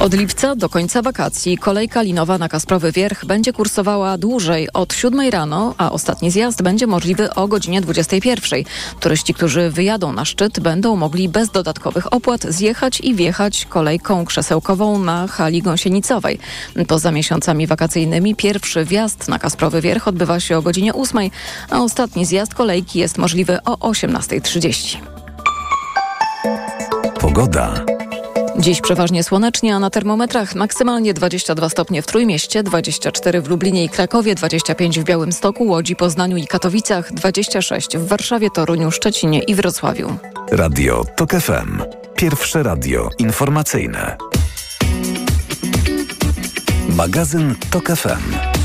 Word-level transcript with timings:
Od 0.00 0.14
lipca 0.14 0.56
do 0.56 0.68
końca 0.68 1.02
wakacji 1.02 1.58
kolejka 1.58 2.02
linowa 2.02 2.38
na 2.38 2.48
Kasprowy 2.48 2.92
Wierch 2.92 3.24
będzie 3.24 3.52
kursowała 3.52 4.18
dłużej 4.18 4.72
od 4.72 4.94
7 4.94 5.30
rano, 5.30 5.74
a 5.78 5.92
ostatni 5.92 6.30
zjazd 6.30 6.62
będzie 6.62 6.86
możliwy 6.86 7.34
o 7.34 7.48
godzinie 7.48 7.80
21. 7.80 8.64
Turyści, 9.00 9.34
którzy 9.34 9.70
wyjadą 9.70 10.12
na 10.12 10.24
szczyt 10.24 10.60
będą 10.60 10.96
mogli 10.96 11.28
bez 11.28 11.50
dodatkowych 11.50 12.12
opłat 12.12 12.42
zjechać 12.42 13.00
i 13.00 13.14
wjechać 13.14 13.64
kolejką 13.64 14.24
krzesełkową 14.24 14.98
na 14.98 15.26
hali 15.26 15.62
gąsienicowej. 15.62 16.38
Poza 16.88 17.12
miesiącami 17.12 17.66
wakacyjnymi 17.66 18.34
pierwszy 18.34 18.84
wjazd 18.84 19.28
na 19.28 19.38
Kasprowy 19.38 19.80
Wierch 19.80 20.08
odbywa 20.08 20.40
się 20.40 20.58
o 20.58 20.62
godzinie 20.62 20.94
8, 20.94 21.30
a 21.70 21.80
ostatni 21.80 22.26
zjazd 22.26 22.54
kolejki 22.54 22.98
jest 22.98 23.18
możliwy 23.18 23.58
o 23.64 23.90
18.30. 23.90 24.96
Pogoda. 27.20 27.95
Dziś 28.58 28.80
przeważnie 28.80 29.22
słonecznie, 29.22 29.74
a 29.74 29.78
na 29.78 29.90
termometrach 29.90 30.54
maksymalnie 30.54 31.14
22 31.14 31.68
stopnie 31.68 32.02
w 32.02 32.06
Trójmieście, 32.06 32.62
24 32.62 33.42
w 33.42 33.48
Lublinie 33.48 33.84
i 33.84 33.88
Krakowie, 33.88 34.34
25 34.34 35.00
w 35.00 35.04
Białymstoku, 35.04 35.64
Łodzi, 35.66 35.96
Poznaniu 35.96 36.36
i 36.36 36.46
Katowicach, 36.46 37.12
26 37.12 37.96
w 37.96 38.06
Warszawie, 38.06 38.50
Toruniu, 38.50 38.90
Szczecinie 38.90 39.42
i 39.42 39.54
Wrocławiu. 39.54 40.16
Radio 40.50 41.04
TOK 41.16 41.30
FM. 41.30 41.82
Pierwsze 42.16 42.62
radio 42.62 43.08
informacyjne. 43.18 44.16
Magazyn 46.88 47.54
TOK 47.70 47.86
FM. 47.86 48.55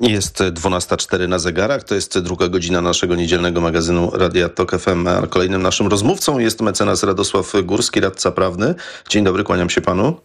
Jest 0.00 0.38
12.04 0.38 1.28
na 1.28 1.38
zegarach, 1.38 1.84
to 1.84 1.94
jest 1.94 2.18
druga 2.18 2.48
godzina 2.48 2.80
naszego 2.80 3.16
niedzielnego 3.16 3.60
magazynu 3.60 4.10
Radia 4.14 4.48
Tok 4.48 4.78
FM. 4.78 5.06
A 5.08 5.26
kolejnym 5.26 5.62
naszym 5.62 5.86
rozmówcą 5.86 6.38
jest 6.38 6.60
mecenas 6.60 7.02
Radosław 7.02 7.52
Górski, 7.62 8.00
radca 8.00 8.32
prawny. 8.32 8.74
Dzień 9.08 9.24
dobry, 9.24 9.44
kłaniam 9.44 9.70
się 9.70 9.80
panu. 9.80 10.20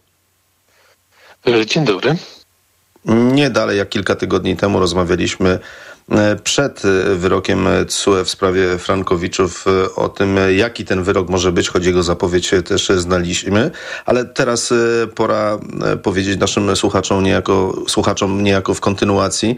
Dzień 1.66 1.84
dobry. 1.84 2.16
Nie 3.04 3.50
dalej 3.50 3.78
jak 3.78 3.88
kilka 3.88 4.14
tygodni 4.14 4.56
temu 4.56 4.80
rozmawialiśmy 4.80 5.48
E, 5.48 5.58
przed 6.44 6.82
e, 6.84 7.14
wyrokiem 7.14 7.68
TSUE 7.88 8.24
w 8.24 8.30
sprawie 8.30 8.78
Frankowiczów 8.78 9.64
e, 9.66 9.94
o 9.94 10.08
tym, 10.08 10.36
jaki 10.56 10.84
ten 10.84 11.02
wyrok 11.02 11.28
może 11.28 11.52
być, 11.52 11.68
choć 11.68 11.86
jego 11.86 12.02
zapowiedź 12.02 12.50
też 12.64 12.88
znaliśmy, 12.88 13.70
ale 14.04 14.24
teraz 14.24 14.72
pora 15.14 15.58
powiedzieć 16.02 16.40
naszym 16.40 16.76
słuchaczom 16.76 17.22
niejako, 17.22 17.82
słuchaczom 17.88 18.42
niejako 18.42 18.74
w 18.74 18.80
kontynuacji, 18.80 19.56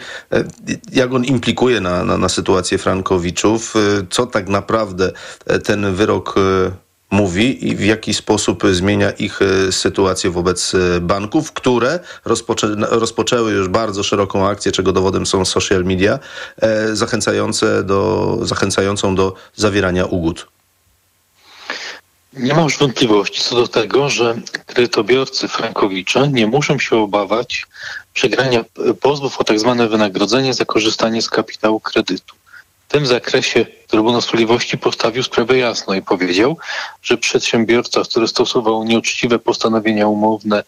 jak 0.92 1.14
on 1.14 1.24
implikuje 1.24 1.80
na, 1.80 2.04
na, 2.04 2.18
na 2.18 2.28
sytuację 2.28 2.78
Frankowiczów, 2.78 3.74
co 4.10 4.26
tak 4.26 4.48
naprawdę 4.48 5.12
ten 5.64 5.94
wyrok 5.94 6.34
mówi 7.10 7.68
i 7.68 7.76
w 7.76 7.84
jaki 7.84 8.14
sposób 8.14 8.62
zmienia 8.72 9.10
ich 9.10 9.42
e, 9.42 9.72
sytuację 9.72 10.30
wobec 10.30 10.74
e, 10.74 11.00
banków, 11.00 11.52
które 11.52 12.00
rozpoczę 12.24 12.74
rozpoczęły 12.78 13.52
już 13.52 13.68
bardzo 13.68 14.02
szeroką 14.02 14.48
akcję, 14.48 14.72
czego 14.72 14.92
dowodem 14.92 15.26
są 15.26 15.44
social 15.44 15.84
media, 15.84 16.18
e, 16.62 16.96
zachęcające 16.96 17.84
do, 17.84 18.38
zachęcającą 18.42 19.14
do 19.14 19.34
zawierania 19.56 20.04
ugód. 20.04 20.46
Nie 22.32 22.54
ma 22.54 22.62
już 22.62 22.78
wątpliwości 22.78 23.42
co 23.42 23.56
do 23.56 23.68
tego, 23.68 24.08
że 24.08 24.36
kredytobiorcy 24.66 25.48
Frankowicza 25.48 26.26
nie 26.26 26.46
muszą 26.46 26.78
się 26.78 26.96
obawiać 26.96 27.66
przegrania 28.14 28.64
pozwów 29.00 29.40
o 29.40 29.44
tak 29.44 29.60
zwane 29.60 29.88
wynagrodzenie 29.88 30.54
za 30.54 30.64
korzystanie 30.64 31.22
z 31.22 31.30
kapitału 31.30 31.80
kredytu. 31.80 32.37
W 32.88 32.90
tym 32.90 33.06
zakresie 33.06 33.66
Trybunał 33.86 34.20
Sprawiedliwości 34.20 34.78
postawił 34.78 35.22
sprawę 35.22 35.58
jasno 35.58 35.94
i 35.94 36.02
powiedział, 36.02 36.56
że 37.02 37.18
przedsiębiorca, 37.18 38.02
który 38.02 38.28
stosował 38.28 38.84
nieuczciwe 38.84 39.38
postanowienia 39.38 40.06
umowne, 40.06 40.64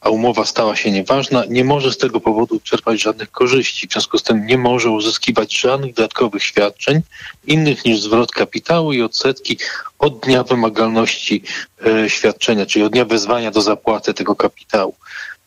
a 0.00 0.10
umowa 0.10 0.44
stała 0.44 0.76
się 0.76 0.90
nieważna, 0.90 1.44
nie 1.48 1.64
może 1.64 1.92
z 1.92 1.98
tego 1.98 2.20
powodu 2.20 2.60
czerpać 2.60 3.02
żadnych 3.02 3.30
korzyści. 3.30 3.88
W 3.88 3.92
związku 3.92 4.18
z 4.18 4.22
tym 4.22 4.46
nie 4.46 4.58
może 4.58 4.90
uzyskiwać 4.90 5.60
żadnych 5.60 5.94
dodatkowych 5.94 6.44
świadczeń 6.44 7.00
innych 7.46 7.84
niż 7.84 8.00
zwrot 8.00 8.32
kapitału 8.32 8.92
i 8.92 9.02
odsetki 9.02 9.58
od 9.98 10.20
dnia 10.20 10.42
wymagalności 10.42 11.42
e, 11.86 12.10
świadczenia, 12.10 12.66
czyli 12.66 12.84
od 12.84 12.92
dnia 12.92 13.04
wezwania 13.04 13.50
do 13.50 13.62
zapłaty 13.62 14.14
tego 14.14 14.36
kapitału 14.36 14.94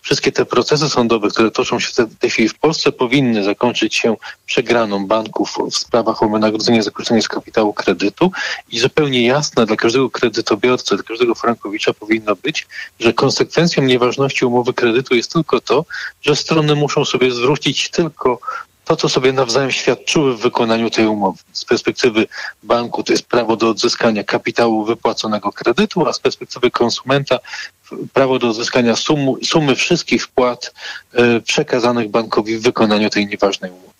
wszystkie 0.07 0.31
te 0.31 0.45
procesy 0.45 0.90
sądowe, 0.90 1.29
które 1.29 1.51
toczą 1.51 1.79
się 1.79 2.06
w 2.06 2.16
tej 2.16 2.29
chwili 2.29 2.50
w 2.50 2.59
Polsce, 2.59 2.91
powinny 2.91 3.44
zakończyć 3.44 3.95
się 3.95 4.16
przegraną 4.45 5.07
banków 5.07 5.57
w 5.72 5.78
sprawach 5.78 6.23
o 6.23 6.29
wynagrodzenie 6.29 6.84
za 6.84 6.91
korzystanie 6.91 7.22
z 7.22 7.28
kapitału 7.28 7.73
kredytu. 7.73 8.31
I 8.72 8.79
zupełnie 8.79 9.25
jasne 9.25 9.66
dla 9.66 9.75
każdego 9.75 10.09
kredytobiorcy, 10.09 10.95
dla 10.95 11.03
każdego 11.03 11.35
frankowicza 11.35 11.94
powinno 11.94 12.35
być, 12.35 12.68
że 13.00 13.13
konsekwencją 13.13 13.84
nieważności 13.84 14.45
umowy 14.45 14.73
kredytu 14.73 15.16
jest 15.16 15.34
tylko 15.34 15.62
to, 15.62 15.85
że 16.22 16.35
strony 16.35 16.75
muszą 16.75 17.06
sobie 17.06 17.31
zwrócić 17.31 17.89
tylko 17.89 18.39
to, 18.88 18.96
co 18.96 19.09
sobie 19.09 19.34
nawzajem 19.34 19.72
świadczyły 19.72 20.38
w 20.38 20.40
wykonaniu 20.40 20.90
tej 20.90 21.08
umowy. 21.08 21.38
Z 21.53 21.66
perspektywy 21.66 22.28
banku 22.64 23.03
to 23.03 23.14
jest 23.14 23.25
prawo 23.25 23.56
do 23.56 23.70
odzyskania 23.70 24.24
kapitału 24.24 24.86
wypłaconego 24.86 25.52
kredytu, 25.52 26.08
a 26.08 26.14
z 26.14 26.20
perspektywy 26.20 26.72
konsumenta 26.72 27.40
prawo 28.14 28.40
do 28.40 28.50
odzyskania 28.50 28.96
sumu, 28.96 29.38
sumy 29.44 29.75
wszystkich 29.75 30.24
wpłat 30.24 30.74
y, 31.38 31.42
przekazanych 31.42 32.09
bankowi 32.09 32.58
w 32.58 32.62
wykonaniu 32.62 33.09
tej 33.09 33.28
nieważnej 33.28 33.72
umowy. 33.72 33.97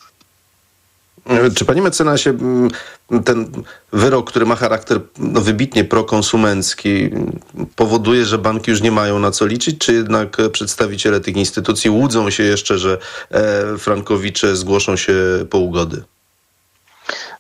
Czy 1.56 1.66
panie 1.66 1.82
mecenasie, 1.82 2.30
mm, 2.30 2.70
ten 3.26 3.52
wyrok, 3.94 4.30
który 4.30 4.46
ma 4.46 4.56
charakter 4.56 5.00
no, 5.18 5.42
wybitnie 5.42 5.84
prokonsumencki, 5.84 7.10
powoduje, 7.76 8.26
że 8.26 8.38
banki 8.38 8.72
już 8.72 8.82
nie 8.82 8.92
mają 8.92 9.20
na 9.20 9.32
co 9.32 9.46
liczyć, 9.46 9.78
czy 9.78 9.94
jednak 9.94 10.38
przedstawiciele 10.52 11.20
tych 11.20 11.36
instytucji 11.36 11.90
łudzą 11.90 12.30
się 12.30 12.44
jeszcze, 12.44 12.78
że 12.78 12.98
e, 13.32 13.78
frankowicze 13.78 14.56
zgłoszą 14.56 14.96
się 14.96 15.14
po 15.50 15.58
ugody? 15.58 16.04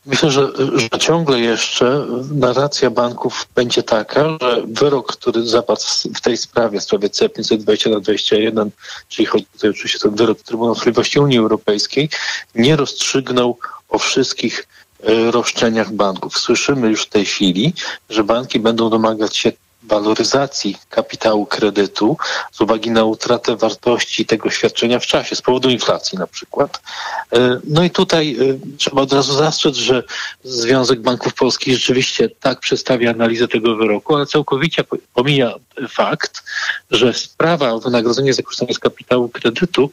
Myślę, 0.07 0.31
że, 0.31 0.51
że 0.75 0.99
ciągle 0.99 1.39
jeszcze 1.39 2.05
narracja 2.31 2.89
banków 2.89 3.47
będzie 3.55 3.83
taka, 3.83 4.37
że 4.41 4.61
wyrok, 4.67 5.15
który 5.15 5.47
zapadł 5.47 5.81
w 6.15 6.21
tej 6.21 6.37
sprawie, 6.37 6.79
w 6.79 6.83
sprawie 6.83 7.09
C520 7.09 7.91
na 7.91 7.99
21, 7.99 8.71
czyli 9.09 9.25
chodzi 9.25 9.45
tutaj 9.45 9.69
oczywiście 9.69 9.97
o 9.97 10.01
ten 10.01 10.15
wyrok 10.15 10.41
Trybunału 10.41 10.75
Sprawiedliwości 10.75 11.19
Unii 11.19 11.37
Europejskiej, 11.37 12.09
nie 12.55 12.75
rozstrzygnął 12.75 13.57
o 13.89 13.99
wszystkich 13.99 14.67
e, 15.03 15.31
roszczeniach 15.31 15.91
banków. 15.91 16.37
Słyszymy 16.37 16.89
już 16.89 17.03
w 17.03 17.09
tej 17.09 17.25
chwili, 17.25 17.73
że 18.09 18.23
banki 18.23 18.59
będą 18.59 18.89
domagać 18.89 19.37
się 19.37 19.51
waloryzacji 19.83 20.77
kapitału 20.89 21.45
kredytu 21.45 22.17
z 22.51 22.61
uwagi 22.61 22.91
na 22.91 23.03
utratę 23.03 23.55
wartości 23.55 24.25
tego 24.25 24.49
świadczenia 24.49 24.99
w 24.99 25.05
czasie, 25.05 25.35
z 25.35 25.41
powodu 25.41 25.69
inflacji 25.69 26.17
na 26.17 26.27
przykład. 26.27 26.81
E, 27.33 27.59
no 27.63 27.83
i 27.83 27.89
tutaj 27.89 28.37
e, 28.39 28.77
trzeba 28.77 29.01
od 29.01 29.13
razu 29.13 29.33
zastrzec, 29.33 29.75
że 29.75 30.03
Związek 30.43 31.01
Banków 31.01 31.33
Polskich 31.33 31.73
rzeczywiście 31.73 32.29
tak 32.29 32.59
przedstawia 32.59 33.11
analizę 33.11 33.47
tego 33.47 33.75
wyroku, 33.75 34.15
ale 34.15 34.25
całkowicie 34.25 34.83
pomija 35.13 35.53
fakt, 35.89 36.43
że 36.91 37.13
sprawa 37.13 37.71
o 37.71 37.79
wynagrodzenie 37.79 38.33
za 38.33 38.43
z 38.71 38.79
kapitału 38.79 39.29
kredytu 39.29 39.91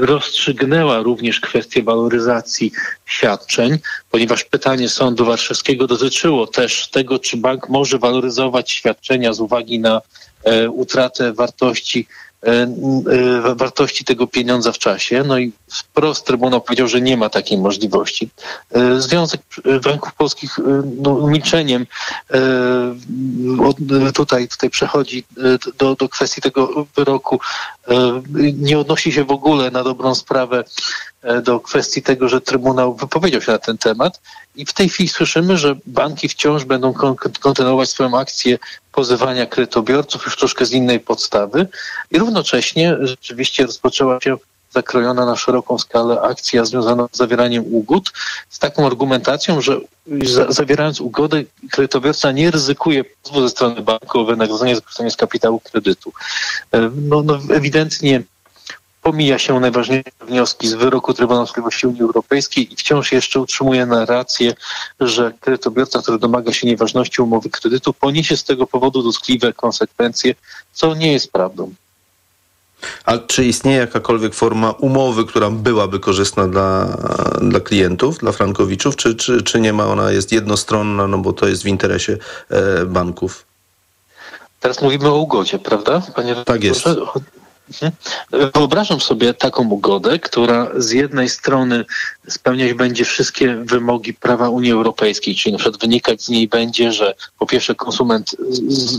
rozstrzygnęła 0.00 1.02
również 1.02 1.40
kwestię 1.40 1.82
waloryzacji 1.82 2.72
świadczeń, 3.06 3.78
ponieważ 4.10 4.44
pytanie 4.44 4.88
Sądu 4.88 5.24
Warszawskiego 5.24 5.86
dotyczyło 5.86 6.46
też 6.46 6.88
tego, 6.88 7.18
czy 7.18 7.36
bank 7.36 7.68
może 7.68 7.98
waloryzować 7.98 8.70
świadczenia 8.70 9.32
z 9.32 9.40
uwagi 9.40 9.78
na 9.78 10.00
e, 10.44 10.70
utratę 10.70 11.32
wartości 11.32 12.06
E, 12.06 12.06
e, 12.06 12.23
wartości 13.56 14.04
tego 14.04 14.26
pieniądza 14.26 14.72
w 14.72 14.78
czasie. 14.78 15.24
No 15.26 15.38
i 15.38 15.52
wprost 15.72 16.26
Trybunał 16.26 16.60
powiedział, 16.60 16.88
że 16.88 17.00
nie 17.00 17.16
ma 17.16 17.28
takiej 17.28 17.58
możliwości. 17.58 18.30
E, 18.70 19.00
Związek 19.00 19.40
Banków 19.84 20.14
Polskich 20.14 20.58
no, 21.02 21.26
milczeniem 21.26 21.86
tutaj, 24.14 24.48
tutaj 24.48 24.70
przechodzi 24.70 25.24
do, 25.78 25.94
do 25.94 26.08
kwestii 26.08 26.40
tego 26.40 26.86
wyroku. 26.96 27.40
Nie 28.54 28.78
odnosi 28.78 29.12
się 29.12 29.24
w 29.24 29.30
ogóle 29.30 29.70
na 29.70 29.84
dobrą 29.84 30.14
sprawę 30.14 30.64
do 31.42 31.60
kwestii 31.60 32.02
tego, 32.02 32.28
że 32.28 32.40
Trybunał 32.40 32.94
wypowiedział 32.94 33.40
się 33.40 33.52
na 33.52 33.58
ten 33.58 33.78
temat 33.78 34.20
i 34.56 34.66
w 34.66 34.72
tej 34.72 34.88
chwili 34.88 35.08
słyszymy, 35.08 35.58
że 35.58 35.76
banki 35.86 36.28
wciąż 36.28 36.64
będą 36.64 36.94
kontynuować 37.40 37.90
swoją 37.90 38.18
akcję 38.18 38.58
pozywania 38.92 39.46
kredytobiorców 39.46 40.24
już 40.24 40.36
troszkę 40.36 40.66
z 40.66 40.72
innej 40.72 41.00
podstawy 41.00 41.68
i 42.10 42.18
równocześnie 42.18 42.96
rzeczywiście 43.00 43.66
rozpoczęła 43.66 44.20
się 44.20 44.36
zakrojona 44.74 45.26
na 45.26 45.36
szeroką 45.36 45.78
skalę 45.78 46.20
akcja 46.20 46.64
związana 46.64 47.08
z 47.12 47.16
zawieraniem 47.16 47.64
ugód 47.70 48.12
z 48.48 48.58
taką 48.58 48.86
argumentacją, 48.86 49.60
że 49.60 49.80
zawierając 50.48 51.00
ugodę 51.00 51.42
kredytobiorca 51.70 52.32
nie 52.32 52.50
ryzykuje 52.50 53.04
pozwu 53.04 53.40
ze 53.40 53.48
strony 53.48 53.82
banku 53.82 54.20
o 54.20 54.24
wynagrodzenie 54.24 54.76
za 54.76 55.10
z 55.10 55.16
kapitału 55.16 55.60
kredytu. 55.60 56.12
E, 56.72 56.90
no, 56.96 57.22
no 57.22 57.38
ewidentnie 57.50 58.22
pomija 59.04 59.38
się 59.38 59.60
najważniejsze 59.60 60.10
wnioski 60.28 60.68
z 60.68 60.74
wyroku 60.74 61.14
Trybunału 61.14 61.46
Sprawiedliwości 61.46 61.86
Unii 61.86 62.00
Europejskiej 62.00 62.72
i 62.72 62.76
wciąż 62.76 63.12
jeszcze 63.12 63.40
utrzymuje 63.40 63.86
narrację, 63.86 64.54
że 65.00 65.32
kredytobiorca, 65.40 66.02
który 66.02 66.18
domaga 66.18 66.52
się 66.52 66.66
nieważności 66.66 67.22
umowy 67.22 67.50
kredytu, 67.50 67.92
poniesie 67.92 68.36
z 68.36 68.44
tego 68.44 68.66
powodu 68.66 69.02
dotkliwe 69.02 69.52
konsekwencje, 69.52 70.34
co 70.72 70.94
nie 70.94 71.12
jest 71.12 71.32
prawdą. 71.32 71.74
A 73.04 73.18
czy 73.18 73.44
istnieje 73.44 73.78
jakakolwiek 73.78 74.34
forma 74.34 74.70
umowy, 74.70 75.24
która 75.24 75.50
byłaby 75.50 76.00
korzystna 76.00 76.48
dla, 76.48 76.96
dla 77.42 77.60
klientów, 77.60 78.18
dla 78.18 78.32
frankowiczów, 78.32 78.96
czy, 78.96 79.14
czy, 79.14 79.42
czy 79.42 79.60
nie 79.60 79.72
ma? 79.72 79.86
Ona 79.86 80.10
jest 80.10 80.32
jednostronna, 80.32 81.06
no 81.06 81.18
bo 81.18 81.32
to 81.32 81.48
jest 81.48 81.62
w 81.62 81.66
interesie 81.66 82.18
e, 82.50 82.84
banków. 82.86 83.44
Teraz 84.60 84.82
mówimy 84.82 85.08
o 85.08 85.16
ugodzie, 85.16 85.58
prawda? 85.58 86.02
Panie 86.14 86.34
tak 86.44 86.64
jest. 86.64 86.84
Wyobrażam 88.54 89.00
sobie 89.00 89.34
taką 89.34 89.68
ugodę, 89.68 90.18
która 90.18 90.70
z 90.76 90.90
jednej 90.90 91.28
strony 91.28 91.84
spełniać 92.28 92.74
będzie 92.74 93.04
wszystkie 93.04 93.56
wymogi 93.56 94.14
prawa 94.14 94.48
Unii 94.48 94.72
Europejskiej, 94.72 95.34
czyli 95.34 95.52
na 95.52 95.58
przykład 95.58 95.80
wynikać 95.80 96.22
z 96.22 96.28
niej 96.28 96.48
będzie, 96.48 96.92
że 96.92 97.14
po 97.38 97.46
pierwsze 97.46 97.74
konsument 97.74 98.36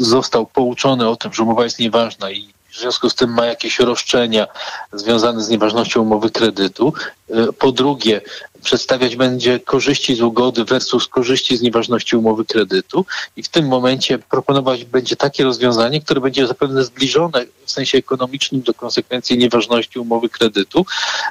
został 0.02 0.46
pouczony 0.46 1.10
o 1.10 1.16
tym, 1.16 1.34
że 1.34 1.44
umowa 1.44 1.64
jest 1.64 1.80
nieważna 1.80 2.32
i 2.32 2.56
w 2.76 2.80
związku 2.80 3.10
z 3.10 3.16
tym 3.16 3.34
ma 3.34 3.46
jakieś 3.46 3.80
roszczenia 3.80 4.48
związane 4.94 5.44
z 5.44 5.50
nieważnością 5.50 6.02
umowy 6.02 6.30
kredytu. 6.30 6.94
E, 7.30 7.54
po 7.54 7.72
drugie, 7.72 8.22
przedstawiać 8.66 9.16
będzie 9.16 9.60
korzyści 9.60 10.16
z 10.16 10.22
ugody 10.22 10.66
versus 10.66 11.08
korzyści 11.08 11.58
z 11.58 11.62
nieważności 11.62 12.16
umowy 12.16 12.46
kredytu 12.46 13.06
i 13.38 13.44
w 13.44 13.50
tym 13.50 13.68
momencie 13.68 14.20
proponować 14.20 14.86
będzie 14.86 15.16
takie 15.16 15.44
rozwiązanie, 15.44 16.02
które 16.02 16.22
będzie 16.22 16.48
zapewne 16.48 16.84
zbliżone 16.84 17.46
w 17.66 17.72
sensie 17.72 17.98
ekonomicznym 17.98 18.62
do 18.62 18.74
konsekwencji 18.74 19.38
nieważności 19.38 20.00
umowy 20.00 20.30
kredytu, 20.30 20.86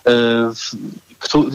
e, 0.07 0.53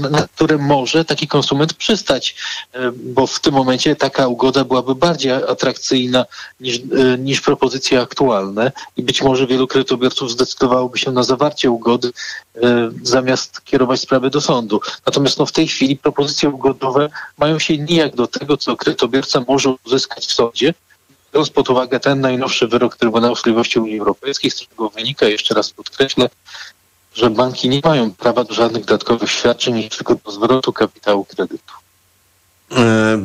na 0.10 0.27
które 0.27 0.57
może 0.57 1.06
taki 1.06 1.27
konsument 1.27 1.74
przystać, 1.74 2.36
e, 2.74 2.92
bo 2.92 3.27
w 3.27 3.39
tym 3.39 3.54
momencie 3.54 3.95
taka 3.95 4.27
ugoda 4.27 4.63
byłaby 4.63 4.95
bardziej 4.95 5.31
atrakcyjna 5.31 6.25
niż, 6.60 6.77
e, 6.77 7.18
niż 7.18 7.42
propozycje 7.42 8.01
aktualne 8.01 8.71
i 8.98 9.04
być 9.04 9.21
może 9.21 9.48
wielu 9.48 9.68
kredytobiorców 9.68 10.31
zdecydowałoby 10.31 10.98
się 10.98 11.12
na 11.12 11.24
zawarcie 11.24 11.71
ugody 11.71 12.12
zamiast 13.04 13.62
kierować 13.66 14.01
sprawy 14.01 14.30
do 14.30 14.42
sądu. 14.42 14.81
Natomiast 15.06 15.39
no, 15.39 15.45
w 15.45 15.51
tej 15.51 15.68
chwili 15.68 15.98
propozycje 15.98 16.50
ugodowe 16.50 17.10
mają 17.38 17.60
się 17.60 17.77
nijak 17.77 18.15
do 18.15 18.27
tego, 18.27 18.57
co 18.57 18.77
kredytobiorca 18.77 19.44
może 19.48 19.75
uzyskać 19.86 20.25
w 20.25 20.33
sądzie, 20.33 20.74
biorąc 21.33 21.50
pod 21.50 21.69
uwagę 21.69 22.00
ten 22.00 22.22
najnowszy 22.22 22.68
wyrok 22.68 22.98
Trybunału 22.98 23.36
Sprawiedliwości 23.36 23.80
Unii 23.80 24.00
Europejskiej, 24.00 24.51
z 24.51 24.56
którego 24.56 24.89
wynika, 24.89 25.25
jeszcze 25.25 25.54
raz 25.54 25.72
podkreślę, 25.72 26.30
że 27.19 27.30
banki 27.30 27.69
nie 27.69 27.81
mają 27.83 28.12
prawa 28.12 28.44
do 28.44 28.54
żadnych 28.54 28.86
dodatkowych 28.86 29.31
świadczeń, 29.31 29.75
niż 29.75 29.89
tylko 29.89 30.16
do 30.25 30.31
zwrotu 30.31 30.74
kapitału 30.74 31.25
kredytu. 31.25 31.74
E, 32.77 33.19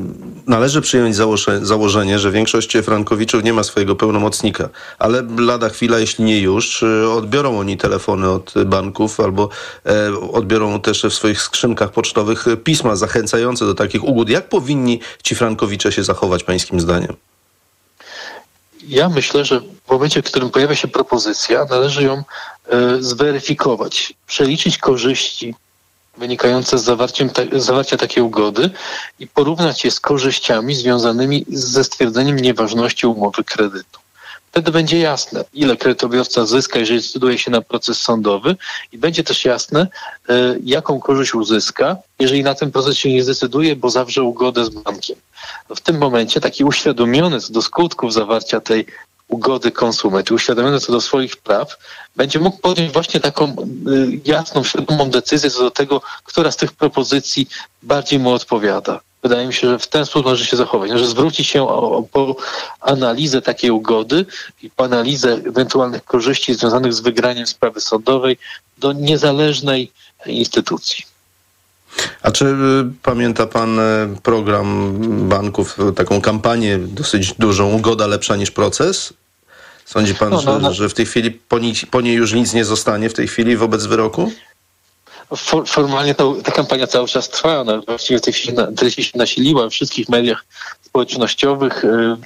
należy 0.47 0.81
przyjąć 0.81 1.17
założenie, 1.63 2.19
że 2.19 2.31
większość 2.31 2.77
frankowiczów 2.83 3.45
nie 3.45 3.53
ma 3.53 3.63
swojego 3.63 3.97
pełnomocnika, 3.97 4.69
ale 4.99 5.23
lada 5.39 5.69
chwila, 5.69 5.99
jeśli 5.99 6.25
nie 6.25 6.41
już, 6.41 6.83
e, 6.83 7.11
odbiorą 7.11 7.59
oni 7.59 7.77
telefony 7.77 8.29
od 8.29 8.55
banków 8.67 9.21
albo 9.21 9.49
e, 9.87 10.19
odbiorą 10.33 10.81
też 10.81 11.03
w 11.03 11.15
swoich 11.15 11.43
skrzynkach 11.43 11.93
pocztowych 11.93 12.47
pisma 12.65 12.97
zachęcające 12.97 13.67
do 13.67 13.75
takich 13.75 14.05
ugód. 14.05 14.29
Jak 14.29 14.49
powinni 14.49 15.01
ci 15.23 15.35
frankowicze 15.35 15.93
się 15.93 16.05
zachować, 16.05 16.45
pańskim 16.45 16.81
zdaniem? 16.81 17.17
Ja 18.89 19.09
myślę, 19.09 19.45
że 19.45 19.61
w 19.61 19.91
momencie, 19.91 20.23
w 20.23 20.25
którym 20.25 20.51
pojawia 20.51 20.75
się 20.75 20.89
propozycja, 20.89 21.65
należy 21.65 22.03
ją 22.03 22.23
zweryfikować, 23.01 24.15
przeliczyć 24.27 24.79
korzyści 24.79 25.55
wynikające 26.17 26.79
z 26.79 26.85
zawarciem, 26.85 27.31
zawarcia 27.53 27.97
takiej 27.97 28.23
ugody 28.23 28.71
i 29.19 29.27
porównać 29.27 29.85
je 29.85 29.91
z 29.91 30.01
korzyściami 30.01 30.75
związanymi 30.75 31.45
ze 31.49 31.85
stwierdzeniem 31.85 32.37
nieważności 32.37 33.07
umowy 33.07 33.45
kredytu. 33.45 34.01
Wtedy 34.51 34.71
będzie 34.71 34.99
jasne, 34.99 35.45
ile 35.55 35.77
kredytobiorca 35.77 36.47
zyska, 36.47 36.79
jeżeli 36.79 37.01
zdecyduje 37.01 37.39
się 37.39 37.51
na 37.51 37.61
proces 37.61 38.01
sądowy 38.01 38.57
i 38.93 38.99
będzie 38.99 39.25
też 39.25 39.45
jasne, 39.45 39.87
e, 40.29 40.57
jaką 40.65 41.01
korzyść 41.01 41.35
uzyska, 41.35 41.97
jeżeli 42.19 42.43
na 42.43 42.55
ten 42.55 42.71
proces 42.71 42.97
się 42.97 43.13
nie 43.13 43.23
zdecyduje, 43.23 43.77
bo 43.77 43.91
zawrze 43.91 44.23
ugodę 44.23 44.65
z 44.65 44.69
bankiem. 44.69 45.17
W 45.77 45.81
tym 45.81 45.99
momencie 45.99 46.41
taki 46.41 46.65
uświadomiony 46.65 47.41
co 47.41 47.53
do 47.53 47.63
skutków 47.63 48.13
zawarcia 48.13 48.61
tej 48.61 48.87
ugody 49.29 49.71
konsument 49.71 50.31
uświadomiony 50.31 50.81
co 50.81 50.93
do 50.93 51.01
swoich 51.01 51.37
praw, 51.37 51.77
będzie 52.17 52.39
mógł 52.39 52.59
podjąć 52.59 52.93
właśnie 52.93 53.21
taką 53.21 53.57
y, 53.89 54.21
jasną, 54.25 54.65
świadomą 54.65 55.11
decyzję 55.11 55.51
co 55.51 55.63
do 55.63 55.71
tego, 55.71 56.03
która 56.25 56.51
z 56.51 56.57
tych 56.57 56.73
propozycji 56.73 57.49
bardziej 57.83 58.19
mu 58.19 58.31
odpowiada. 58.31 59.01
Wydaje 59.23 59.47
mi 59.47 59.55
się, 59.55 59.69
że 59.69 59.79
w 59.79 59.87
ten 59.87 60.07
sposób 60.07 60.27
należy 60.27 60.47
się 60.47 60.57
zachować, 60.57 60.91
że 60.91 61.07
zwrócić 61.07 61.47
się 61.47 61.63
o, 61.63 61.97
o, 61.99 62.03
po 62.03 62.37
analizę 62.81 63.43
takiej 63.43 63.71
ugody 63.71 64.27
i 64.63 64.71
po 64.71 64.85
analizę 64.85 65.33
ewentualnych 65.33 66.05
korzyści 66.05 66.55
związanych 66.55 66.93
z 66.95 67.01
wygraniem 67.01 67.47
sprawy 67.47 67.81
sądowej 67.81 68.39
do 68.79 68.93
niezależnej 68.93 69.93
instytucji. 70.27 71.14
A 72.23 72.31
czy 72.31 72.45
y, 72.45 72.55
pamięta 73.03 73.47
pan 73.47 73.79
y, 73.79 73.83
program 74.23 74.95
banków, 75.29 75.79
taką 75.97 76.21
kampanię 76.21 76.79
dosyć 76.79 77.35
dużą, 77.39 77.73
ugoda 77.73 78.07
lepsza 78.07 78.37
niż 78.37 78.51
proces? 78.51 79.13
Sądzi 79.85 80.15
pan, 80.15 80.31
no, 80.31 80.43
no, 80.45 80.59
no. 80.59 80.73
Że, 80.73 80.83
że 80.83 80.89
w 80.89 80.95
tej 80.95 81.07
chwili 81.07 81.31
po 81.31 81.59
niej, 81.59 81.75
po 81.91 82.01
niej 82.01 82.15
już 82.15 82.33
nic 82.33 82.53
nie 82.53 82.65
zostanie 82.65 83.11
w 83.11 83.15
tej 83.15 83.29
chwili 83.29 83.57
wobec 83.57 83.87
wyroku? 83.87 84.33
For, 85.37 85.69
formalnie 85.69 86.15
to, 86.15 86.37
ta 86.45 86.53
kampania 86.53 86.87
cały 86.87 87.09
czas 87.09 87.29
trwa, 87.29 87.61
ona 87.61 87.81
właściwie 87.81 88.19
w 88.19 88.23
tej 88.23 88.33
chwili, 88.33 88.55
na, 88.55 88.91
się 88.91 89.19
nasiliła 89.19 89.67
w 89.67 89.71
wszystkich 89.71 90.09
mediach 90.09 90.45
społecznościowych, 90.95 91.85
y, 91.85 92.17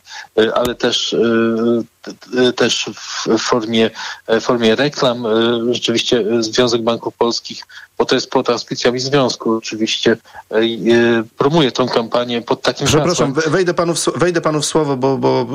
y, 0.42 0.54
ale 0.54 0.74
też, 0.74 1.12
y, 1.12 2.52
też 2.52 2.90
w 3.28 3.38
formie, 3.38 3.90
w 4.28 4.40
formie 4.40 4.76
reklam. 4.76 5.24
Rzeczywiście 5.70 6.24
Związek 6.40 6.82
Banków 6.82 7.14
Polskich, 7.14 7.62
bo 7.98 8.04
to 8.04 8.14
jest 8.14 8.30
pod 8.30 8.50
auspicjami 8.50 9.00
związku, 9.00 9.52
oczywiście 9.52 10.16
promuje 11.38 11.72
tą 11.72 11.88
kampanię 11.88 12.42
pod 12.42 12.62
takim 12.62 12.86
Przepraszam, 12.86 13.32
wejdę 13.32 13.74
panu, 13.74 13.94
w, 13.94 14.04
wejdę 14.16 14.40
panu 14.40 14.60
w 14.60 14.66
słowo, 14.66 14.96
bo, 14.96 15.18
bo 15.18 15.46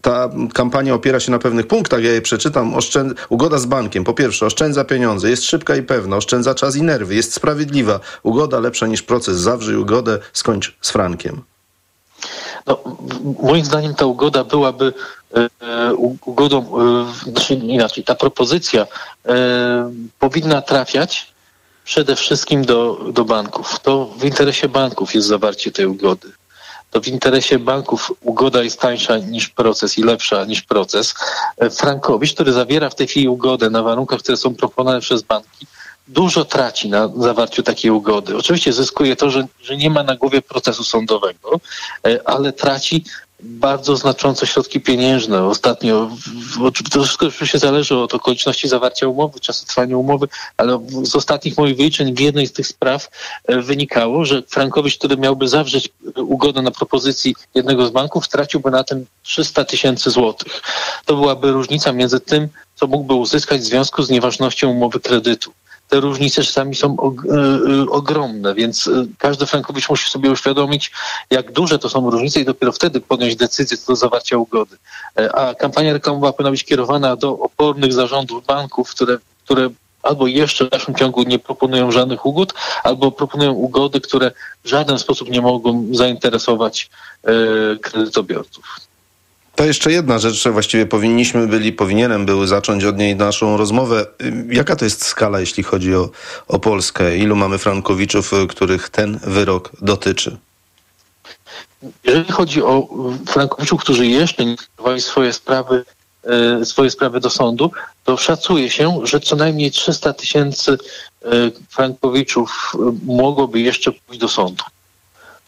ta 0.00 0.30
kampania 0.54 0.94
opiera 0.94 1.20
się 1.20 1.32
na 1.32 1.38
pewnych 1.38 1.66
punktach. 1.66 2.02
Ja 2.02 2.12
je 2.12 2.22
przeczytam. 2.22 2.74
Oszczęd... 2.74 3.26
Ugoda 3.28 3.58
z 3.58 3.66
bankiem. 3.66 4.04
Po 4.04 4.14
pierwsze, 4.14 4.46
oszczędza 4.46 4.84
pieniądze, 4.84 5.30
jest 5.30 5.44
szybka 5.44 5.76
i 5.76 5.82
pewna, 5.82 6.16
oszczędza 6.16 6.54
czas 6.54 6.76
i 6.76 6.82
nerwy, 6.82 7.14
jest 7.14 7.34
sprawiedliwa. 7.34 8.00
Ugoda 8.22 8.60
lepsza 8.60 8.86
niż 8.86 9.02
proces. 9.02 9.38
Zawrzyj 9.38 9.76
ugodę, 9.76 10.18
skończ 10.32 10.76
z 10.80 10.90
frankiem. 10.90 11.42
No, 12.66 12.78
moim 13.42 13.64
zdaniem 13.64 13.94
ta 13.94 14.06
ugoda 14.06 14.44
byłaby 14.44 14.92
e, 15.36 15.48
e, 15.66 15.94
ugodą, 15.94 16.80
e, 16.80 17.30
znaczy 17.30 17.54
inaczej, 17.54 18.04
ta 18.04 18.14
propozycja 18.14 18.86
powinna 20.18 20.62
trafiać 20.62 21.32
przede 21.84 22.16
wszystkim 22.16 22.64
do, 22.64 23.00
do 23.12 23.24
banków. 23.24 23.80
To 23.80 24.06
w 24.18 24.24
interesie 24.24 24.68
banków 24.68 25.14
jest 25.14 25.26
zawarcie 25.26 25.72
tej 25.72 25.86
ugody. 25.86 26.32
To 26.90 27.00
w 27.00 27.08
interesie 27.08 27.58
banków 27.58 28.12
ugoda 28.20 28.62
jest 28.62 28.80
tańsza 28.80 29.18
niż 29.18 29.48
proces 29.48 29.98
i 29.98 30.02
lepsza 30.02 30.44
niż 30.44 30.62
proces. 30.62 31.14
Frankowicz, 31.70 32.34
który 32.34 32.52
zawiera 32.52 32.90
w 32.90 32.94
tej 32.94 33.06
chwili 33.06 33.28
ugodę 33.28 33.70
na 33.70 33.82
warunkach, 33.82 34.20
które 34.20 34.36
są 34.36 34.54
proponowane 34.54 35.00
przez 35.00 35.22
banki, 35.22 35.66
dużo 36.08 36.44
traci 36.44 36.88
na 36.88 37.08
zawarciu 37.16 37.62
takiej 37.62 37.90
ugody. 37.90 38.36
Oczywiście 38.36 38.72
zyskuje 38.72 39.16
to, 39.16 39.30
że, 39.30 39.46
że 39.62 39.76
nie 39.76 39.90
ma 39.90 40.02
na 40.02 40.16
głowie 40.16 40.42
procesu 40.42 40.84
sądowego, 40.84 41.60
e, 42.06 42.28
ale 42.28 42.52
traci 42.52 43.04
bardzo 43.40 43.96
znaczące 43.96 44.46
środki 44.46 44.80
pieniężne. 44.80 45.44
Ostatnio, 45.44 46.10
to 46.90 47.02
wszystko 47.02 47.26
oczywiście 47.26 47.58
zależy 47.58 47.96
od 47.96 48.14
okoliczności 48.14 48.68
zawarcia 48.68 49.08
umowy, 49.08 49.40
czasu 49.40 49.66
trwania 49.66 49.96
umowy, 49.96 50.28
ale 50.56 50.86
z 51.02 51.16
ostatnich 51.16 51.58
moich 51.58 51.76
wyliczeń 51.76 52.14
w 52.14 52.20
jednej 52.20 52.46
z 52.46 52.52
tych 52.52 52.66
spraw 52.66 53.08
e, 53.44 53.62
wynikało, 53.62 54.24
że 54.24 54.42
Frankowicz, 54.42 54.98
który 54.98 55.16
miałby 55.16 55.48
zawrzeć 55.48 55.88
ugodę 56.16 56.62
na 56.62 56.70
propozycji 56.70 57.34
jednego 57.54 57.86
z 57.86 57.90
banków, 57.90 58.26
straciłby 58.26 58.70
na 58.70 58.84
tym 58.84 59.06
300 59.22 59.64
tysięcy 59.64 60.10
złotych. 60.10 60.62
To 61.04 61.16
byłaby 61.16 61.52
różnica 61.52 61.92
między 61.92 62.20
tym, 62.20 62.48
co 62.74 62.86
mógłby 62.86 63.14
uzyskać 63.14 63.60
w 63.60 63.64
związku 63.64 64.02
z 64.02 64.10
nieważnością 64.10 64.70
umowy 64.70 65.00
kredytu 65.00 65.52
te 65.88 66.00
różnice 66.00 66.44
czasami 66.44 66.74
są 66.74 66.96
e, 66.96 67.04
e, 67.04 67.90
ogromne, 67.90 68.54
więc 68.54 68.88
e, 68.88 69.06
każdy 69.18 69.46
Frankowicz 69.46 69.88
musi 69.88 70.10
sobie 70.10 70.30
uświadomić, 70.30 70.92
jak 71.30 71.52
duże 71.52 71.78
to 71.78 71.88
są 71.88 72.10
różnice 72.10 72.40
i 72.40 72.44
dopiero 72.44 72.72
wtedy 72.72 73.00
podjąć 73.00 73.36
decyzję 73.36 73.76
co 73.76 73.92
do 73.92 73.96
zawarcia 73.96 74.36
ugody. 74.36 74.76
A 75.34 75.54
kampania 75.54 75.92
reklamowa 75.92 76.32
powinna 76.32 76.50
być 76.50 76.64
kierowana 76.64 77.16
do 77.16 77.38
opornych 77.38 77.92
zarządów 77.92 78.46
banków, 78.46 78.90
które, 78.90 79.18
które 79.44 79.70
albo 80.02 80.26
jeszcze 80.26 80.64
w 80.64 80.70
dalszym 80.70 80.94
ciągu 80.94 81.22
nie 81.22 81.38
proponują 81.38 81.90
żadnych 81.90 82.26
ugód, 82.26 82.54
albo 82.82 83.10
proponują 83.12 83.52
ugody, 83.52 84.00
które 84.00 84.32
w 84.64 84.68
żaden 84.68 84.98
sposób 84.98 85.30
nie 85.30 85.40
mogą 85.40 85.86
zainteresować 85.92 86.90
kredytobiorców. 87.82 88.85
To 89.56 89.64
jeszcze 89.64 89.92
jedna 89.92 90.18
rzecz, 90.18 90.48
właściwie 90.48 90.86
powinniśmy 90.86 91.46
byli, 91.46 91.72
powinienem 91.72 92.26
był 92.26 92.46
zacząć 92.46 92.84
od 92.84 92.98
niej 92.98 93.16
naszą 93.16 93.56
rozmowę. 93.56 94.06
Jaka 94.50 94.76
to 94.76 94.84
jest 94.84 95.04
skala, 95.04 95.40
jeśli 95.40 95.62
chodzi 95.62 95.94
o, 95.94 96.10
o 96.48 96.58
Polskę? 96.58 97.16
Ilu 97.16 97.36
mamy 97.36 97.58
frankowiczów, 97.58 98.32
których 98.48 98.88
ten 98.88 99.18
wyrok 99.22 99.70
dotyczy? 99.82 100.36
Jeżeli 102.04 102.32
chodzi 102.32 102.62
o 102.62 102.88
frankowiczów, 103.28 103.80
którzy 103.80 104.06
jeszcze 104.06 104.44
nie 104.44 104.56
skierowali 104.56 105.00
swoje 105.00 105.32
sprawy, 105.32 105.84
e, 106.24 106.64
swoje 106.64 106.90
sprawy 106.90 107.20
do 107.20 107.30
sądu, 107.30 107.70
to 108.04 108.16
szacuje 108.16 108.70
się, 108.70 109.00
że 109.04 109.20
co 109.20 109.36
najmniej 109.36 109.70
300 109.70 110.12
tysięcy 110.12 110.72
e, 110.72 111.28
frankowiczów 111.70 112.72
mogłoby 113.06 113.60
jeszcze 113.60 113.92
pójść 113.92 114.20
do 114.20 114.28
sądu. 114.28 114.64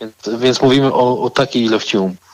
Więc, 0.00 0.12
więc 0.38 0.62
mówimy 0.62 0.92
o, 0.92 1.22
o 1.22 1.30
takiej 1.30 1.64
ilości 1.64 1.98
umów. 1.98 2.27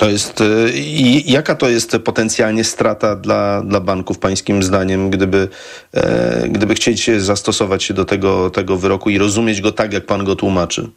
To 0.00 0.10
jest, 0.10 0.40
y, 0.40 0.72
i 0.74 1.32
jaka 1.32 1.54
to 1.54 1.68
jest 1.68 1.96
potencjalnie 2.04 2.64
strata 2.64 3.16
dla, 3.16 3.62
dla 3.62 3.80
banków, 3.80 4.18
pańskim 4.18 4.62
zdaniem, 4.62 5.10
gdyby, 5.10 5.48
e, 5.94 6.48
gdyby 6.48 6.74
chcieć 6.74 7.10
zastosować 7.18 7.84
się 7.84 7.94
do 7.94 8.04
tego, 8.04 8.50
tego 8.50 8.76
wyroku 8.76 9.10
i 9.10 9.18
rozumieć 9.18 9.60
go 9.60 9.72
tak, 9.72 9.92
jak 9.92 10.06
pan 10.06 10.24
go 10.24 10.36
tłumaczy? 10.36 10.90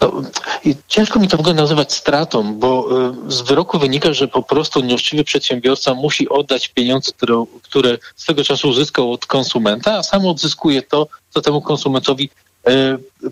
No, 0.00 0.22
ciężko 0.88 1.18
mi 1.18 1.28
to 1.28 1.36
w 1.36 1.40
ogóle 1.40 1.54
nazywać 1.54 1.92
stratą, 1.92 2.54
bo 2.54 2.88
y, 3.28 3.32
z 3.32 3.40
wyroku 3.40 3.78
wynika, 3.78 4.12
że 4.12 4.28
po 4.28 4.42
prostu 4.42 4.80
nieuczciwy 4.80 5.24
przedsiębiorca 5.24 5.94
musi 5.94 6.28
oddać 6.28 6.68
pieniądze, 6.68 7.12
które, 7.12 7.44
które 7.62 7.98
swego 8.16 8.44
czasu 8.44 8.68
uzyskał 8.68 9.12
od 9.12 9.26
konsumenta, 9.26 9.94
a 9.94 10.02
sam 10.02 10.26
odzyskuje 10.26 10.82
to, 10.82 11.08
co 11.30 11.40
temu 11.40 11.62
konsumentowi 11.62 12.30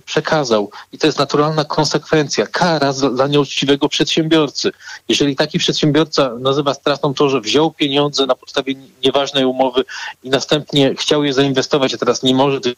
przekazał. 0.05 0.71
I 0.93 0.99
to 0.99 1.07
jest 1.07 1.19
naturalna 1.19 1.65
konsekwencja, 1.65 2.47
kara 2.47 2.93
dla 2.93 3.27
nieuczciwego 3.27 3.89
przedsiębiorcy. 3.89 4.73
Jeżeli 5.09 5.37
taki 5.37 5.59
przedsiębiorca 5.59 6.35
nazywa 6.39 6.75
stratą 6.75 7.15
to, 7.15 7.29
że 7.29 7.41
wziął 7.41 7.71
pieniądze 7.71 8.27
na 8.27 8.35
podstawie 8.35 8.75
nieważnej 9.05 9.45
umowy 9.45 9.85
i 10.23 10.31
następnie 10.31 10.95
chciał 10.95 11.25
je 11.25 11.33
zainwestować, 11.33 11.95
a 11.95 11.99
teraz 11.99 12.23
nie 12.23 12.35
może 12.35 12.61
ty, 12.61 12.75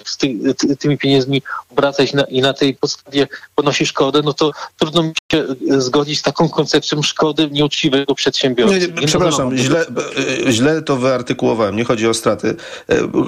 ty, 0.55 0.77
tymi 0.77 0.99
pieniędzmi 0.99 1.43
obracać 1.71 2.13
na, 2.13 2.23
i 2.23 2.41
na 2.41 2.53
tej 2.53 2.75
podstawie 2.75 3.29
ponosi 3.55 3.87
szkodę, 3.87 4.23
no 4.25 4.33
to 4.33 4.51
trudno 4.79 5.03
mi 5.03 5.13
się 5.33 5.45
e, 5.75 5.81
zgodzić 5.81 6.19
z 6.19 6.23
taką 6.23 6.49
koncepcją 6.49 7.03
szkody 7.03 7.49
nieuczciwego 7.51 8.15
przedsiębiorcy. 8.15 8.79
Nie, 8.79 8.87
nie, 9.01 9.07
przepraszam, 9.07 9.57
źle, 9.57 9.87
e, 10.47 10.53
źle 10.53 10.83
to 10.83 10.97
wyartykułowałem. 10.97 11.77
Nie 11.77 11.85
chodzi 11.85 12.09
o 12.09 12.15
straty. 12.15 12.57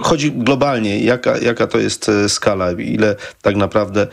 Chodzi 0.03 0.33
globalnie, 0.33 0.99
jaka, 0.99 1.39
jaka 1.39 1.67
to 1.67 1.79
jest 1.79 2.11
skala, 2.29 2.73
ile 2.73 3.17
tak 3.43 3.57
naprawdę, 3.57 4.07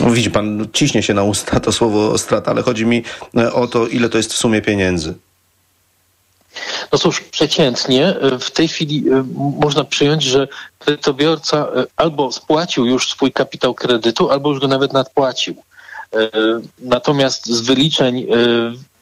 no 0.00 0.10
widzi 0.10 0.30
pan, 0.30 0.66
ciśnie 0.72 1.02
się 1.02 1.14
na 1.14 1.22
usta 1.22 1.60
to 1.60 1.72
słowo 1.72 2.18
strata, 2.18 2.50
ale 2.50 2.62
chodzi 2.62 2.86
mi 2.86 3.02
e, 3.36 3.52
o 3.52 3.66
to, 3.66 3.86
ile 3.86 4.08
to 4.08 4.18
jest 4.18 4.32
w 4.32 4.36
sumie 4.36 4.62
pieniędzy. 4.62 5.14
No 6.92 6.98
cóż, 6.98 7.20
przeciętnie 7.20 8.06
e, 8.06 8.38
w 8.38 8.50
tej 8.50 8.68
chwili 8.68 9.04
można 9.60 9.84
przyjąć, 9.84 10.22
że 10.22 10.48
kredytobiorca 10.78 11.68
albo 11.96 12.32
spłacił 12.32 12.86
już 12.86 13.10
swój 13.10 13.32
kapitał 13.32 13.74
kredytu, 13.74 14.30
albo 14.30 14.50
już 14.50 14.60
go 14.60 14.68
nawet 14.68 14.92
nadpłacił. 14.92 15.56
Natomiast 16.78 17.46
z 17.46 17.60
wyliczeń 17.60 18.26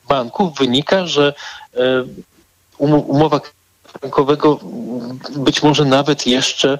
banków 0.08 0.58
wynika, 0.58 1.06
że 1.06 1.34
umowa 2.78 3.40
bankowego 4.02 4.60
być 5.36 5.62
może 5.62 5.84
nawet 5.84 6.26
jeszcze 6.26 6.72
e, 6.72 6.78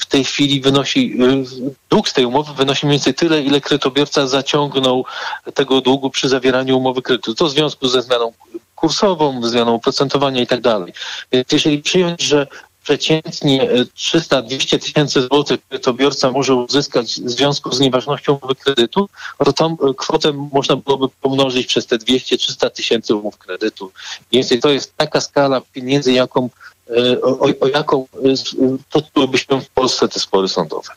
w 0.00 0.06
tej 0.08 0.24
chwili 0.24 0.60
wynosi, 0.60 1.16
e, 1.22 1.44
dług 1.90 2.08
z 2.08 2.12
tej 2.12 2.26
umowy 2.26 2.54
wynosi 2.54 2.86
mniej 2.86 2.98
więcej 2.98 3.14
tyle, 3.14 3.42
ile 3.42 3.60
kredytobiorca 3.60 4.26
zaciągnął 4.26 5.04
tego 5.54 5.80
długu 5.80 6.10
przy 6.10 6.28
zawieraniu 6.28 6.78
umowy 6.78 7.02
kredytu. 7.02 7.34
To 7.34 7.46
w 7.46 7.50
związku 7.50 7.88
ze 7.88 8.02
zmianą 8.02 8.32
kursową, 8.74 9.42
zmianą 9.42 9.74
oprocentowania 9.74 10.42
i 10.42 10.46
tak 10.46 10.60
dalej. 10.60 10.92
Więc 11.32 11.52
jeżeli 11.52 11.82
przyjąć, 11.82 12.22
że 12.22 12.46
przeciętnie 12.84 13.68
300-200 13.96 14.78
tysięcy 14.78 15.22
złotych 15.22 15.60
kredytobiorca 15.68 16.30
może 16.30 16.54
uzyskać 16.54 17.06
w 17.06 17.30
związku 17.30 17.72
z 17.72 17.80
nieważnością 17.80 18.32
umowy 18.34 18.54
kredytu, 18.54 19.08
to 19.44 19.52
tą 19.52 19.76
kwotę 19.76 20.32
można 20.52 20.76
byłoby 20.76 21.08
pomnożyć 21.20 21.66
przez 21.66 21.86
te 21.86 21.96
200-300 21.96 22.70
tysięcy 22.70 23.14
umów 23.14 23.38
kredytu. 23.38 23.92
Więc 24.32 24.48
to 24.62 24.68
jest 24.68 24.96
taka 24.96 25.20
skala 25.20 25.60
pieniędzy, 25.72 26.12
jaką, 26.12 26.48
e, 26.90 27.20
o, 27.20 27.48
o 27.60 27.68
jaką 27.68 28.06
e, 28.14 28.34
toczyłybyśmy 28.90 29.60
w 29.60 29.68
Polsce 29.68 30.08
te 30.08 30.20
spory 30.20 30.48
sądowe. 30.48 30.88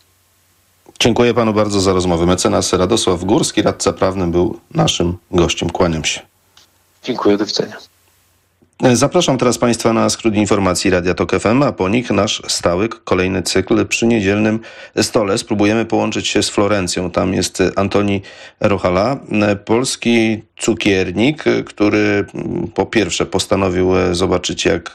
Dziękuję 1.00 1.34
panu 1.34 1.53
bardzo 1.53 1.82
za 1.82 1.94
rozmowę. 1.94 2.25
Mecenas 2.25 2.74
Radosław 2.74 3.24
Górski, 3.24 3.62
radca 3.62 3.94
prawny, 3.94 4.27
był 4.27 4.60
naszym 4.72 5.17
gościem. 5.32 5.70
Kłaniam 5.70 6.06
się. 6.06 6.22
Dziękuję, 7.03 7.38
do 7.38 7.46
widzenia. 7.46 7.77
Zapraszam 8.93 9.38
teraz 9.38 9.57
Państwa 9.57 9.93
na 9.93 10.10
skrót 10.10 10.36
informacji 10.36 10.89
Radia 10.89 11.13
Tok 11.13 11.39
FM, 11.39 11.63
a 11.63 11.72
po 11.72 11.89
nich 11.89 12.12
nasz 12.12 12.41
stały 12.48 12.89
kolejny 12.89 13.43
cykl 13.43 13.86
przy 13.86 14.07
niedzielnym 14.07 14.60
stole. 15.01 15.38
Spróbujemy 15.38 15.86
połączyć 15.86 16.27
się 16.27 16.43
z 16.43 16.50
Florencją. 16.50 17.12
Tam 17.12 17.34
jest 17.34 17.63
Antoni 17.75 18.22
Rochala, 18.60 19.19
polski 19.65 20.43
cukiernik, 20.57 21.43
który 21.65 22.25
po 22.74 22.86
pierwsze 22.86 23.25
postanowił 23.25 23.91
zobaczyć 24.12 24.65
jak 24.65 24.93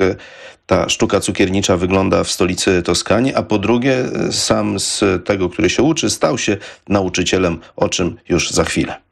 ta 0.67 0.89
sztuka 0.89 1.21
cukiernicza 1.21 1.77
wygląda 1.77 2.25
w 2.25 2.31
stolicy 2.31 2.83
Toskanii, 2.83 3.35
a 3.35 3.43
po 3.43 3.59
drugie 3.59 3.97
sam 4.31 4.81
z 4.81 5.05
tego, 5.25 5.49
który 5.49 5.71
się 5.71 5.83
uczy, 5.83 6.11
stał 6.11 6.39
się 6.39 6.57
nauczycielem, 6.89 7.59
o 7.77 7.89
czym 7.89 8.17
już 8.29 8.51
za 8.51 8.65
chwilę. 8.65 9.12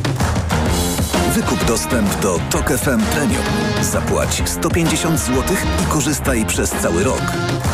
Wykup 1.35 1.65
dostęp 1.65 2.21
do 2.21 2.39
TOK 2.51 2.69
FM 2.69 3.05
Premium. 3.15 3.43
Zapłać 3.81 4.41
150 4.45 5.19
zł 5.19 5.43
i 5.83 5.85
korzystaj 5.85 6.45
przez 6.45 6.69
cały 6.71 7.03
rok. 7.03 7.21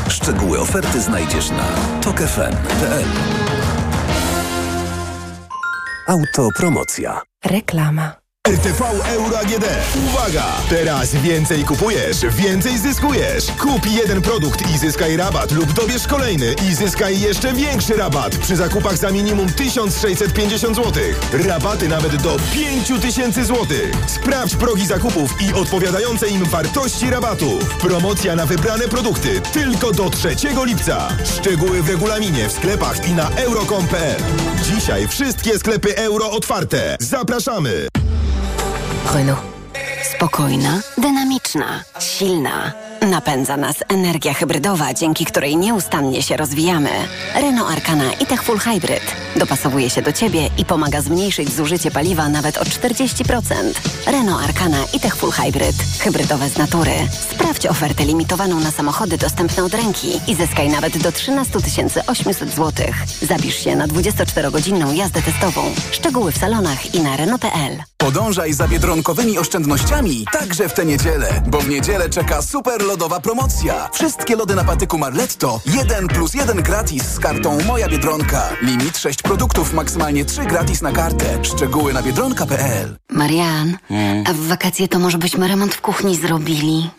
Szczegóły 0.09 0.59
oferty 0.59 1.01
znajdziesz 1.01 1.49
na 1.49 1.67
tokefm.pl. 2.01 3.05
Autopromocja. 6.07 7.21
Reklama. 7.45 8.26
RTV 8.47 8.81
Euro 9.05 9.39
AGD. 9.39 9.65
Uwaga! 10.07 10.43
Teraz 10.69 11.15
więcej 11.15 11.63
kupujesz, 11.63 12.17
więcej 12.31 12.77
zyskujesz. 12.77 13.45
Kup 13.59 13.85
jeden 13.85 14.21
produkt 14.21 14.69
i 14.75 14.77
zyskaj 14.77 15.17
rabat 15.17 15.51
lub 15.51 15.73
dobierz 15.73 16.07
kolejny 16.07 16.55
i 16.69 16.75
zyskaj 16.75 17.19
jeszcze 17.19 17.53
większy 17.53 17.93
rabat 17.93 18.37
przy 18.37 18.55
zakupach 18.55 18.97
za 18.97 19.11
minimum 19.11 19.49
1650 19.49 20.75
zł. 20.75 21.03
Rabaty 21.33 21.87
nawet 21.87 22.21
do 22.21 22.37
5000 22.53 23.45
zł. 23.45 23.65
Sprawdź 24.07 24.55
progi 24.55 24.85
zakupów 24.85 25.41
i 25.41 25.53
odpowiadające 25.53 26.27
im 26.27 26.45
wartości 26.45 27.09
rabatów. 27.09 27.77
Promocja 27.77 28.35
na 28.35 28.45
wybrane 28.45 28.87
produkty 28.87 29.41
tylko 29.53 29.91
do 29.91 30.09
3 30.09 30.29
lipca. 30.65 31.07
Szczegóły 31.25 31.83
w 31.83 31.89
regulaminie 31.89 32.49
w 32.49 32.51
sklepach 32.51 33.07
i 33.09 33.11
na 33.11 33.29
euro.com.pl. 33.29 34.21
Dzisiaj 34.63 35.07
wszystkie 35.07 35.59
sklepy 35.59 35.97
euro 35.97 36.31
otwarte. 36.31 36.97
Zapraszamy! 36.99 37.87
Renault. 39.13 39.39
Spokojna, 40.15 40.79
dynamiczna, 40.97 41.83
silna. 41.99 42.71
Napędza 43.01 43.57
nas 43.57 43.75
energia 43.89 44.33
hybrydowa, 44.33 44.93
dzięki 44.93 45.25
której 45.25 45.57
nieustannie 45.57 46.23
się 46.23 46.37
rozwijamy. 46.37 46.89
Renault 47.35 47.71
Arkana 47.71 48.13
i 48.13 48.25
Tech 48.25 48.43
Full 48.43 48.59
Hybrid 48.59 49.26
dopasowuje 49.37 49.89
się 49.89 50.01
do 50.01 50.11
Ciebie 50.11 50.49
i 50.57 50.65
pomaga 50.65 51.01
zmniejszyć 51.01 51.53
zużycie 51.53 51.91
paliwa 51.91 52.29
nawet 52.29 52.57
o 52.57 52.63
40%. 52.63 53.53
Renault 54.05 54.43
Arkana 54.43 54.77
i 54.93 54.99
Tech 54.99 55.15
Full 55.15 55.31
Hybrid. 55.31 55.75
Hybrydowe 55.99 56.49
z 56.49 56.57
natury. 56.57 56.91
Sprawdź 57.31 57.65
ofertę 57.65 58.05
limitowaną 58.05 58.59
na 58.59 58.71
samochody 58.71 59.17
dostępne 59.17 59.63
od 59.63 59.73
ręki 59.73 60.21
i 60.27 60.35
zyskaj 60.35 60.69
nawet 60.69 60.97
do 60.97 61.11
13 61.11 61.59
800 62.07 62.49
zł. 62.49 62.87
Zapisz 63.21 63.63
się 63.63 63.75
na 63.75 63.87
24-godzinną 63.87 64.93
jazdę 64.93 65.21
testową. 65.21 65.61
Szczegóły 65.91 66.31
w 66.31 66.37
salonach 66.37 66.95
i 66.95 67.01
na 67.01 67.17
Renault.pl. 67.17 67.83
Podążaj 67.97 68.53
za 68.53 68.67
biedronkowymi 68.67 69.37
oszczędnościami 69.37 70.25
także 70.31 70.69
w 70.69 70.73
tę 70.73 70.85
niedzielę, 70.85 71.41
bo 71.47 71.59
w 71.61 71.69
niedzielę 71.69 72.09
czeka 72.09 72.41
super 72.41 72.81
lodowa 72.81 73.19
promocja. 73.19 73.89
Wszystkie 73.93 74.35
lody 74.35 74.55
na 74.55 74.63
patyku 74.63 74.97
Marletto 74.97 75.61
1 75.65 76.07
plus 76.07 76.33
1 76.33 76.61
gratis 76.61 77.03
z 77.03 77.19
kartą 77.19 77.57
Moja 77.67 77.87
Biedronka. 77.87 78.49
Limit 78.61 78.97
6 78.97 79.21
produktów, 79.27 79.73
maksymalnie 79.73 80.25
3 80.25 80.45
gratis 80.45 80.81
na 80.81 80.91
kartę. 80.91 81.25
Szczegóły 81.43 81.93
na 81.93 82.01
biedronka.pl 82.01 82.97
Marian, 83.09 83.77
a 84.25 84.33
w 84.33 84.37
wakacje 84.37 84.87
to 84.87 84.99
może 84.99 85.17
byśmy 85.17 85.47
remont 85.47 85.75
w 85.75 85.81
kuchni 85.81 86.15
zrobili. 86.15 86.89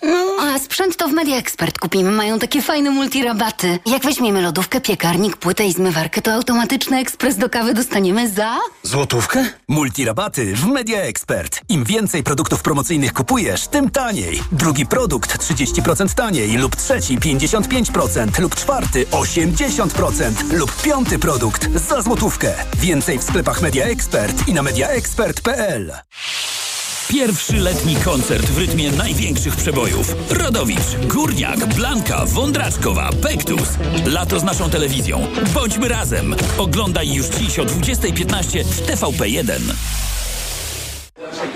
Sprzęt 0.58 0.96
to 0.96 1.08
w 1.08 1.12
Media 1.12 1.36
Expert 1.36 1.78
kupimy. 1.78 2.10
Mają 2.10 2.38
takie 2.38 2.62
fajne 2.62 2.90
multirabaty. 2.90 3.78
Jak 3.86 4.02
weźmiemy 4.02 4.42
lodówkę, 4.42 4.80
piekarnik, 4.80 5.36
płytę 5.36 5.66
i 5.66 5.72
zmywarkę, 5.72 6.22
to 6.22 6.32
automatyczny 6.32 6.98
ekspres 6.98 7.36
do 7.36 7.48
kawy 7.50 7.74
dostaniemy 7.74 8.30
za... 8.30 8.58
Złotówkę? 8.82 9.44
Multirabaty 9.68 10.56
w 10.56 10.66
Media 10.66 10.98
Expert. 11.00 11.60
Im 11.68 11.84
więcej 11.84 12.22
produktów 12.22 12.62
promocyjnych 12.62 13.12
kupujesz, 13.12 13.68
tym 13.68 13.90
taniej. 13.90 14.42
Drugi 14.52 14.86
produkt 14.86 15.38
30% 15.38 16.14
taniej 16.14 16.56
lub 16.56 16.76
trzeci 16.76 17.18
55% 17.18 18.40
lub 18.40 18.54
czwarty 18.54 19.06
80% 19.06 20.52
lub 20.52 20.82
piąty 20.82 21.18
produkt 21.18 21.68
za 21.88 22.02
złotówkę. 22.02 22.54
Więcej 22.76 23.18
w 23.18 23.24
sklepach 23.24 23.62
Media 23.62 23.84
Expert 23.84 24.48
i 24.48 24.54
na 24.54 24.62
mediaexpert.pl. 24.62 25.92
Pierwszy 27.08 27.56
letni 27.56 27.96
koncert 27.96 28.46
w 28.46 28.58
rytmie 28.58 28.90
największych 28.92 29.56
przebojów. 29.56 30.14
Rodowicz, 30.30 30.96
Górniak, 31.06 31.74
Blanka, 31.74 32.24
Wądraczkowa, 32.26 33.10
Pektus. 33.22 33.68
Lato 34.06 34.40
z 34.40 34.44
naszą 34.44 34.70
telewizją. 34.70 35.26
Bądźmy 35.54 35.88
razem. 35.88 36.34
Oglądaj 36.58 37.12
już 37.12 37.26
dziś 37.26 37.58
o 37.58 37.64
20.15 37.64 38.64
w 38.64 38.80
TVP1. 38.86 39.60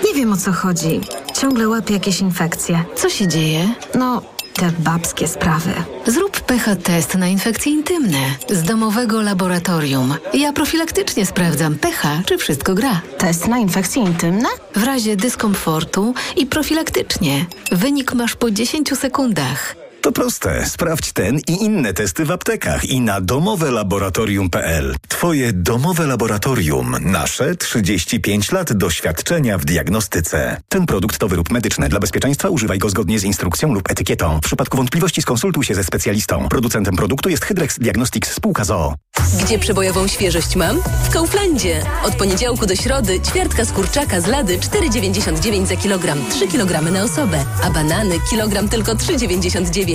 Nie 0.05 0.13
wiem 0.13 0.33
o 0.33 0.37
co 0.37 0.51
chodzi. 0.51 1.01
Ciągle 1.41 1.67
łapię 1.69 1.93
jakieś 1.93 2.19
infekcje. 2.19 2.83
Co 2.95 3.09
się 3.09 3.27
dzieje? 3.27 3.69
No, 3.95 4.21
te 4.53 4.71
babskie 4.79 5.27
sprawy. 5.27 5.71
Zrób 6.07 6.41
pH 6.41 6.75
test 6.75 7.15
na 7.15 7.27
infekcje 7.27 7.71
intymne 7.71 8.17
z 8.49 8.63
domowego 8.63 9.21
laboratorium. 9.21 10.13
Ja 10.33 10.53
profilaktycznie 10.53 11.25
sprawdzam 11.25 11.75
pH, 11.75 12.21
czy 12.25 12.37
wszystko 12.37 12.73
gra. 12.73 13.01
Test 13.17 13.47
na 13.47 13.57
infekcje 13.57 14.01
intymne? 14.03 14.49
W 14.75 14.83
razie 14.83 15.15
dyskomfortu 15.15 16.13
i 16.37 16.45
profilaktycznie. 16.45 17.45
Wynik 17.71 18.13
masz 18.13 18.35
po 18.35 18.51
10 18.51 18.97
sekundach. 18.97 19.82
To 20.03 20.11
proste. 20.11 20.65
Sprawdź 20.65 21.13
ten 21.13 21.39
i 21.47 21.63
inne 21.63 21.93
testy 21.93 22.25
w 22.25 22.31
aptekach 22.31 22.85
i 22.85 23.01
na 23.01 23.21
domowelaboratorium.pl. 23.21 24.95
Twoje 25.07 25.53
domowe 25.53 26.07
laboratorium. 26.07 26.95
Nasze 27.01 27.55
35 27.55 28.51
lat 28.51 28.73
doświadczenia 28.73 29.57
w 29.57 29.65
diagnostyce. 29.65 30.61
Ten 30.69 30.85
produkt 30.85 31.17
to 31.17 31.27
wyrób 31.27 31.51
medyczny. 31.51 31.89
Dla 31.89 31.99
bezpieczeństwa 31.99 32.49
używaj 32.49 32.77
go 32.77 32.89
zgodnie 32.89 33.19
z 33.19 33.23
instrukcją 33.23 33.73
lub 33.73 33.91
etykietą. 33.91 34.37
W 34.37 34.45
przypadku 34.45 34.77
wątpliwości 34.77 35.21
skonsultuj 35.21 35.63
się 35.63 35.75
ze 35.75 35.83
specjalistą. 35.83 36.49
Producentem 36.49 36.95
produktu 36.95 37.29
jest 37.29 37.45
Hydrex 37.45 37.79
Diagnostics 37.79 38.33
spółka 38.33 38.63
ZOO. 38.63 38.95
Gdzie 39.43 39.59
przebojową 39.59 40.07
świeżość 40.07 40.55
mam? 40.55 40.81
W 41.03 41.09
Kauflandzie. 41.09 41.81
Od 42.03 42.15
poniedziałku 42.15 42.65
do 42.65 42.75
środy 42.75 43.19
ćwiartka 43.19 43.65
z 43.65 43.71
kurczaka 43.71 44.21
z 44.21 44.27
lady 44.27 44.57
4,99 44.57 45.65
za 45.65 45.75
kilogram, 45.75 46.19
3 46.29 46.47
kg 46.47 46.91
na 46.91 47.03
osobę, 47.03 47.45
a 47.63 47.69
banany 47.69 48.15
kilogram 48.29 48.69
tylko 48.69 48.95
3,99. 48.95 49.92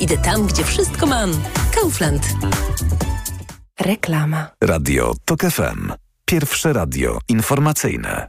Idę 0.00 0.18
tam, 0.18 0.46
gdzie 0.46 0.64
wszystko 0.64 1.06
mam. 1.06 1.30
Kaufland. 1.74 2.22
Reklama. 3.80 4.50
Radio 4.64 5.14
TOK 5.24 5.40
FM. 5.40 5.92
Pierwsze 6.24 6.72
radio 6.72 7.18
informacyjne. 7.28 8.26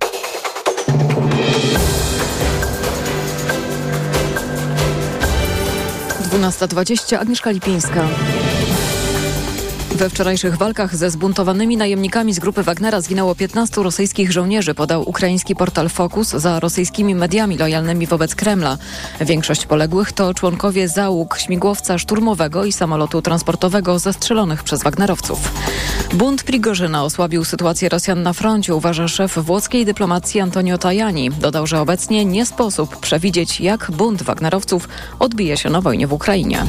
Dwunasta 6.23 6.67
dwadzieścia. 6.67 7.19
Agnieszka 7.19 7.51
Lipińska. 7.51 8.07
We 10.01 10.09
wczorajszych 10.09 10.57
walkach 10.57 10.95
ze 10.95 11.11
zbuntowanymi 11.11 11.77
najemnikami 11.77 12.33
z 12.33 12.39
grupy 12.39 12.63
Wagnera 12.63 13.01
zginęło 13.01 13.35
15 13.35 13.83
rosyjskich 13.83 14.31
żołnierzy, 14.31 14.73
podał 14.73 15.09
ukraiński 15.09 15.55
portal 15.55 15.89
Focus 15.89 16.29
za 16.29 16.59
rosyjskimi 16.59 17.15
mediami 17.15 17.57
lojalnymi 17.57 18.07
wobec 18.07 18.35
Kremla. 18.35 18.77
Większość 19.21 19.65
poległych 19.65 20.11
to 20.11 20.33
członkowie 20.33 20.87
załóg 20.87 21.37
śmigłowca 21.37 21.97
szturmowego 21.97 22.65
i 22.65 22.71
samolotu 22.71 23.21
transportowego 23.21 23.99
zestrzelonych 23.99 24.63
przez 24.63 24.83
Wagnerowców. 24.83 25.51
Bunt 26.13 26.43
Prigorzyna 26.43 27.03
osłabił 27.03 27.43
sytuację 27.43 27.89
Rosjan 27.89 28.23
na 28.23 28.33
froncie, 28.33 28.75
uważa 28.75 29.07
szef 29.07 29.37
włoskiej 29.37 29.85
dyplomacji 29.85 30.39
Antonio 30.39 30.77
Tajani. 30.77 31.29
Dodał, 31.29 31.67
że 31.67 31.81
obecnie 31.81 32.25
nie 32.25 32.45
sposób 32.45 32.99
przewidzieć, 32.99 33.61
jak 33.61 33.91
bunt 33.91 34.23
Wagnerowców 34.23 34.89
odbije 35.19 35.57
się 35.57 35.69
na 35.69 35.81
wojnie 35.81 36.07
w 36.07 36.13
Ukrainie. 36.13 36.65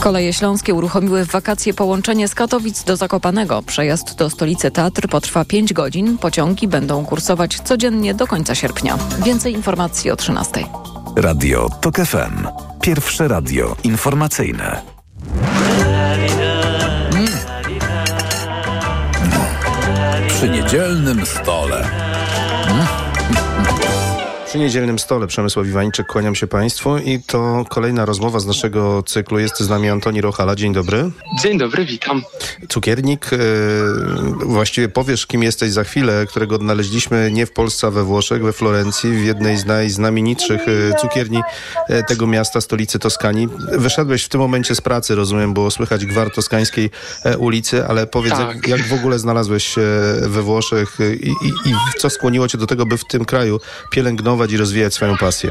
Koleje 0.00 0.32
śląskie 0.32 0.74
uruchomiły 0.74 1.24
w 1.24 1.30
wakacje 1.30 1.74
połączenie 1.74 2.28
z 2.28 2.34
Katowic 2.48 2.84
do 2.84 2.96
Zakopanego. 2.96 3.62
Przejazd 3.62 4.16
do 4.16 4.30
stolicy 4.30 4.70
Tatr 4.70 5.08
potrwa 5.08 5.44
5 5.44 5.72
godzin. 5.72 6.18
Pociągi 6.18 6.68
będą 6.68 7.06
kursować 7.06 7.60
codziennie 7.60 8.14
do 8.14 8.26
końca 8.26 8.54
sierpnia. 8.54 8.98
Więcej 9.24 9.52
informacji 9.52 10.10
o 10.10 10.16
13. 10.16 10.64
Radio 11.16 11.68
TOK 11.80 11.96
FM. 11.96 12.46
Pierwsze 12.80 13.28
radio 13.28 13.76
informacyjne. 13.84 14.82
Przy 20.28 20.48
niedzielnym 20.48 21.26
stole. 21.26 22.07
Przy 24.48 24.58
niedzielnym 24.58 24.98
stole 24.98 25.26
Przemysław 25.26 25.66
Iwańczyk, 25.66 26.06
kłaniam 26.06 26.34
się 26.34 26.46
Państwu 26.46 26.98
i 26.98 27.22
to 27.22 27.64
kolejna 27.68 28.04
rozmowa 28.04 28.40
z 28.40 28.46
naszego 28.46 29.02
cyklu. 29.02 29.38
Jest 29.38 29.60
z 29.60 29.68
nami 29.68 29.88
Antoni 29.88 30.20
Rochala. 30.20 30.56
Dzień 30.56 30.72
dobry. 30.72 31.10
Dzień 31.42 31.58
dobry, 31.58 31.84
witam. 31.84 32.22
Cukiernik. 32.68 33.30
Yy, 33.32 33.38
właściwie 34.46 34.88
powiesz, 34.88 35.26
kim 35.26 35.42
jesteś 35.42 35.70
za 35.70 35.84
chwilę, 35.84 36.26
którego 36.28 36.54
odnaleźliśmy 36.54 37.30
nie 37.32 37.46
w 37.46 37.52
Polsce, 37.52 37.86
a 37.86 37.90
we 37.90 38.04
Włoszech, 38.04 38.42
we 38.42 38.52
Florencji, 38.52 39.12
w 39.12 39.24
jednej 39.24 39.58
z 39.58 39.66
najznamienitszych 39.66 40.66
yy, 40.66 40.92
cukierni 41.00 41.40
yy, 41.88 42.02
tego 42.04 42.26
miasta, 42.26 42.60
stolicy 42.60 42.98
Toskanii. 42.98 43.48
Wyszedłeś 43.72 44.24
w 44.24 44.28
tym 44.28 44.40
momencie 44.40 44.74
z 44.74 44.80
pracy, 44.80 45.14
rozumiem, 45.14 45.54
było 45.54 45.70
słychać 45.70 46.06
gwar 46.06 46.30
toskańskiej 46.30 46.90
ulicy, 47.38 47.86
ale 47.86 48.06
powiedz, 48.06 48.34
Tak. 48.34 48.56
jak, 48.56 48.68
jak 48.68 48.88
w 48.88 48.92
ogóle 48.92 49.18
znalazłeś 49.18 49.66
się 49.66 49.82
we 50.22 50.42
Włoszech 50.42 50.98
i, 51.20 51.28
i, 51.28 51.70
i 51.70 51.74
co 51.98 52.10
skłoniło 52.10 52.48
cię 52.48 52.58
do 52.58 52.66
tego, 52.66 52.86
by 52.86 52.98
w 52.98 53.04
tym 53.04 53.24
kraju 53.24 53.60
pielęgnować 53.90 54.37
i 54.46 54.56
rozwijać 54.56 54.94
swoją 54.94 55.16
pasję? 55.16 55.50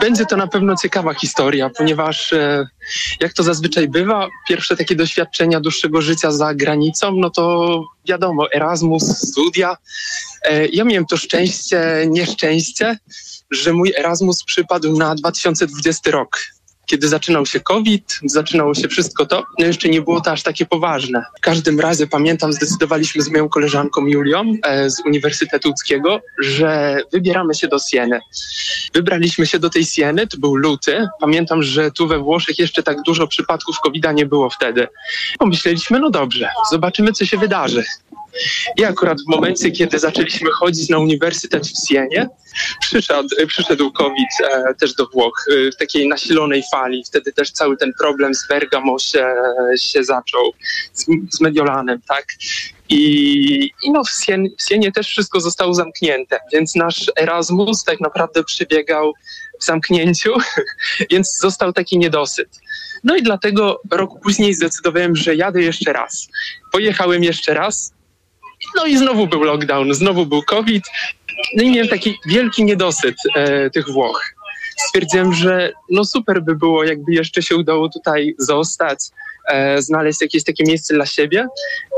Będzie 0.00 0.26
to 0.26 0.36
na 0.36 0.46
pewno 0.46 0.76
ciekawa 0.76 1.14
historia, 1.14 1.70
ponieważ 1.70 2.32
e, 2.32 2.68
jak 3.20 3.32
to 3.32 3.42
zazwyczaj 3.42 3.88
bywa, 3.88 4.28
pierwsze 4.48 4.76
takie 4.76 4.96
doświadczenia 4.96 5.60
dłuższego 5.60 6.02
życia 6.02 6.30
za 6.30 6.54
granicą, 6.54 7.12
no 7.16 7.30
to 7.30 7.84
wiadomo, 8.08 8.52
Erasmus, 8.52 9.18
studia. 9.28 9.76
E, 10.42 10.66
ja 10.66 10.84
miałem 10.84 11.06
to 11.06 11.16
szczęście, 11.16 12.06
nieszczęście, 12.08 12.98
że 13.50 13.72
mój 13.72 13.92
Erasmus 13.98 14.44
przypadł 14.44 14.98
na 14.98 15.14
2020 15.14 16.10
rok. 16.10 16.38
Kiedy 16.86 17.08
zaczynał 17.08 17.46
się 17.46 17.60
COVID, 17.60 18.20
zaczynało 18.24 18.74
się 18.74 18.88
wszystko 18.88 19.26
to, 19.26 19.44
no 19.58 19.66
jeszcze 19.66 19.88
nie 19.88 20.02
było 20.02 20.20
to 20.20 20.30
aż 20.30 20.42
takie 20.42 20.66
poważne. 20.66 21.24
W 21.38 21.40
każdym 21.40 21.80
razie 21.80 22.06
pamiętam, 22.06 22.52
zdecydowaliśmy 22.52 23.22
z 23.22 23.30
moją 23.30 23.48
koleżanką 23.48 24.06
Julią 24.06 24.54
e, 24.62 24.90
z 24.90 25.00
Uniwersytetu 25.06 25.68
Łódzkiego, 25.68 26.20
że 26.42 26.98
wybieramy 27.12 27.54
się 27.54 27.68
do 27.68 27.78
Sieny. 27.78 28.20
Wybraliśmy 28.94 29.46
się 29.46 29.58
do 29.58 29.70
tej 29.70 29.84
Sieny, 29.84 30.26
to 30.26 30.38
był 30.38 30.56
luty. 30.56 31.08
Pamiętam, 31.20 31.62
że 31.62 31.90
tu 31.90 32.08
we 32.08 32.18
Włoszech 32.18 32.58
jeszcze 32.58 32.82
tak 32.82 33.02
dużo 33.02 33.26
przypadków 33.26 33.80
covid 33.80 34.04
nie 34.14 34.26
było 34.26 34.50
wtedy. 34.50 34.88
Pomyśleliśmy, 35.38 36.00
no 36.00 36.10
dobrze, 36.10 36.48
zobaczymy, 36.70 37.12
co 37.12 37.26
się 37.26 37.36
wydarzy. 37.36 37.84
I 38.76 38.84
akurat 38.84 39.18
w 39.20 39.30
momencie, 39.30 39.70
kiedy 39.70 39.98
zaczęliśmy 39.98 40.50
chodzić 40.50 40.88
na 40.88 40.98
uniwersytet 40.98 41.66
w 41.66 41.88
Sienie, 41.88 42.28
przyszedł, 42.80 43.28
przyszedł 43.46 43.92
COVID 43.92 44.28
e, 44.44 44.74
też 44.74 44.94
do 44.94 45.06
Włoch 45.06 45.44
e, 45.50 45.70
w 45.70 45.76
takiej 45.76 46.08
nasilonej 46.08 46.62
fali. 46.72 47.04
Wtedy 47.06 47.32
też 47.32 47.50
cały 47.50 47.76
ten 47.76 47.92
problem 47.98 48.34
z 48.34 48.48
Bergamo 48.48 48.98
się, 48.98 49.34
się 49.76 50.04
zaczął, 50.04 50.52
z, 50.92 51.06
z 51.30 51.40
Mediolanem, 51.40 52.00
tak? 52.08 52.26
I, 52.88 53.70
i 53.82 53.92
no 53.92 54.04
w, 54.04 54.24
Sien, 54.24 54.48
w 54.58 54.68
Sienie 54.68 54.92
też 54.92 55.08
wszystko 55.08 55.40
zostało 55.40 55.74
zamknięte, 55.74 56.38
więc 56.52 56.74
nasz 56.74 57.10
Erasmus 57.20 57.84
tak 57.84 58.00
naprawdę 58.00 58.44
przebiegał 58.44 59.12
w 59.60 59.64
zamknięciu, 59.64 60.34
więc 61.10 61.38
został 61.38 61.72
taki 61.72 61.98
niedosyt. 61.98 62.48
No 63.04 63.16
i 63.16 63.22
dlatego 63.22 63.80
rok 63.90 64.10
później 64.22 64.54
zdecydowałem, 64.54 65.16
że 65.16 65.34
jadę 65.34 65.62
jeszcze 65.62 65.92
raz. 65.92 66.28
Pojechałem 66.72 67.24
jeszcze 67.24 67.54
raz, 67.54 67.92
no 68.76 68.86
i 68.86 68.96
znowu 68.96 69.26
był 69.26 69.42
lockdown, 69.42 69.94
znowu 69.94 70.26
był 70.26 70.42
COVID. 70.42 70.84
No 71.56 71.62
i 71.62 71.70
miałem 71.70 71.88
taki 71.88 72.18
wielki 72.26 72.64
niedosyt 72.64 73.16
e, 73.36 73.70
tych 73.70 73.88
Włoch. 73.88 74.36
Stwierdziłem, 74.76 75.32
że 75.32 75.72
no 75.90 76.04
super 76.04 76.42
by 76.42 76.56
było, 76.56 76.84
jakby 76.84 77.12
jeszcze 77.12 77.42
się 77.42 77.56
udało 77.56 77.88
tutaj 77.88 78.34
zostać, 78.38 78.98
e, 79.48 79.82
znaleźć 79.82 80.20
jakieś 80.20 80.44
takie 80.44 80.64
miejsce 80.64 80.94
dla 80.94 81.06
siebie. 81.06 81.46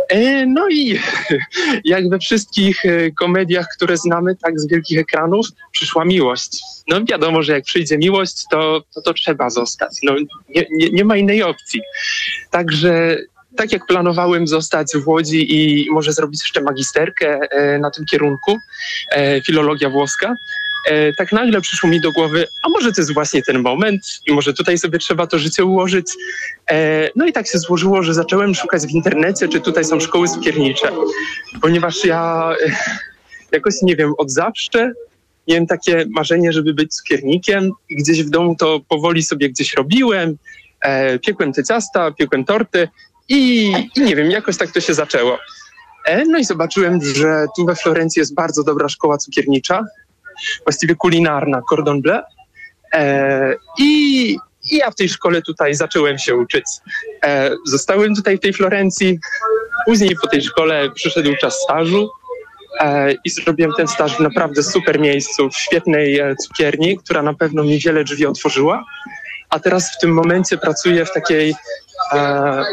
E, 0.09 0.46
no 0.46 0.68
i 0.68 0.98
jak 1.85 2.09
we 2.09 2.18
wszystkich 2.18 2.85
e, 2.85 3.11
komediach, 3.11 3.66
które 3.76 3.96
znamy 3.96 4.37
tak 4.37 4.61
z 4.61 4.68
wielkich 4.68 4.98
ekranów, 4.98 5.46
przyszła 5.72 6.04
miłość. 6.04 6.59
No 6.88 7.04
wiadomo, 7.04 7.42
że 7.42 7.52
jak 7.52 7.64
przyjdzie 7.64 7.98
miłość, 7.98 8.44
to 8.50 8.83
to, 8.94 9.02
to 9.02 9.14
trzeba 9.14 9.50
zostać. 9.50 9.98
No, 10.02 10.12
nie, 10.48 10.66
nie, 10.70 10.90
nie 10.90 11.04
ma 11.04 11.16
innej 11.16 11.42
opcji. 11.42 11.81
Także 12.50 13.18
tak 13.59 13.73
jak 13.73 13.87
planowałem 13.87 14.47
zostać 14.47 14.92
w 15.05 15.09
Łodzi 15.09 15.55
i 15.55 15.90
może 15.90 16.12
zrobić 16.12 16.42
jeszcze 16.42 16.61
magisterkę 16.61 17.40
e, 17.51 17.79
na 17.79 17.90
tym 17.90 18.05
kierunku, 18.05 18.59
e, 19.11 19.40
filologia 19.42 19.90
włoska, 19.90 20.35
e, 20.87 21.12
tak 21.12 21.33
nagle 21.33 21.61
przyszło 21.61 21.88
mi 21.90 22.01
do 22.01 22.12
głowy, 22.12 22.47
a 22.62 22.68
może 22.68 22.92
to 22.92 23.01
jest 23.01 23.14
właśnie 23.14 23.42
ten 23.42 23.62
moment 23.62 24.03
i 24.27 24.33
może 24.33 24.55
tutaj 24.55 24.79
sobie 24.79 24.99
trzeba 24.99 25.27
to 25.27 25.38
życie 25.38 25.64
ułożyć. 25.64 26.07
No 27.16 27.27
i 27.27 27.33
tak 27.33 27.47
się 27.47 27.59
złożyło, 27.59 28.03
że 28.03 28.14
zacząłem 28.14 28.55
szukać 28.55 28.83
w 28.83 28.90
internecie, 28.90 29.49
czy 29.49 29.61
tutaj 29.61 29.85
są 29.85 30.01
szkoły 30.01 30.29
cukiernicze, 30.29 30.92
ponieważ 31.62 32.05
ja 32.05 32.53
jakoś, 33.53 33.75
nie 33.83 33.97
wiem, 33.97 34.12
od 34.18 34.31
zawsze 34.31 34.92
miałem 35.49 35.66
takie 35.66 36.07
marzenie, 36.11 36.53
żeby 36.53 36.75
być 36.75 36.94
cukiernikiem 36.94 37.71
i 37.88 37.97
gdzieś 37.97 38.23
w 38.23 38.31
domu 38.31 38.57
to 38.57 38.81
powoli 38.88 39.23
sobie 39.23 39.49
gdzieś 39.49 39.75
robiłem, 39.75 40.37
piekłem 41.27 41.53
te 41.53 41.64
ciasta, 41.64 42.11
piekłem 42.11 42.44
torty 42.44 42.88
i, 43.29 43.73
i 43.97 44.01
nie 44.01 44.17
wiem, 44.17 44.31
jakoś 44.31 44.57
tak 44.57 44.73
to 44.73 44.81
się 44.81 44.95
zaczęło. 44.95 45.38
E, 46.05 46.25
no 46.25 46.38
i 46.38 46.45
zobaczyłem, 46.45 47.01
że 47.03 47.47
tu 47.57 47.67
we 47.67 47.75
Florencji 47.75 48.21
jest 48.21 48.35
bardzo 48.35 48.64
dobra 48.64 48.88
szkoła 48.88 49.19
cukiernicza, 49.19 49.85
właściwie 50.67 50.95
kulinarna, 50.95 51.62
cordon 51.71 52.03
bleu. 52.03 52.23
E, 52.93 53.55
i, 53.79 54.31
I 54.71 54.77
ja 54.77 54.91
w 54.91 54.95
tej 54.95 55.09
szkole 55.09 55.43
tutaj 55.43 55.75
zacząłem 55.75 56.19
się 56.19 56.37
uczyć. 56.37 56.64
E, 57.25 57.51
zostałem 57.67 58.14
tutaj 58.14 58.37
w 58.37 58.41
tej 58.41 58.53
Florencji, 58.53 59.19
później 59.87 60.17
po 60.23 60.29
tej 60.29 60.43
szkole 60.43 60.91
przyszedł 60.91 61.37
czas 61.41 61.55
stażu 61.62 62.11
e, 62.81 63.12
i 63.25 63.31
zrobiłem 63.31 63.73
ten 63.77 63.88
staż 63.88 64.17
w 64.17 64.21
naprawdę 64.21 64.62
super 64.62 65.01
miejscu, 65.01 65.51
w 65.51 65.57
świetnej 65.57 66.19
e, 66.19 66.37
cukierni, 66.37 66.99
która 66.99 67.23
na 67.23 67.35
pewno 67.35 67.64
mi 67.64 67.79
wiele 67.79 68.05
drzwi 68.05 68.27
otworzyła. 68.27 68.85
A 69.50 69.58
teraz 69.58 69.94
w 69.96 69.98
tym 69.98 70.11
momencie 70.11 70.58
pracuję 70.58 71.04
w 71.04 71.12
takiej 71.12 71.54
e, 72.12 72.64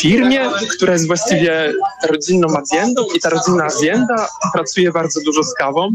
firmie, 0.00 0.50
która 0.76 0.92
jest 0.92 1.06
właściwie 1.06 1.72
rodzinną 2.08 2.48
agendą 2.48 3.04
i 3.16 3.20
ta 3.20 3.30
rodzinna 3.30 3.64
agenda 3.64 4.28
pracuje 4.54 4.92
bardzo 4.92 5.20
dużo 5.24 5.42
z 5.42 5.54
kawą, 5.54 5.88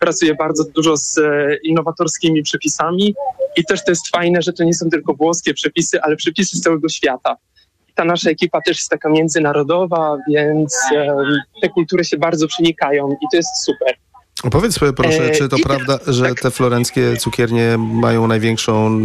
pracuje 0.00 0.34
bardzo 0.34 0.64
dużo 0.64 0.96
z 0.96 1.18
e, 1.18 1.56
innowatorskimi 1.62 2.42
przepisami 2.42 3.14
i 3.56 3.64
też 3.64 3.84
to 3.84 3.92
jest 3.92 4.08
fajne, 4.08 4.42
że 4.42 4.52
to 4.52 4.64
nie 4.64 4.74
są 4.74 4.90
tylko 4.90 5.14
włoskie 5.14 5.54
przepisy, 5.54 6.02
ale 6.02 6.16
przepisy 6.16 6.56
z 6.56 6.60
całego 6.60 6.88
świata. 6.88 7.36
Ta 7.94 8.04
nasza 8.04 8.30
ekipa 8.30 8.60
też 8.60 8.76
jest 8.76 8.90
taka 8.90 9.08
międzynarodowa, 9.08 10.16
więc 10.28 10.76
e, 10.94 11.16
te 11.62 11.68
kultury 11.68 12.04
się 12.04 12.18
bardzo 12.18 12.46
przenikają 12.46 13.10
i 13.12 13.26
to 13.32 13.36
jest 13.36 13.64
super. 13.64 14.03
Powiedz 14.50 14.78
proszę, 14.96 15.24
E, 15.24 15.30
czy 15.30 15.48
to 15.48 15.56
i 15.56 15.62
prawda, 15.62 15.98
że 16.06 16.34
te 16.34 16.50
florenckie 16.50 17.16
cukiernie 17.16 17.76
mają 17.78 18.26
największą, 18.26 19.02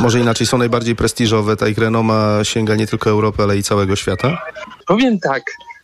może 0.00 0.20
inaczej 0.20 0.46
są 0.46 0.58
najbardziej 0.58 0.96
prestiżowe, 0.96 1.56
ta 1.56 1.68
ich 1.68 1.78
renoma 1.78 2.44
sięga 2.44 2.74
nie 2.74 2.86
tylko 2.86 3.10
Europy, 3.10 3.42
ale 3.42 3.56
i 3.56 3.62
całego 3.62 3.96
świata? 3.96 4.42
Powiem 4.86 5.20
tak, 5.20 5.42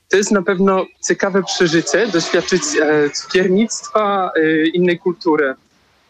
to 0.08 0.16
jest 0.16 0.30
na 0.30 0.42
pewno 0.42 0.86
ciekawe 1.08 1.42
przeżycie, 1.42 2.08
doświadczyć 2.08 2.62
e, 2.82 3.10
cukiernictwa 3.10 4.30
e, 4.36 4.66
innej 4.66 4.98
kultury, 4.98 5.54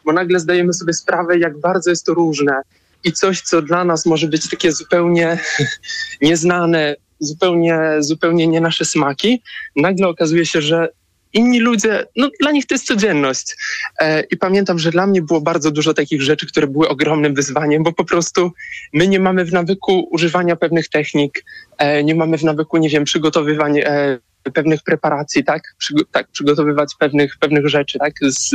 bo 0.05 0.13
nagle 0.13 0.41
zdajemy 0.41 0.73
sobie 0.73 0.93
sprawę, 0.93 1.39
jak 1.39 1.61
bardzo 1.61 1.91
jest 1.91 2.07
to 2.07 2.15
różne. 2.15 2.63
I 3.05 3.13
coś, 3.13 3.41
co 3.41 3.63
dla 3.63 3.85
nas 3.85 4.07
może 4.07 4.29
być 4.29 4.51
takie 4.51 4.73
zupełnie 4.73 5.39
nieznane, 6.21 6.97
zupełnie, 7.19 7.79
zupełnie 7.99 8.47
nie 8.47 8.61
nasze 8.61 8.85
smaki, 8.85 9.43
nagle 9.77 10.09
okazuje 10.09 10.47
się, 10.47 10.63
że 10.63 10.89
inni 11.33 11.61
ludzie, 11.61 12.07
no 12.17 12.31
dla 12.41 12.51
nich 12.51 12.67
to 12.67 12.75
jest 12.75 12.87
codzienność. 12.87 13.57
E, 14.01 14.21
I 14.21 14.37
pamiętam, 14.37 14.79
że 14.79 14.91
dla 14.91 15.07
mnie 15.07 15.23
było 15.23 15.41
bardzo 15.41 15.71
dużo 15.71 15.95
takich 15.95 16.23
rzeczy, 16.23 16.47
które 16.47 16.67
były 16.67 16.89
ogromnym 16.89 17.35
wyzwaniem, 17.35 17.83
bo 17.83 17.93
po 17.93 18.05
prostu 18.05 18.53
my 18.93 19.09
nie 19.09 19.21
mamy 19.21 19.45
w 19.45 19.53
nawyku 19.53 20.09
używania 20.11 20.57
pewnych 20.57 20.89
technik, 20.89 21.45
e, 21.79 22.05
nie 22.05 22.15
mamy 22.15 22.39
w 22.39 22.45
nawyku, 22.45 22.77
nie 22.77 22.89
wiem, 22.89 23.05
przygotowywań 23.05 23.79
e, 23.79 24.19
pewnych 24.51 24.83
preparacji, 24.83 25.45
tak? 25.45 25.63
Przygo- 25.83 26.05
tak, 26.11 26.29
przygotowywać 26.29 26.95
pewnych, 26.99 27.37
pewnych 27.41 27.69
rzeczy, 27.69 27.99
tak? 27.99 28.13
Z, 28.23 28.55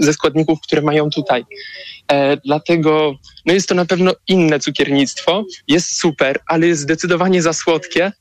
ze 0.00 0.12
składników, 0.12 0.60
które 0.60 0.82
mają 0.82 1.10
tutaj. 1.10 1.44
E, 2.12 2.36
dlatego 2.36 3.14
no 3.46 3.52
jest 3.52 3.68
to 3.68 3.74
na 3.74 3.84
pewno 3.84 4.12
inne 4.28 4.60
cukiernictwo, 4.60 5.44
jest 5.68 5.96
super, 5.96 6.40
ale 6.46 6.66
jest 6.66 6.82
zdecydowanie 6.82 7.42
za 7.42 7.52
słodkie, 7.52 8.12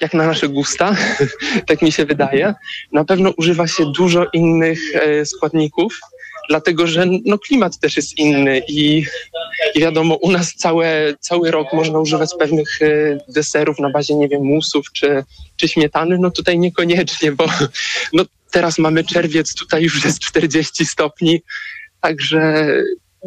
jak 0.00 0.14
na 0.14 0.26
nasze 0.26 0.48
gusta, 0.48 0.96
tak 1.68 1.82
mi 1.82 1.92
się 1.92 2.04
wydaje. 2.04 2.54
Na 2.92 3.04
pewno 3.04 3.30
używa 3.30 3.66
się 3.66 3.92
dużo 3.92 4.26
innych 4.32 4.80
e, 4.94 5.26
składników, 5.26 6.00
dlatego 6.48 6.86
że 6.86 7.06
no, 7.24 7.38
klimat 7.38 7.78
też 7.78 7.96
jest 7.96 8.18
inny 8.18 8.62
i, 8.68 9.04
i 9.74 9.80
wiadomo, 9.80 10.14
u 10.14 10.30
nas 10.30 10.54
całe, 10.54 11.14
cały 11.20 11.50
rok 11.50 11.72
można 11.72 11.98
używać 11.98 12.30
pewnych 12.38 12.82
e, 12.82 12.86
deserów 13.28 13.78
na 13.78 13.90
bazie, 13.90 14.14
nie 14.14 14.28
wiem, 14.28 14.42
musów 14.42 14.92
czy, 14.92 15.24
czy 15.56 15.68
śmietany, 15.68 16.18
no 16.18 16.30
tutaj 16.30 16.58
niekoniecznie, 16.58 17.32
bo 17.32 17.46
no, 18.12 18.24
teraz 18.50 18.78
mamy 18.78 19.04
czerwiec, 19.04 19.54
tutaj 19.54 19.82
już 19.82 20.04
jest 20.04 20.18
40 20.18 20.86
stopni, 20.86 21.42
także 22.00 22.66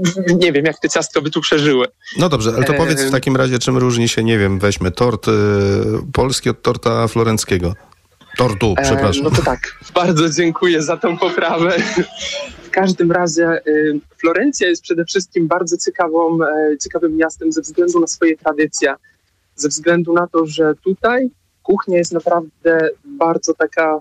nie 0.44 0.52
wiem, 0.52 0.66
jak 0.66 0.80
te 0.80 0.90
ciastko 0.90 1.22
by 1.22 1.32
tu 1.32 1.42
przeżyły. 1.42 1.86
No 2.18 2.30
dobrze, 2.30 2.54
ale 2.56 2.66
to 2.66 2.74
E, 2.74 2.78
powiedz 2.78 3.04
w 3.04 3.12
takim 3.12 3.36
razie, 3.36 3.60
czym 3.60 3.78
różni 3.78 4.10
się, 4.10 4.24
nie 4.24 4.38
wiem, 4.38 4.60
weźmy 4.60 4.92
tort 4.92 5.28
y, 5.28 5.32
polski 6.14 6.50
od 6.50 6.62
torta 6.62 7.08
florenckiego. 7.08 7.74
Tortu, 8.38 8.76
E, 8.78 8.82
przepraszam. 8.82 9.24
No 9.24 9.32
to 9.32 9.42
tak, 9.42 9.60
bardzo 9.96 10.30
dziękuję 10.30 10.82
za 10.82 10.98
tą 10.98 11.18
poprawę. 11.18 11.78
W 12.64 12.70
każdym 12.70 13.12
razie 13.12 13.68
y, 13.68 14.00
Florencja 14.18 14.68
jest 14.68 14.84
przede 14.84 15.06
wszystkim 15.06 15.48
bardzo 15.48 15.78
ciekawą, 15.78 16.40
e, 16.44 16.78
ciekawym 16.78 17.18
miastem 17.18 17.52
ze 17.52 17.62
względu 17.62 18.00
na 18.00 18.08
swoje 18.08 18.38
tradycje. 18.38 18.96
Ze 19.56 19.70
względu 19.70 20.14
na 20.14 20.28
to, 20.28 20.46
że 20.46 20.74
tutaj 20.84 21.30
kuchnia 21.64 21.98
jest 21.98 22.12
naprawdę 22.12 22.90
bardzo 23.06 23.54
taka 23.54 24.00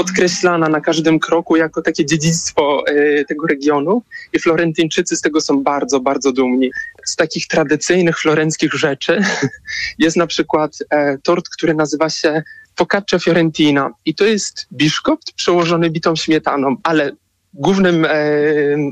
podkreślana 0.00 0.68
na 0.68 0.80
każdym 0.80 1.18
kroku 1.18 1.56
jako 1.56 1.82
takie 1.82 2.06
dziedzictwo 2.06 2.84
e, 2.86 3.24
tego 3.24 3.46
regionu 3.46 4.02
i 4.32 4.38
Florentyńczycy 4.38 5.16
z 5.16 5.20
tego 5.20 5.40
są 5.40 5.62
bardzo, 5.62 6.00
bardzo 6.00 6.32
dumni. 6.32 6.70
Z 7.04 7.16
takich 7.16 7.46
tradycyjnych 7.46 8.18
florenckich 8.18 8.72
rzeczy 8.72 9.22
jest 10.04 10.16
na 10.16 10.26
przykład 10.26 10.78
e, 10.90 11.18
tort, 11.18 11.48
który 11.48 11.74
nazywa 11.74 12.10
się 12.10 12.42
focaccia 12.78 13.18
fiorentina 13.18 13.90
i 14.04 14.14
to 14.14 14.24
jest 14.24 14.66
biszkopt 14.72 15.32
przełożony 15.32 15.90
bitą 15.90 16.16
śmietaną, 16.16 16.76
ale 16.82 17.12
głównym 17.54 18.04
e, 18.04 18.10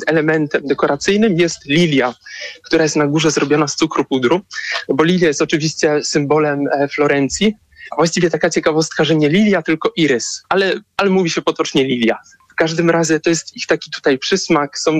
elementem 0.06 0.62
dekoracyjnym 0.66 1.38
jest 1.38 1.66
lilia, 1.66 2.14
która 2.62 2.82
jest 2.82 2.96
na 2.96 3.06
górze 3.06 3.30
zrobiona 3.30 3.68
z 3.68 3.76
cukru 3.76 4.04
pudru, 4.04 4.40
bo 4.88 5.04
lilia 5.04 5.28
jest 5.28 5.42
oczywiście 5.42 6.04
symbolem 6.04 6.64
Florencji, 6.90 7.54
a 7.90 7.96
właściwie 7.96 8.30
taka 8.30 8.50
ciekawostka, 8.50 9.04
że 9.04 9.16
nie 9.16 9.28
lilia, 9.28 9.62
tylko 9.62 9.92
irys, 9.96 10.42
ale, 10.48 10.74
ale 10.96 11.10
mówi 11.10 11.30
się 11.30 11.42
potocznie 11.42 11.84
lilia. 11.84 12.18
W 12.50 12.54
każdym 12.54 12.90
razie 12.90 13.20
to 13.20 13.30
jest 13.30 13.56
ich 13.56 13.66
taki 13.66 13.90
tutaj 13.90 14.18
przysmak, 14.18 14.78
są, 14.78 14.92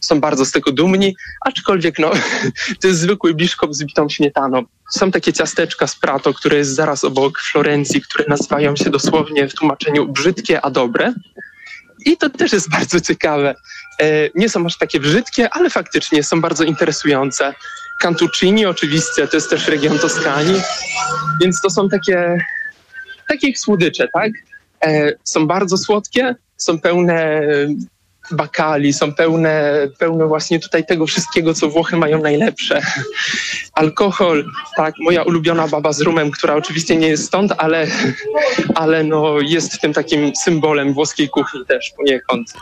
są 0.00 0.20
bardzo 0.20 0.44
z 0.44 0.52
tego 0.52 0.72
dumni, 0.72 1.16
aczkolwiek 1.46 1.98
no, 1.98 2.10
to 2.80 2.88
jest 2.88 3.00
zwykły 3.00 3.34
biszkop 3.34 3.74
z 3.74 3.84
bitą 3.84 4.08
śmietaną. 4.08 4.64
Są 4.90 5.10
takie 5.10 5.32
ciasteczka 5.32 5.86
z 5.86 5.96
Prato, 5.96 6.34
które 6.34 6.56
jest 6.56 6.70
zaraz 6.70 7.04
obok 7.04 7.38
Florencji, 7.40 8.00
które 8.00 8.24
nazywają 8.28 8.76
się 8.76 8.90
dosłownie 8.90 9.48
w 9.48 9.54
tłumaczeniu 9.54 10.08
brzydkie, 10.08 10.60
a 10.60 10.70
dobre. 10.70 11.14
I 12.06 12.16
to 12.16 12.30
też 12.30 12.52
jest 12.52 12.70
bardzo 12.78 13.00
ciekawe. 13.00 13.54
E, 14.00 14.30
Nie 14.34 14.48
są 14.48 14.66
aż 14.66 14.78
takie 14.78 15.00
brzydkie, 15.00 15.50
ale 15.50 15.70
faktycznie 15.70 16.22
są 16.22 16.40
bardzo 16.40 16.64
interesujące. 16.64 17.54
Cantuccini 17.98 18.66
oczywiście, 18.66 19.28
to 19.28 19.36
jest 19.36 19.50
też 19.50 19.68
region 19.68 19.98
Toskanii, 19.98 20.60
więc 21.42 21.60
to 21.60 21.70
są 21.70 21.88
takie, 21.88 22.38
takie 23.28 23.56
słodycze, 23.56 24.08
tak? 24.12 24.32
E, 24.84 25.12
Są 25.24 25.46
bardzo 25.46 25.78
słodkie, 25.78 26.34
są 26.56 26.80
pełne 26.80 27.42
bakali, 28.30 28.92
są 28.92 29.14
pełne, 29.14 29.72
pełne 29.98 30.26
właśnie 30.26 30.60
tutaj 30.60 30.86
tego 30.86 31.06
wszystkiego, 31.06 31.54
co 31.54 31.68
Włochy 31.68 31.96
mają 31.96 32.22
najlepsze. 32.22 32.82
Alkohol, 33.72 34.44
tak, 34.76 34.94
moja 35.00 35.22
ulubiona 35.22 35.68
baba 35.68 35.92
z 35.92 36.00
rumem, 36.00 36.30
która 36.30 36.54
oczywiście 36.54 36.96
nie 36.96 37.08
jest 37.08 37.24
stąd, 37.24 37.52
ale, 37.58 37.86
ale 38.74 39.04
no 39.04 39.40
jest 39.40 39.80
tym 39.80 39.92
takim 39.92 40.32
symbolem 40.36 40.94
włoskiej 40.94 41.28
kuchni 41.28 41.66
też 41.66 41.92
poniekąd. 41.96 42.52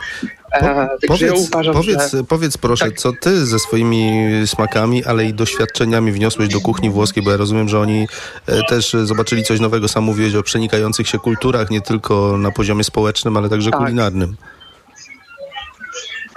E, 0.51 0.65
ja 0.65 0.87
Powiedz, 1.07 1.33
uważam, 1.47 1.73
powiedz, 1.73 2.11
że... 2.11 2.23
powiedz 2.23 2.57
proszę, 2.57 2.85
Tak. 2.85 2.97
co 2.97 3.13
ty 3.21 3.45
ze 3.45 3.59
swoimi 3.59 4.27
smakami, 4.45 5.05
ale 5.05 5.25
i 5.25 5.33
doświadczeniami 5.33 6.11
wniosłeś 6.11 6.49
do 6.49 6.61
kuchni 6.61 6.89
włoskiej, 6.89 7.23
bo 7.23 7.31
ja 7.31 7.37
rozumiem, 7.37 7.69
że 7.69 7.79
oni 7.79 8.07
e, 8.47 8.63
też 8.63 8.95
zobaczyli 9.03 9.43
coś 9.43 9.59
nowego. 9.59 9.87
Sam 9.87 10.03
mówiłeś 10.03 10.35
o 10.35 10.43
przenikających 10.43 11.07
się 11.07 11.19
kulturach, 11.19 11.69
nie 11.69 11.81
tylko 11.81 12.37
na 12.37 12.51
poziomie 12.51 12.83
społecznym, 12.83 13.37
ale 13.37 13.49
także 13.49 13.71
Tak. 13.71 13.79
kulinarnym. 13.79 14.35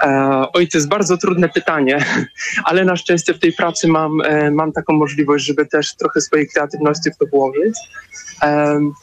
E, 0.01 0.45
Oj, 0.53 0.67
to 0.67 0.77
jest 0.77 0.89
bardzo 0.89 1.17
trudne 1.17 1.49
pytanie, 1.49 2.05
ale 2.65 2.85
na 2.85 2.95
szczęście 2.95 3.33
w 3.33 3.39
tej 3.39 3.53
pracy 3.53 3.87
mam, 3.87 4.21
e, 4.21 4.51
mam 4.51 4.71
taką 4.71 4.93
możliwość, 4.93 5.45
żeby 5.45 5.65
też 5.65 5.95
trochę 5.95 6.21
swojej 6.21 6.47
kreatywności 6.47 7.11
w 7.11 7.17
to 7.17 7.25
włożyć. 7.25 7.75
Em, 8.41 8.93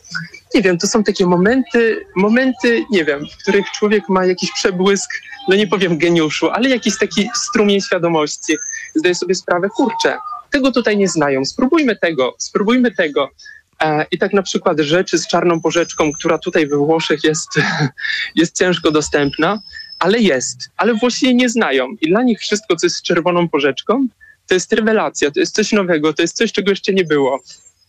Nie 0.54 0.62
wiem, 0.62 0.78
to 0.78 0.86
są 0.86 1.04
takie 1.04 1.26
momenty, 1.26 2.06
momenty, 2.16 2.84
nie 2.90 3.04
wiem, 3.04 3.20
w 3.26 3.42
których 3.42 3.70
człowiek 3.70 4.08
ma 4.08 4.26
jakiś 4.26 4.52
przebłysk, 4.52 5.10
no 5.48 5.56
nie 5.56 5.66
powiem 5.66 5.98
geniuszu, 5.98 6.50
ale 6.50 6.68
jakiś 6.68 6.98
taki 6.98 7.30
strumień 7.34 7.80
świadomości. 7.80 8.56
Zdaje 8.94 9.14
sobie 9.14 9.34
sprawę, 9.34 9.68
kurczę, 9.68 10.18
tego 10.50 10.72
tutaj 10.72 10.96
nie 10.96 11.08
znają, 11.08 11.44
spróbujmy 11.44 11.96
tego, 11.96 12.34
spróbujmy 12.38 12.94
tego. 12.94 13.30
E, 13.82 14.06
I 14.10 14.18
tak 14.18 14.32
na 14.32 14.42
przykład 14.42 14.80
rzeczy 14.80 15.18
z 15.18 15.26
czarną 15.26 15.60
porzeczką, 15.60 16.12
która 16.12 16.38
tutaj 16.38 16.66
we 16.66 16.76
Włoszech 16.76 17.24
jest, 17.24 17.48
jest 18.40 18.58
ciężko 18.58 18.90
dostępna, 18.90 19.58
ale 19.98 20.18
jest, 20.18 20.70
ale 20.76 20.94
jej 21.22 21.34
nie 21.36 21.48
znają. 21.48 21.88
I 22.00 22.08
dla 22.08 22.22
nich 22.22 22.40
wszystko, 22.40 22.76
co 22.76 22.86
jest 22.86 23.02
czerwoną 23.02 23.48
porzeczką, 23.48 24.06
to 24.46 24.54
jest 24.54 24.72
rewelacja, 24.72 25.30
to 25.30 25.40
jest 25.40 25.54
coś 25.54 25.72
nowego, 25.72 26.12
to 26.12 26.22
jest 26.22 26.36
coś, 26.36 26.52
czego 26.52 26.70
jeszcze 26.70 26.92
nie 26.92 27.04
było. 27.04 27.40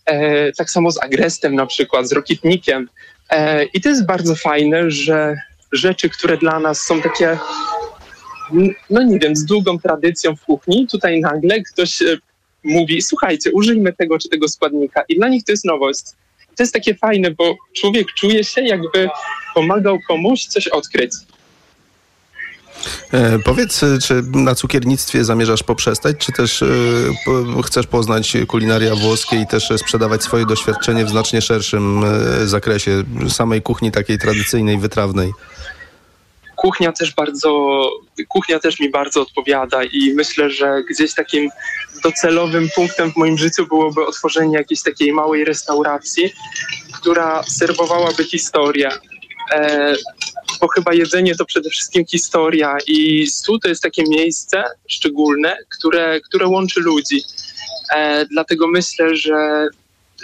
E, 0.06 0.52
tak 0.52 0.70
samo 0.70 0.90
z 0.90 1.02
agrestem 1.02 1.54
na 1.54 1.66
przykład, 1.66 2.08
z 2.08 2.12
rokitnikiem. 2.12 2.88
E, 3.30 3.64
I 3.64 3.80
to 3.80 3.88
jest 3.88 4.06
bardzo 4.06 4.34
fajne, 4.34 4.90
że 4.90 5.36
rzeczy, 5.72 6.08
które 6.08 6.36
dla 6.36 6.60
nas 6.60 6.82
są 6.82 7.02
takie, 7.02 7.38
no 8.90 9.02
nie 9.02 9.18
wiem, 9.18 9.36
z 9.36 9.44
długą 9.44 9.78
tradycją 9.78 10.36
w 10.36 10.44
kuchni, 10.44 10.86
tutaj 10.86 11.20
nagle 11.20 11.62
ktoś 11.62 12.02
e, 12.02 12.18
mówi, 12.64 13.02
słuchajcie, 13.02 13.52
użyjmy 13.52 13.92
tego 13.92 14.18
czy 14.18 14.28
tego 14.28 14.48
składnika. 14.48 15.04
I 15.08 15.16
dla 15.16 15.28
nich 15.28 15.44
to 15.44 15.52
jest 15.52 15.64
nowość. 15.64 16.02
To 16.56 16.62
jest 16.62 16.74
takie 16.74 16.94
fajne, 16.94 17.30
bo 17.30 17.56
człowiek 17.76 18.06
czuje 18.18 18.44
się, 18.44 18.62
jakby 18.62 19.08
pomagał 19.54 19.98
komuś 20.08 20.44
coś 20.44 20.68
odkryć. 20.68 21.12
E, 23.12 23.38
powiedz, 23.38 23.82
e, 23.82 23.98
czy 23.98 24.22
na 24.32 24.54
cukiernictwie 24.54 25.24
zamierzasz 25.24 25.62
poprzestać, 25.62 26.16
czy 26.18 26.32
też 26.32 26.62
e, 26.62 26.66
chcesz 27.64 27.86
poznać 27.86 28.36
kulinaria 28.48 28.94
włoskie 28.94 29.36
i 29.36 29.46
też 29.46 29.68
sprzedawać 29.76 30.22
swoje 30.22 30.46
doświadczenie 30.46 31.04
w 31.04 31.10
znacznie 31.10 31.42
szerszym 31.42 32.04
e, 32.04 32.46
zakresie 32.46 33.02
samej 33.28 33.62
kuchni 33.62 33.92
takiej 33.92 34.18
tradycyjnej, 34.18 34.78
wytrawnej? 34.78 35.32
Kuchnia 36.56 36.92
też 36.92 37.14
bardzo, 37.14 37.82
kuchnia 38.28 38.58
też 38.58 38.80
mi 38.80 38.90
bardzo 38.90 39.22
odpowiada 39.22 39.84
i 39.84 40.12
myślę, 40.14 40.50
że 40.50 40.82
gdzieś 40.90 41.14
takim 41.14 41.50
docelowym 42.02 42.68
punktem 42.74 43.12
w 43.12 43.16
moim 43.16 43.38
życiu 43.38 43.66
byłoby 43.66 44.06
otworzenie 44.06 44.56
jakiejś 44.56 44.82
takiej 44.82 45.12
małej 45.12 45.44
restauracji, 45.44 46.32
która 46.92 47.42
serwowałaby 47.42 48.24
historię. 48.24 48.90
Bo 50.60 50.68
chyba 50.68 50.94
jedzenie 50.94 51.34
to 51.34 51.44
przede 51.44 51.70
wszystkim 51.70 52.06
historia 52.06 52.76
i 52.86 53.26
stół 53.26 53.58
to 53.58 53.68
jest 53.68 53.82
takie 53.82 54.02
miejsce 54.08 54.64
szczególne, 54.88 55.56
które, 55.68 56.20
które 56.20 56.46
łączy 56.46 56.80
ludzi. 56.80 57.22
E, 57.94 58.26
dlatego 58.26 58.68
myślę, 58.68 59.16
że 59.16 59.68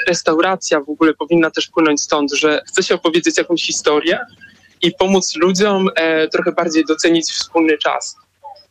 restauracja 0.09 0.81
w 0.81 0.91
ogóle 0.91 1.15
powinna 1.15 1.51
też 1.51 1.67
płynąć 1.67 2.03
stąd, 2.03 2.33
że 2.33 2.63
chce 2.67 2.83
się 2.83 2.95
opowiedzieć 2.95 3.39
jakąś 3.39 3.63
historię 3.63 4.19
i 4.83 4.93
pomóc 4.93 5.37
ludziom 5.37 5.89
e, 5.97 6.29
trochę 6.29 6.53
bardziej 6.53 6.85
docenić 6.85 7.31
wspólny 7.31 7.79
czas. 7.79 8.17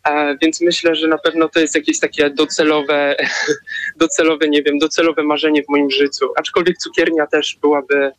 E, 0.07 0.37
więc 0.41 0.61
myślę, 0.61 0.95
że 0.95 1.07
na 1.07 1.17
pewno 1.17 1.49
to 1.49 1.59
jest 1.59 1.75
jakieś 1.75 1.99
takie 1.99 2.29
docelowe, 2.29 3.15
docelowe, 3.97 4.49
nie 4.49 4.63
wiem, 4.63 4.79
docelowe 4.79 5.23
marzenie 5.23 5.63
w 5.63 5.69
moim 5.69 5.91
życiu. 5.91 6.25
Aczkolwiek 6.37 6.77
cukiernia 6.77 7.27
też 7.27 7.57
byłaby 7.61 8.11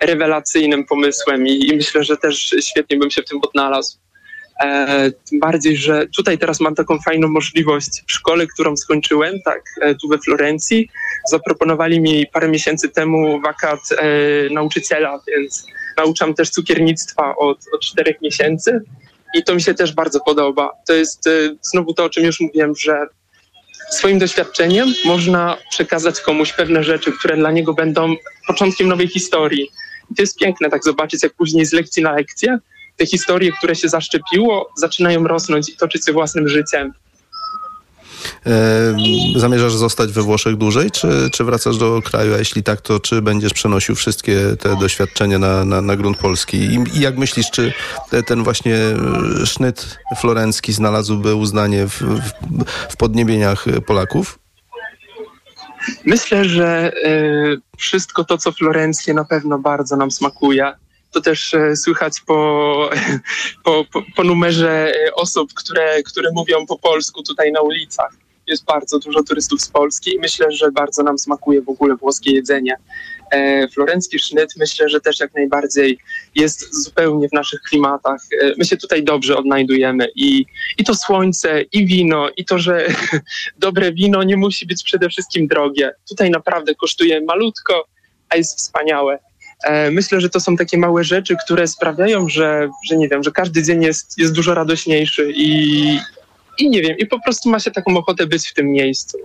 rewelacyjnym 0.00 0.84
pomysłem 0.84 1.46
i, 1.46 1.68
i 1.68 1.76
myślę, 1.76 2.04
że 2.04 2.16
też 2.16 2.54
świetnie 2.60 2.96
bym 2.96 3.10
się 3.10 3.22
w 3.22 3.28
tym 3.28 3.38
odnalazł. 3.42 3.98
E, 4.60 5.10
tym 5.10 5.40
bardziej, 5.40 5.76
że 5.76 6.06
tutaj 6.16 6.38
teraz 6.38 6.60
mam 6.60 6.74
taką 6.74 6.98
fajną 6.98 7.28
możliwość 7.28 7.90
w 8.08 8.12
szkole, 8.12 8.46
którą 8.46 8.76
skończyłem, 8.76 9.34
tak, 9.44 9.62
e, 9.80 9.94
tu 9.94 10.08
we 10.08 10.18
Florencji. 10.18 10.88
Zaproponowali 11.30 12.00
mi 12.00 12.26
parę 12.26 12.48
miesięcy 12.48 12.88
temu 12.88 13.40
wakat 13.40 13.80
e, 13.90 14.04
nauczyciela, 14.54 15.20
więc 15.28 15.66
nauczam 15.96 16.34
też 16.34 16.50
cukiernictwa 16.50 17.36
od, 17.36 17.58
od 17.72 17.80
czterech 17.80 18.22
miesięcy 18.22 18.80
i 19.34 19.44
to 19.44 19.54
mi 19.54 19.62
się 19.62 19.74
też 19.74 19.92
bardzo 19.94 20.20
podoba. 20.20 20.72
To 20.86 20.92
jest 20.92 21.26
e, 21.26 21.30
znowu 21.62 21.94
to, 21.94 22.04
o 22.04 22.10
czym 22.10 22.24
już 22.24 22.40
mówiłem, 22.40 22.76
że 22.76 23.06
swoim 23.90 24.18
doświadczeniem 24.18 24.94
można 25.04 25.56
przekazać 25.70 26.20
komuś 26.20 26.52
pewne 26.52 26.84
rzeczy, 26.84 27.12
które 27.12 27.36
dla 27.36 27.50
niego 27.50 27.74
będą 27.74 28.14
początkiem 28.46 28.88
nowej 28.88 29.08
historii. 29.08 29.70
To 30.16 30.22
jest 30.22 30.38
piękne 30.38 30.70
tak 30.70 30.84
zobaczyć, 30.84 31.22
jak 31.22 31.34
później 31.34 31.66
z 31.66 31.72
lekcji 31.72 32.02
na 32.02 32.12
lekcję 32.12 32.58
te 33.00 33.06
historie, 33.06 33.52
które 33.52 33.74
się 33.74 33.88
zaszczepiło, 33.88 34.70
zaczynają 34.76 35.24
rosnąć 35.24 35.68
i 35.68 35.76
toczyć 35.76 36.06
się 36.06 36.12
własnym 36.12 36.48
życiem. 36.48 36.92
E, 38.46 38.96
zamierzasz 39.36 39.74
zostać 39.74 40.12
we 40.12 40.22
Włoszech 40.22 40.56
dłużej, 40.56 40.90
czy, 40.90 41.08
czy 41.32 41.44
wracasz 41.44 41.78
do 41.78 42.02
kraju? 42.02 42.34
A 42.34 42.38
jeśli 42.38 42.62
tak, 42.62 42.80
to 42.80 43.00
czy 43.00 43.22
będziesz 43.22 43.52
przenosił 43.52 43.94
wszystkie 43.94 44.56
te 44.58 44.76
doświadczenia 44.76 45.38
na, 45.38 45.64
na, 45.64 45.82
na 45.82 45.96
grunt 45.96 46.18
polski? 46.18 46.56
I, 46.56 46.98
I, 46.98 47.00
jak 47.00 47.18
myślisz, 47.18 47.50
czy 47.50 47.72
ten 48.26 48.44
właśnie 48.44 48.78
sznyt 49.44 49.98
florencki 50.20 50.72
znalazłby 50.72 51.34
uznanie 51.34 51.86
w, 51.86 52.02
w, 52.02 52.30
w 52.90 52.96
podniebieniach 52.96 53.64
Polaków? 53.86 54.39
Myślę, 56.04 56.44
że 56.44 56.92
y, 57.06 57.60
wszystko 57.78 58.24
to, 58.24 58.38
co 58.38 58.52
florenckie, 58.52 59.14
na 59.14 59.24
pewno 59.24 59.58
bardzo 59.58 59.96
nam 59.96 60.10
smakuje. 60.10 60.72
To 61.12 61.20
też 61.20 61.54
y, 61.54 61.76
słychać 61.76 62.20
po, 62.26 62.90
po, 63.64 63.84
po, 64.16 64.24
numerze 64.24 64.92
osób, 65.14 65.54
które, 65.54 66.02
które 66.02 66.30
mówią 66.32 66.66
po 66.66 66.78
polsku 66.78 67.22
tutaj 67.22 67.52
na 67.52 67.60
ulicach 67.60 68.12
jest 68.46 68.64
bardzo 68.64 68.98
dużo 68.98 69.22
turystów 69.22 69.62
z 69.62 69.68
Polski 69.68 70.14
i 70.14 70.18
myślę, 70.18 70.52
że 70.52 70.72
bardzo 70.72 71.02
nam 71.02 71.18
smakuje 71.18 71.62
w 71.62 71.68
ogóle 71.68 71.96
włoskie 71.96 72.34
jedzenie. 72.34 72.76
E, 73.30 73.68
florencki 73.68 74.18
sznyt 74.18 74.50
myślę, 74.56 74.88
że 74.88 75.00
też 75.00 75.20
jak 75.20 75.34
najbardziej 75.34 75.98
jest 76.34 76.84
zupełnie 76.84 77.28
w 77.28 77.32
naszych 77.32 77.60
klimatach. 77.60 78.20
E, 78.42 78.52
my 78.58 78.64
się 78.64 78.76
tutaj 78.76 79.04
dobrze 79.04 79.36
odnajdujemy 79.36 80.08
i, 80.14 80.46
i 80.78 80.84
to 80.84 80.94
słońce, 80.94 81.62
i 81.62 81.86
wino, 81.86 82.28
i 82.36 82.44
to, 82.44 82.58
że 82.58 82.86
dobre 83.58 83.92
wino 83.92 84.22
nie 84.22 84.36
musi 84.36 84.66
być 84.66 84.82
przede 84.84 85.08
wszystkim 85.08 85.46
drogie. 85.46 85.90
Tutaj 86.08 86.30
naprawdę 86.30 86.74
kosztuje 86.74 87.20
malutko, 87.20 87.86
a 88.28 88.36
jest 88.36 88.58
wspaniałe. 88.58 89.18
E, 89.64 89.90
myślę, 89.90 90.20
że 90.20 90.30
to 90.30 90.40
są 90.40 90.56
takie 90.56 90.78
małe 90.78 91.04
rzeczy, 91.04 91.36
które 91.44 91.66
sprawiają, 91.66 92.28
że, 92.28 92.70
że 92.88 92.96
nie 92.96 93.08
wiem, 93.08 93.22
że 93.22 93.30
każdy 93.30 93.62
dzień 93.62 93.82
jest, 93.82 94.18
jest 94.18 94.32
dużo 94.32 94.54
radośniejszy 94.54 95.32
i, 95.34 95.98
i 96.58 96.70
nie 96.70 96.82
wiem, 96.82 96.98
i 96.98 97.06
po 97.06 97.20
prostu 97.22 97.50
ma 97.50 97.60
się 97.60 97.70
taką 97.70 97.96
ochotę 97.96 98.26
być 98.26 98.48
w 98.48 98.54
tym 98.54 98.72
miejscu. 98.72 99.18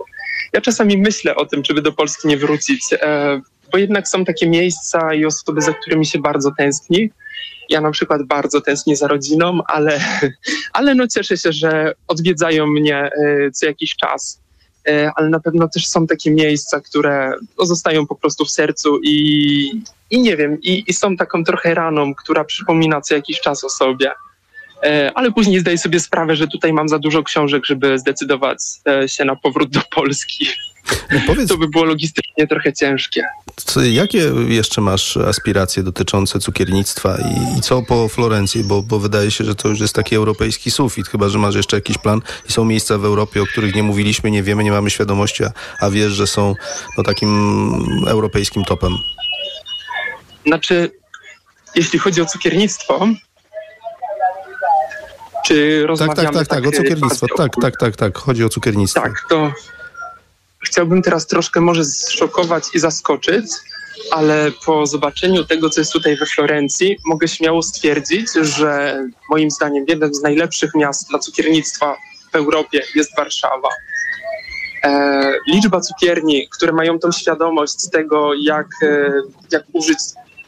Ja 0.52 0.60
czasami 0.60 0.98
myślę 0.98 1.36
o 1.36 1.46
tym, 1.46 1.62
czy 1.62 1.74
by 1.74 1.82
do 1.82 1.92
Polski 1.92 2.28
nie 2.28 2.36
wrócić, 2.36 2.82
e, 2.92 3.40
bo 3.72 3.78
jednak 3.78 4.08
są 4.08 4.24
takie 4.24 4.48
miejsca 4.48 5.14
i 5.14 5.24
osoby, 5.24 5.62
za 5.62 5.72
którymi 5.72 6.06
się 6.06 6.18
bardzo 6.18 6.52
tęskni. 6.58 7.10
Ja 7.68 7.80
na 7.80 7.90
przykład 7.90 8.22
bardzo 8.22 8.60
tęsknię 8.60 8.96
za 8.96 9.08
rodziną, 9.08 9.60
ale, 9.66 10.00
ale 10.72 10.94
no 10.94 11.06
cieszę 11.08 11.36
się, 11.36 11.52
że 11.52 11.94
odwiedzają 12.08 12.66
mnie 12.66 12.96
e, 12.98 13.50
co 13.50 13.66
jakiś 13.66 13.96
czas. 13.96 14.40
E, 14.88 15.10
ale 15.16 15.28
na 15.28 15.40
pewno 15.40 15.68
też 15.68 15.86
są 15.86 16.06
takie 16.06 16.30
miejsca, 16.30 16.80
które 16.80 17.32
zostają 17.58 18.06
po 18.06 18.14
prostu 18.14 18.44
w 18.44 18.50
sercu 18.50 18.98
i, 19.02 19.82
i 20.10 20.20
nie 20.20 20.36
wiem, 20.36 20.60
i, 20.62 20.84
i 20.86 20.92
są 20.92 21.16
taką 21.16 21.44
trochę 21.44 21.74
raną, 21.74 22.14
która 22.14 22.44
przypomina 22.44 23.00
co 23.00 23.14
jakiś 23.14 23.40
czas 23.40 23.64
o 23.64 23.68
sobie. 23.68 24.12
E, 24.82 25.12
ale 25.14 25.32
później 25.32 25.60
zdaję 25.60 25.78
sobie 25.78 26.00
sprawę, 26.00 26.36
że 26.36 26.46
tutaj 26.46 26.72
mam 26.72 26.88
za 26.88 26.98
dużo 26.98 27.22
książek, 27.22 27.66
żeby 27.66 27.98
zdecydować 27.98 28.58
e, 28.88 29.08
się 29.08 29.24
na 29.24 29.36
powrót 29.36 29.70
do 29.70 29.80
Polski. 29.90 30.48
No 31.10 31.20
powiedz, 31.26 31.48
to 31.52 31.58
by 31.58 31.68
było 31.68 31.84
logistycznie 31.84 32.46
trochę 32.46 32.72
ciężkie. 32.72 33.24
Jakie 33.92 34.32
jeszcze 34.48 34.80
masz 34.80 35.16
aspiracje 35.16 35.82
dotyczące 35.82 36.38
cukiernictwa 36.38 37.18
i, 37.18 37.58
i, 37.58 37.60
co 37.60 37.82
po 37.82 38.08
Florencji? 38.08 38.64
Bo, 38.64 38.82
bo 38.82 38.98
wydaje 38.98 39.30
się, 39.30 39.44
że 39.44 39.54
to 39.54 39.68
już 39.68 39.80
jest 39.80 39.94
taki 39.94 40.16
europejski 40.16 40.70
sufit, 40.70 41.08
chyba 41.08 41.28
że 41.28 41.38
masz 41.38 41.54
jeszcze 41.54 41.76
jakiś 41.76 41.98
plan 41.98 42.20
i 42.48 42.52
są 42.52 42.64
miejsca 42.64 42.98
w 42.98 43.04
Europie, 43.04 43.42
o 43.42 43.46
których 43.46 43.74
nie 43.74 43.82
mówiliśmy, 43.82 44.30
nie 44.30 44.42
wiemy, 44.42 44.64
nie 44.64 44.72
mamy 44.72 44.90
świadomości, 44.90 45.44
a, 45.44 45.52
a 45.80 45.90
wiesz, 45.90 46.12
że 46.12 46.26
są 46.26 46.54
no, 46.98 47.04
takim 47.04 48.04
europejskim 48.06 48.64
topem. 48.64 48.92
Znaczy, 50.46 50.90
jeśli 51.74 51.98
chodzi 51.98 52.22
o 52.22 52.26
cukiernictwo, 52.26 53.08
czy 55.46 55.86
rozmawiamy... 55.86 56.16
Tak, 56.16 56.34
tak, 56.34 56.46
tak, 56.46 56.62
tak, 56.62 56.66
o 56.66 56.76
cukiernictwo. 56.76 57.26
Tak, 57.36 57.52
tak, 57.62 57.76
tak, 57.76 57.96
tak, 57.96 58.18
chodzi 58.18 58.44
o 58.44 58.48
cukiernictwo. 58.48 59.00
Tak, 59.00 59.24
to 59.28 59.52
chciałbym 60.64 61.02
teraz 61.02 61.26
troszkę 61.26 61.60
może 61.60 61.84
zszokować 61.84 62.64
i 62.74 62.78
zaskoczyć, 62.78 63.46
ale 64.10 64.52
po 64.66 64.86
zobaczeniu 64.86 65.44
tego, 65.44 65.70
co 65.70 65.80
jest 65.80 65.92
tutaj 65.92 66.16
we 66.16 66.26
Florencji, 66.26 66.96
mogę 67.06 67.28
śmiało 67.28 67.62
stwierdzić, 67.62 68.28
że 68.32 69.02
moim 69.30 69.50
zdaniem 69.50 69.84
jeden 69.88 70.14
z 70.14 70.22
najlepszych 70.22 70.74
miast 70.74 71.08
dla 71.08 71.18
cukiernictwa 71.18 71.96
w 72.32 72.36
Europie 72.36 72.82
jest 72.94 73.16
Warszawa. 73.16 73.68
E, 74.84 75.32
liczba 75.48 75.80
cukierni, 75.80 76.48
które 76.48 76.72
mają 76.72 76.98
tą 76.98 77.12
świadomość 77.12 77.90
tego, 77.92 78.34
jak, 78.34 78.66
e, 78.82 79.12
jak 79.52 79.62
użyć 79.72 79.98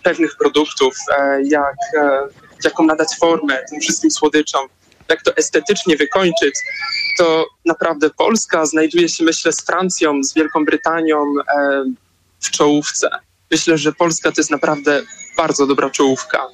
pewnych 0.02 0.36
produktów, 0.36 0.94
e, 1.18 1.42
jak, 1.42 1.76
e, 2.00 2.20
jaką 2.64 2.84
nadać 2.84 3.08
formę 3.20 3.58
tym 3.70 3.80
wszystkim 3.80 4.10
słodyczom, 4.10 4.68
jak 5.08 5.22
to 5.22 5.36
estetycznie 5.36 5.96
wykończyć, 5.96 6.54
to 7.18 7.46
naprawdę 7.64 8.10
Polska 8.10 8.66
znajduje 8.66 9.08
się, 9.08 9.24
myślę, 9.24 9.52
z 9.52 9.60
Francją, 9.60 10.24
z 10.24 10.34
Wielką 10.34 10.64
Brytanią 10.64 11.24
e, 11.58 11.84
w 12.40 12.50
czołówce. 12.50 13.10
Myślę, 13.50 13.78
że 13.78 13.92
Polska 13.92 14.32
to 14.32 14.40
jest 14.40 14.50
naprawdę 14.50 15.02
bardzo 15.36 15.66
dobra 15.66 15.90
czołówka. 15.90 16.46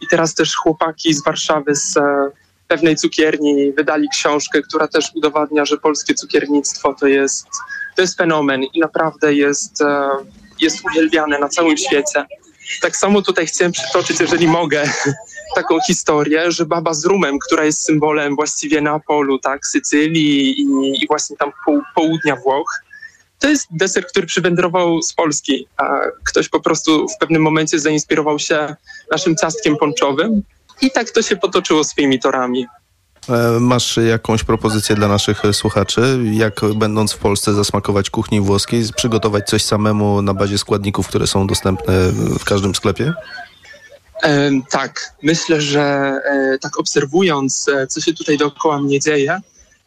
I 0.00 0.06
teraz 0.06 0.34
też 0.34 0.54
chłopaki 0.54 1.14
z 1.14 1.24
Warszawy 1.24 1.76
z 1.76 1.96
e, 1.96 2.30
pewnej 2.68 2.96
cukierni 2.96 3.72
wydali 3.72 4.08
książkę, 4.12 4.62
która 4.62 4.88
też 4.88 5.04
udowadnia, 5.14 5.64
że 5.64 5.78
polskie 5.78 6.14
cukiernictwo 6.14 6.94
to 6.94 7.06
jest 7.06 7.46
to 7.96 8.02
jest 8.02 8.16
fenomen 8.16 8.62
i 8.62 8.80
naprawdę 8.80 9.34
jest, 9.34 9.80
e, 9.82 10.08
jest 10.60 10.84
uwielbiane 10.84 11.38
na 11.38 11.48
całym 11.48 11.76
świecie. 11.76 12.24
Tak 12.80 12.96
samo 12.96 13.22
tutaj 13.22 13.46
chciałem 13.46 13.72
przytoczyć, 13.72 14.20
jeżeli 14.20 14.48
mogę, 14.48 14.84
taką 15.54 15.78
historię, 15.86 16.52
że 16.52 16.66
baba 16.66 16.94
z 16.94 17.04
rumem, 17.04 17.38
która 17.38 17.64
jest 17.64 17.82
symbolem 17.82 18.36
właściwie 18.36 18.80
Neapolu, 18.80 19.38
tak, 19.38 19.66
Sycylii 19.66 20.60
i, 20.60 20.64
i 21.02 21.06
właśnie 21.06 21.36
tam 21.36 21.52
pół, 21.64 21.82
południa 21.94 22.36
Włoch, 22.36 22.82
to 23.38 23.48
jest 23.48 23.66
deser, 23.70 24.06
który 24.06 24.26
przywędrował 24.26 25.02
z 25.02 25.14
Polski. 25.14 25.66
A 25.76 25.84
ktoś 26.24 26.48
po 26.48 26.60
prostu 26.60 27.08
w 27.08 27.18
pewnym 27.18 27.42
momencie 27.42 27.78
zainspirował 27.78 28.38
się 28.38 28.76
naszym 29.10 29.36
ciastkiem 29.36 29.76
ponczowym 29.76 30.42
i 30.80 30.90
tak 30.90 31.10
to 31.10 31.22
się 31.22 31.36
potoczyło 31.36 31.84
swoimi 31.84 32.20
torami. 32.20 32.66
E, 33.28 33.60
Masz 33.60 33.96
jakąś 33.96 34.44
propozycję 34.44 34.96
dla 34.96 35.08
naszych 35.08 35.42
słuchaczy, 35.52 36.18
jak 36.32 36.60
będąc 36.74 37.12
w 37.12 37.18
Polsce 37.18 37.54
zasmakować 37.54 38.10
kuchni 38.10 38.40
włoskiej, 38.40 38.84
przygotować 38.96 39.48
coś 39.48 39.64
samemu 39.64 40.22
na 40.22 40.34
bazie 40.34 40.58
składników, 40.58 41.08
które 41.08 41.26
są 41.26 41.46
dostępne 41.46 42.12
w 42.38 42.44
każdym 42.44 42.74
sklepie? 42.74 43.14
Tak, 44.70 45.14
myślę, 45.22 45.60
że 45.60 45.80
e, 46.24 46.58
tak 46.60 46.78
obserwując, 46.78 47.68
e, 47.68 47.86
co 47.86 48.00
się 48.00 48.14
tutaj 48.14 48.38
dookoła 48.38 48.80
mnie 48.80 49.00
dzieje, 49.00 49.40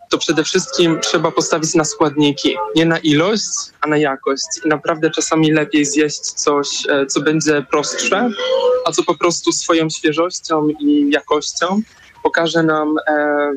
to 0.10 0.18
przede 0.18 0.44
wszystkim 0.44 1.00
trzeba 1.00 1.32
postawić 1.32 1.74
na 1.74 1.86
składniki, 1.86 2.58
nie 2.76 2.86
na 2.86 2.98
ilość, 2.98 3.44
a 3.82 3.88
na 3.88 3.98
jakość. 3.98 4.46
I 4.66 4.68
naprawdę 4.68 5.10
czasami 5.10 5.52
lepiej 5.52 5.86
zjeść 5.86 6.22
coś, 6.22 6.68
e, 6.90 7.06
co 7.06 7.22
będzie 7.22 7.66
prostsze, 7.72 8.30
a 8.86 8.92
co 8.92 9.04
po 9.04 9.18
prostu 9.18 9.52
swoją 9.52 9.90
świeżością 9.90 10.68
i 10.70 11.10
jakością 11.12 11.82
pokaże 12.24 12.64
nam 12.64 12.96
e, 13.08 13.52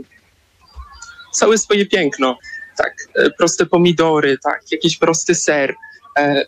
całe 1.32 1.58
swoje 1.58 1.86
piękno. 1.86 2.38
Tak, 2.76 2.94
proste 3.38 3.66
pomidory, 3.66 4.38
tak, 4.38 4.72
jakiś 4.72 4.98
prosty 4.98 5.34
ser, 5.34 5.74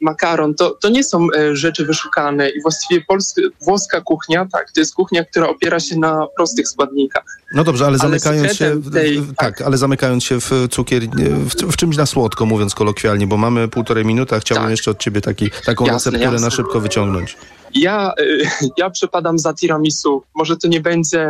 makaron, 0.01 0.55
to, 0.55 0.71
to 0.71 0.89
nie 0.89 1.05
są 1.05 1.27
e, 1.37 1.57
rzeczy 1.57 1.87
wyszukane 1.87 2.49
i 2.51 2.63
właściwie 2.63 3.05
polska, 3.09 3.43
włoska 3.63 4.01
kuchnia, 4.01 4.47
tak, 4.53 4.73
to 4.75 4.81
jest 4.81 4.95
kuchnia, 4.95 5.25
która 5.25 5.49
opiera 5.49 5.81
się 5.81 5.99
na 5.99 6.27
prostych 6.37 6.69
składnikach. 6.69 7.25
No 7.55 7.65
dobrze, 7.65 7.87
ale 7.87 7.99
zamykając 7.99 8.49
się, 8.49 8.55
sekretem 8.55 8.81
w, 8.81 8.93
tej- 8.93 9.21
w, 9.21 9.35
tak, 9.35 9.63
ale 9.63 9.77
zamykając 9.79 10.25
się 10.25 10.41
w 10.41 10.51
cukier, 10.71 11.03
w, 11.29 11.73
w 11.73 11.77
czymś 11.77 11.97
na 11.97 12.07
słodko, 12.07 12.47
mówiąc 12.47 12.75
kolokwialnie, 12.75 13.27
bo 13.27 13.37
mamy 13.37 13.69
półtorej 13.69 14.05
minuty, 14.05 14.35
a 14.35 14.41
chciałbym 14.41 14.71
jeszcze 14.71 14.91
od 14.91 14.99
ciebie 14.99 15.21
taki, 15.21 15.51
taką 15.67 15.85
Tak. 15.85 15.95
Jasne, 15.95 16.11
recepturę 16.11 16.41
na 16.41 16.47
jasne. 16.47 16.51
szybko 16.57 16.81
wyciągnąć. 16.81 17.37
Ja, 17.75 18.13
y, 18.21 18.49
ja 18.79 18.91
przepadam 18.91 19.39
za 19.39 19.55
tiramisu. 19.55 20.23
Może 20.35 20.57
to 20.57 20.69
nie 20.69 20.81
będzie 20.81 21.29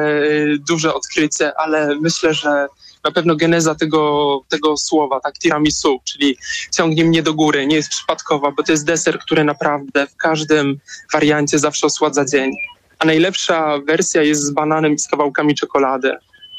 duże 0.69 0.95
odkrycie, 0.95 1.53
ale 1.59 1.97
myślę, 2.01 2.35
że 2.35 2.67
na 3.05 3.11
pewno 3.11 3.37
geneza 3.37 3.75
tego, 3.75 4.41
tego 4.49 4.77
słowa, 4.77 5.21
tak, 5.21 5.39
tiramisu, 5.39 6.01
czyli 6.05 6.37
ciągnie 6.77 7.05
mnie 7.05 7.23
do 7.23 7.35
góry, 7.35 7.67
nie 7.67 7.77
jest 7.77 7.89
przypadkowa, 7.89 8.51
bo 8.51 8.63
to 8.63 8.73
jest 8.73 8.87
deser, 8.87 9.19
który 9.19 9.45
naprawdę 9.45 10.07
w 10.07 10.17
każdym 10.17 10.79
wariancie 11.13 11.59
zawsze 11.59 11.87
osładza 11.87 12.25
dzień. 12.25 12.51
A 12.99 13.07
najlepsza 13.07 13.79
wersja 13.87 14.23
jest 14.23 14.43
z 14.43 14.51
bananem 14.51 14.95
i 14.95 14.99
z 14.99 15.09
kawałkami 15.09 15.55
czekolady. 15.55 16.17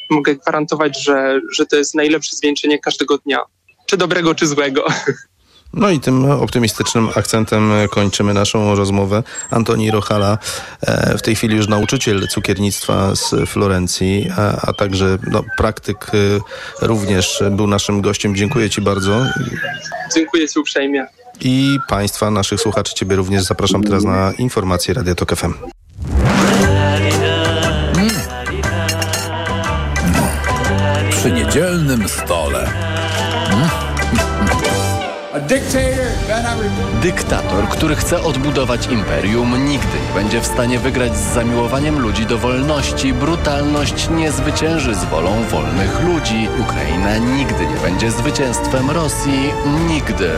Mogę 0.10 0.36
gwarantować, 0.36 1.04
że, 1.04 1.42
że 1.52 1.66
to 1.66 1.76
jest 1.76 1.96
najlepsze 1.96 2.36
zwieńczenie 2.36 2.80
każdego 2.80 3.18
dnia. 3.18 3.40
Czy 3.86 3.98
dobrego, 3.98 4.36
czy 4.36 4.48
złego. 4.48 4.86
No 5.76 5.90
i 5.90 6.00
tym 6.00 6.32
optymistycznym 6.32 7.10
akcentem 7.16 7.72
kończymy 7.90 8.34
naszą 8.34 8.76
rozmowę. 8.76 9.24
Antoni 9.52 9.92
Rochala, 9.92 10.38
e, 10.82 11.18
w 11.18 11.22
tej 11.22 11.36
chwili 11.36 11.56
już 11.56 11.68
nauczyciel 11.68 12.28
cukiernictwa 12.28 13.16
z 13.16 13.50
Florencji, 13.50 14.28
a, 14.38 14.70
a 14.70 14.74
także 14.74 15.18
no, 15.32 15.44
praktyk 15.58 16.12
e, 16.14 16.88
również 16.88 17.44
był 17.52 17.68
naszym 17.68 18.02
gościem. 18.02 18.36
Dziękuję 18.36 18.70
Ci 18.70 18.82
bardzo. 18.82 19.26
Dziękuję 20.16 20.48
Ci 20.48 20.60
uprzejmie. 20.60 21.06
I 21.42 21.80
Państwa, 21.88 22.32
naszych 22.32 22.62
słuchaczy, 22.62 22.94
Ciebie 22.94 23.16
również 23.16 23.44
zapraszam 23.44 23.84
teraz 23.84 24.04
na 24.04 24.34
informacje 24.38 24.94
Radio 24.94 25.16
Tok 25.16 25.36
FM. 25.36 25.54
Przy 31.12 31.32
niedzielnym 31.32 32.10
stole. 32.10 32.95
dictator. 35.48 36.05
Dyktator, 37.02 37.68
który 37.70 37.96
chce 37.96 38.24
odbudować 38.24 38.88
imperium, 38.88 39.66
nigdy 39.66 39.98
nie 40.08 40.14
będzie 40.14 40.42
w 40.42 40.46
stanie 40.46 40.80
wygrać 40.80 41.18
z 41.18 41.34
zamiłowaniem 41.34 42.00
ludzi 42.00 42.26
do 42.26 42.38
wolności. 42.38 43.14
Brutalność 43.14 44.10
nie 44.10 44.32
zwycięży 44.32 44.96
z 44.96 45.04
wolą 45.04 45.44
wolnych 45.52 46.04
ludzi. 46.04 46.50
Ukraina 46.62 47.18
nigdy 47.18 47.68
nie 47.68 47.76
będzie 47.76 48.12
zwycięstwem 48.12 48.92
Rosji. 48.92 49.54
Nigdy. 49.88 50.30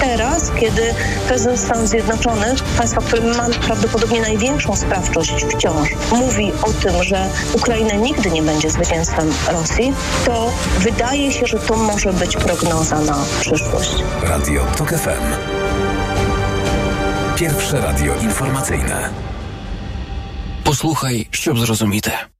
Teraz, 0.00 0.50
kiedy 0.60 0.94
prezydent 1.28 1.60
Stanów 1.60 1.88
Zjednoczonych, 1.88 2.62
państwa, 2.78 3.00
które 3.00 3.22
ma 3.22 3.46
prawdopodobnie 3.66 4.20
największą 4.20 4.76
sprawczość 4.76 5.44
wciąż, 5.44 5.88
mówi 6.12 6.52
o 6.62 6.72
tym, 6.72 7.02
że 7.02 7.28
Ukraina 7.54 7.94
nigdy 7.94 8.30
nie 8.30 8.42
będzie 8.42 8.70
zwycięstwem 8.70 9.30
Rosji, 9.52 9.92
to 10.26 10.52
wydaje 10.78 11.32
się, 11.32 11.46
że 11.46 11.58
to 11.58 11.76
może 11.76 12.12
być 12.12 12.36
prognoza 12.36 13.00
na 13.00 13.16
przyszłość. 13.40 13.94
Radio 14.22 14.64
TOK 14.76 14.92
FM. 15.04 15.24
Pierwsze 17.36 17.80
radio 17.80 18.14
informacyjne. 18.16 19.10
Posłuchaj, 20.64 21.26
ściub 21.30 21.58
zrozumite. 21.58 22.33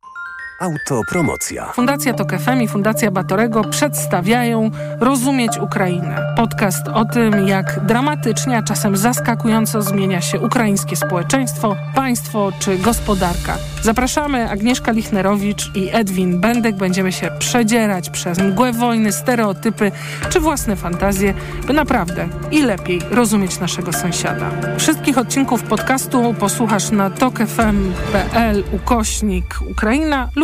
Autopromocja. 0.58 1.72
Fundacja 1.72 2.14
Tok 2.14 2.32
FM 2.38 2.60
i 2.60 2.68
Fundacja 2.68 3.10
Batorego 3.10 3.64
przedstawiają 3.64 4.70
Rozumieć 5.00 5.58
Ukrainę. 5.58 6.34
Podcast 6.36 6.88
o 6.88 7.04
tym, 7.04 7.48
jak 7.48 7.80
dramatycznie, 7.86 8.58
a 8.58 8.62
czasem 8.62 8.96
zaskakująco 8.96 9.82
zmienia 9.82 10.20
się 10.20 10.40
ukraińskie 10.40 10.96
społeczeństwo, 10.96 11.76
państwo 11.94 12.52
czy 12.58 12.78
gospodarka. 12.78 13.56
Zapraszamy 13.82 14.50
Agnieszka 14.50 14.92
Lichnerowicz 14.92 15.70
i 15.74 15.88
Edwin 15.92 16.40
Bendek. 16.40 16.76
Będziemy 16.76 17.12
się 17.12 17.30
przedzierać 17.38 18.10
przez 18.10 18.38
mgłę 18.38 18.72
wojny, 18.72 19.12
stereotypy 19.12 19.92
czy 20.30 20.40
własne 20.40 20.76
fantazje, 20.76 21.34
by 21.66 21.72
naprawdę 21.72 22.28
i 22.50 22.62
lepiej 22.62 23.00
rozumieć 23.10 23.60
naszego 23.60 23.92
sąsiada. 23.92 24.50
Wszystkich 24.78 25.18
odcinków 25.18 25.62
podcastu 25.62 26.34
posłuchasz 26.40 26.90
na 26.90 27.10
tokefm.pl 27.10 28.64
ukośnik 28.72 29.58
Ukraina 29.70 30.28
lub 30.36 30.43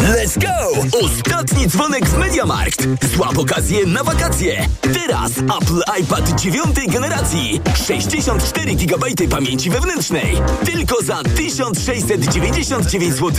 Let's 0.00 0.38
go! 0.38 0.80
Ostatni 1.04 1.66
dzwonek 1.66 2.08
z 2.08 2.14
MediaMarkt. 2.14 2.86
Złap 3.14 3.38
okazję 3.38 3.86
na 3.86 4.04
wakacje. 4.04 4.66
Teraz 4.82 5.30
Apple 5.38 6.00
iPad 6.02 6.40
9 6.40 6.64
generacji. 6.88 7.60
64 7.86 8.74
GB 8.74 9.06
pamięci 9.30 9.70
wewnętrznej. 9.70 10.36
Tylko 10.64 11.02
za 11.02 11.22
1699 11.36 13.14
zł. 13.14 13.32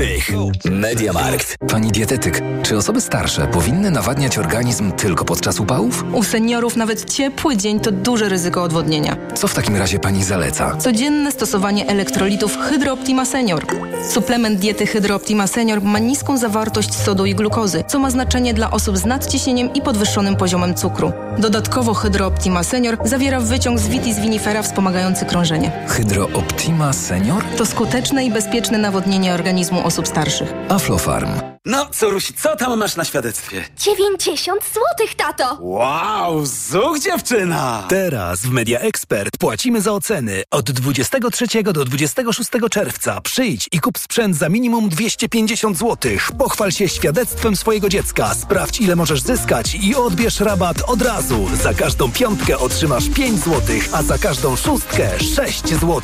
MediaMarkt. 0.72 1.56
Pani 1.70 1.92
dietetyk, 1.92 2.42
czy 2.64 2.78
osoby 2.78 3.02
starsze 3.02 3.48
powinny 3.48 3.92
nawadniać 3.92 4.38
organizm 4.38 4.92
tylko 4.92 5.26
podczas 5.26 5.60
upałów? 5.60 6.04
U 6.14 6.24
seniorów 6.24 6.76
nawet 6.76 7.14
ciepły 7.14 7.58
dzień 7.58 7.80
to 7.80 7.92
duże 7.92 8.30
ryzyko 8.30 8.64
odwodnienia. 8.64 9.18
Co 9.36 9.48
w 9.48 9.54
takim 9.54 9.76
razie 9.76 10.00
pani 10.00 10.24
zaleca? 10.24 10.76
Codzienne 10.78 11.32
stosowanie 11.32 11.88
elektrolitów 11.88 12.58
Hydro 12.58 12.94
Optima 12.94 13.26
Senior. 13.26 13.66
Suplement 14.12 14.60
diety 14.60 14.88
Hydro 14.88 15.16
Optima 15.16 15.48
Senior 15.48 15.82
ma 15.82 16.00
niską 16.00 16.38
zawartość 16.38 16.47
sodu 16.92 17.26
i 17.26 17.36
glukozy, 17.36 17.84
co 17.88 18.00
ma 18.00 18.12
znaczenie 18.12 18.54
dla 18.54 18.72
osób 18.72 18.98
z 18.98 19.06
nadciśnieniem 19.06 19.74
i 19.74 19.82
podwyższonym 19.82 20.36
poziomem 20.36 20.76
cukru. 20.76 21.12
Dodatkowo 21.38 21.94
Hydro 21.94 22.28
Optima 22.28 22.64
Senior 22.64 22.98
zawiera 23.06 23.40
wyciąg 23.40 23.80
z 23.80 23.88
vitis 23.88 24.20
vinifera 24.20 24.62
wspomagający 24.62 25.26
krążenie. 25.26 25.72
Hydro 25.88 26.30
Optima 26.34 26.94
Senior? 26.94 27.44
To 27.58 27.66
skuteczne 27.66 28.26
i 28.26 28.32
bezpieczne 28.32 28.78
nawodnienie 28.78 29.34
organizmu 29.34 29.86
osób 29.86 30.08
starszych. 30.08 30.54
Aflofarm. 30.70 31.57
No, 31.68 31.90
co 31.92 32.10
Rusi, 32.10 32.34
co 32.34 32.56
tam 32.56 32.80
masz 32.80 32.96
na 32.96 33.06
świadectwie? 33.06 33.64
90 33.80 34.62
złotych, 34.74 35.16
tato! 35.16 35.58
Wow, 35.62 36.46
zuch 36.46 37.00
dziewczyna! 37.00 37.86
Teraz 37.90 38.42
w 38.42 38.50
Media 38.52 38.80
Expert 38.80 39.38
płacimy 39.38 39.82
za 39.82 39.92
oceny. 39.92 40.44
Od 40.52 40.72
23 40.72 41.64
do 41.64 41.86
26 41.86 42.50
czerwca 42.72 43.22
przyjdź 43.22 43.70
i 43.72 43.80
kup 43.80 43.98
sprzęt 43.98 44.36
za 44.38 44.50
minimum 44.50 44.90
250 44.90 45.78
zł. 45.78 46.12
Pochwal 46.38 46.72
się 46.72 46.90
świadectwem 46.90 47.56
swojego 47.56 47.90
dziecka, 47.90 48.34
sprawdź 48.34 48.82
ile 48.82 48.96
możesz 48.96 49.22
zyskać 49.22 49.76
i 49.76 49.96
odbierz 49.96 50.40
rabat 50.40 50.82
od 50.82 51.02
razu. 51.02 51.48
Za 51.64 51.74
każdą 51.74 52.12
piątkę 52.12 52.58
otrzymasz 52.58 53.10
5 53.10 53.40
zł, 53.40 53.62
a 53.92 54.04
za 54.04 54.18
każdą 54.18 54.56
szóstkę 54.56 55.20
6 55.20 55.68
zł. 55.68 56.02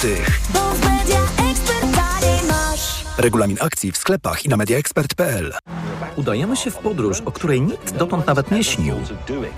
Regulamin 3.17 3.57
akcji 3.61 3.91
w 3.91 3.97
sklepach 3.97 4.45
i 4.45 4.49
na 4.49 4.57
mediaexpert.pl. 4.57 5.53
Udajemy 6.15 6.55
się 6.55 6.71
w 6.71 6.77
podróż, 6.77 7.21
o 7.25 7.31
której 7.31 7.61
nikt 7.61 7.97
dotąd 7.97 8.27
nawet 8.27 8.51
nie 8.51 8.63
śnił. 8.63 8.95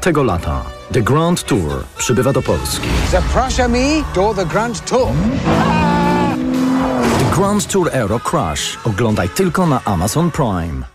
Tego 0.01 0.23
lata 0.23 0.61
The 0.91 1.01
Grand 1.01 1.43
Tour 1.43 1.83
przybywa 1.97 2.33
do 2.33 2.41
Polski. 2.41 2.87
Zapraszamy 3.11 4.03
do 4.15 4.33
The 4.33 4.45
Grand 4.45 4.85
Tour. 4.89 5.07
The 7.19 7.35
Grand 7.35 7.67
Tour 7.67 7.89
Euro 7.91 8.19
Crush. 8.19 8.79
Oglądaj 8.83 9.29
tylko 9.29 9.65
na 9.65 9.81
Amazon 9.85 10.31
Prime. 10.31 10.94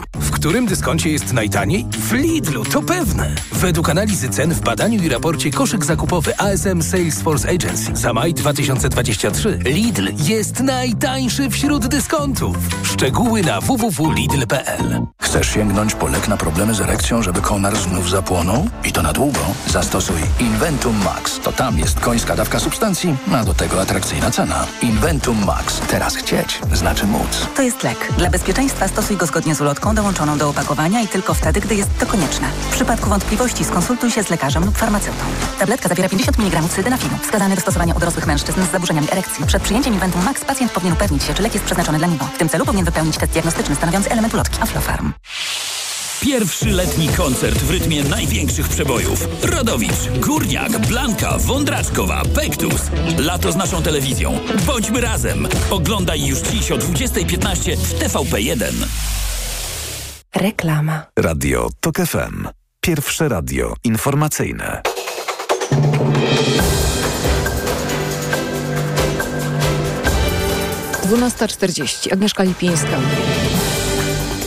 W 0.15 0.31
którym 0.31 0.65
dyskoncie 0.65 1.09
jest 1.09 1.33
najtaniej? 1.33 1.85
W 1.91 2.11
Lidlu, 2.13 2.65
to 2.65 2.81
pewne. 2.81 3.35
Według 3.51 3.89
analizy 3.89 4.29
cen 4.29 4.53
w 4.53 4.61
badaniu 4.61 5.03
i 5.03 5.09
raporcie 5.09 5.51
koszyk 5.51 5.85
zakupowy 5.85 6.37
ASM 6.37 6.81
Salesforce 6.81 7.49
Agency 7.49 7.91
za 7.93 8.13
maj 8.13 8.33
2023 8.33 9.59
Lidl 9.65 10.09
jest 10.17 10.59
najtańszy 10.59 11.49
wśród 11.49 11.87
dyskontów. 11.87 12.57
Szczegóły 12.83 13.41
na 13.41 13.61
www.lidl.pl 13.61 15.05
Chcesz 15.21 15.53
sięgnąć 15.53 15.95
po 15.95 16.07
lek 16.07 16.27
na 16.27 16.37
problemy 16.37 16.73
z 16.75 16.81
erekcją, 16.81 17.23
żeby 17.23 17.41
konar 17.41 17.77
znów 17.77 18.09
zapłonął? 18.09 18.67
I 18.83 18.91
to 18.91 19.01
na 19.01 19.13
długo? 19.13 19.39
Zastosuj 19.67 20.21
Inventum 20.39 21.03
Max. 21.03 21.39
To 21.39 21.51
tam 21.51 21.79
jest 21.79 21.99
końska 21.99 22.35
dawka 22.35 22.59
substancji, 22.59 23.15
a 23.33 23.43
do 23.43 23.53
tego 23.53 23.81
atrakcyjna 23.81 24.31
cena. 24.31 24.67
Inventum 24.81 25.45
Max. 25.45 25.81
Teraz 25.89 26.15
chcieć 26.15 26.59
znaczy 26.73 27.07
móc. 27.07 27.47
To 27.55 27.61
jest 27.61 27.83
lek. 27.83 28.13
Dla 28.17 28.29
bezpieczeństwa 28.29 28.87
stosuj 28.87 29.17
go 29.17 29.25
zgodnie 29.25 29.55
z 29.55 29.61
ulotką 29.61 29.80
dołączoną 29.89 30.37
do 30.37 30.49
opakowania 30.49 31.01
i 31.01 31.07
tylko 31.07 31.33
wtedy, 31.33 31.61
gdy 31.61 31.75
jest 31.75 31.89
to 31.99 32.05
konieczne. 32.05 32.47
W 32.69 32.73
przypadku 32.73 33.09
wątpliwości 33.09 33.65
skonsultuj 33.65 34.11
się 34.11 34.23
z 34.23 34.29
lekarzem 34.29 34.65
lub 34.65 34.77
farmaceutą. 34.77 35.23
Tabletka 35.59 35.89
zawiera 35.89 36.09
50 36.09 36.39
mg 36.39 36.61
sildenafinu, 36.75 37.17
wskazany 37.23 37.55
do 37.55 37.61
stosowania 37.61 37.95
u 37.95 37.99
dorosłych 37.99 38.27
mężczyzn 38.27 38.65
z 38.65 38.71
zaburzeniami 38.71 39.07
erekcji. 39.11 39.45
Przed 39.45 39.63
przyjęciem 39.63 39.93
Inventum 39.93 40.23
Max 40.23 40.45
pacjent 40.45 40.71
powinien 40.71 40.93
upewnić 40.93 41.23
się, 41.23 41.33
czy 41.33 41.43
lek 41.43 41.53
jest 41.53 41.65
przeznaczony 41.65 41.97
dla 41.97 42.07
niego. 42.07 42.25
W 42.35 42.37
tym 42.37 42.49
celu 42.49 42.65
powinien 42.65 42.85
wypełnić 42.85 43.17
test 43.17 43.31
diagnostyczny 43.31 43.75
stanowiący 43.75 44.11
element 44.11 44.33
ulotki 44.33 44.61
Aflofarm. 44.61 45.13
Pierwszy 46.21 46.65
letni 46.65 47.09
koncert 47.09 47.59
w 47.59 47.71
rytmie 47.71 48.03
największych 48.03 48.69
przebojów. 48.69 49.27
Rodowicz, 49.43 50.09
Górniak, 50.19 50.79
Blanka, 50.87 51.37
Wądraczkowa, 51.37 52.23
Pektus. 52.35 52.81
Lato 53.17 53.51
z 53.51 53.55
naszą 53.55 53.83
telewizją. 53.83 54.39
Bądźmy 54.67 55.01
razem. 55.01 55.47
Oglądaj 55.69 56.25
już 56.25 56.39
dziś 56.39 56.71
o 56.71 56.77
20.15 56.77 57.77
w 57.77 57.93
TVP1. 57.93 58.73
Reklama. 60.35 61.05
Radio 61.19 61.69
TOK 61.79 61.95
FM. 61.97 62.47
Pierwsze 62.81 63.29
radio 63.29 63.73
informacyjne. 63.83 64.81
Dwunasta 71.03 71.47
czterdzieści. 71.47 72.11
Agnieszka 72.13 72.43
Lipińska. 72.43 72.97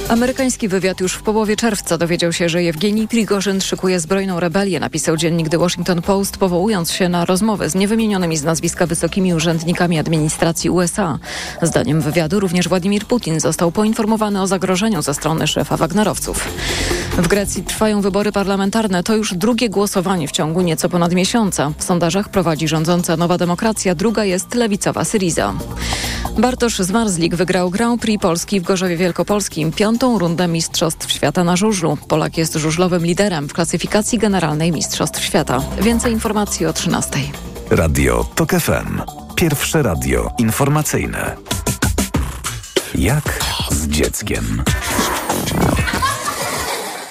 Amerykański 0.08 0.68
wywiad 0.68 1.00
już 1.00 1.14
w 1.14 1.22
połowie 1.22 1.56
czerwca 1.56 1.98
dowiedział 1.98 2.32
się, 2.32 2.48
że 2.48 2.62
Jewgenij 2.62 3.08
Prigorzyn 3.08 3.60
szykuje 3.60 4.00
zbrojną 4.00 4.40
rebelię, 4.40 4.80
napisał 4.80 5.16
dziennik 5.16 5.48
The 5.48 5.58
Washington 5.58 6.02
Post, 6.02 6.36
powołując 6.36 6.92
się 6.92 7.08
na 7.08 7.24
rozmowę 7.24 7.70
z 7.70 7.74
niewymienionymi 7.74 8.36
z 8.36 8.44
nazwiska 8.44 8.86
wysokimi 8.86 9.34
urzędnikami 9.34 9.98
administracji 9.98 10.70
USA. 10.70 11.18
Zdaniem 11.62 12.00
wywiadu 12.00 12.40
również 12.40 12.68
Władimir 12.68 13.06
Putin 13.06 13.40
został 13.40 13.72
poinformowany 13.72 14.42
o 14.42 14.46
zagrożeniu 14.46 15.02
ze 15.02 15.14
strony 15.14 15.46
szefa 15.46 15.76
Wagnerowców. 15.76 16.48
W 17.18 17.28
Grecji 17.28 17.62
trwają 17.62 18.00
wybory 18.00 18.32
parlamentarne. 18.32 19.02
To 19.02 19.16
już 19.16 19.34
drugie 19.34 19.68
głosowanie 19.68 20.28
w 20.28 20.32
ciągu 20.32 20.60
nieco 20.60 20.88
ponad 20.88 21.12
miesiąca. 21.12 21.72
W 21.78 21.84
sondażach 21.84 22.28
prowadzi 22.28 22.68
rządząca 22.68 23.16
Nowa 23.16 23.38
Demokracja, 23.38 23.94
druga 23.94 24.24
jest 24.24 24.54
lewicowa 24.54 25.04
Syriza. 25.04 25.54
Bartosz 26.38 26.78
Zmarzlik 26.78 27.34
wygrał 27.34 27.70
Grand 27.70 28.00
Prix 28.00 28.22
Polski 28.22 28.60
w 28.60 28.62
Gorzowie 28.62 28.96
Wielkopolskim, 28.96 29.72
piątą 29.72 30.18
rundę 30.18 30.48
Mistrzostw 30.48 31.12
Świata 31.12 31.44
na 31.44 31.56
żużlu. 31.56 31.98
Polak 32.08 32.38
jest 32.38 32.54
żużlowym 32.54 33.06
liderem 33.06 33.48
w 33.48 33.52
klasyfikacji 33.52 34.18
generalnej 34.18 34.72
Mistrzostw 34.72 35.24
Świata. 35.24 35.62
Więcej 35.80 36.12
informacji 36.12 36.66
o 36.66 36.72
13. 36.72 37.18
Radio 37.70 38.26
TOK 38.34 38.50
FM. 38.50 39.00
Pierwsze 39.36 39.82
radio 39.82 40.30
informacyjne. 40.38 41.36
Jak 42.94 43.44
z 43.70 43.88
dzieckiem. 43.88 44.62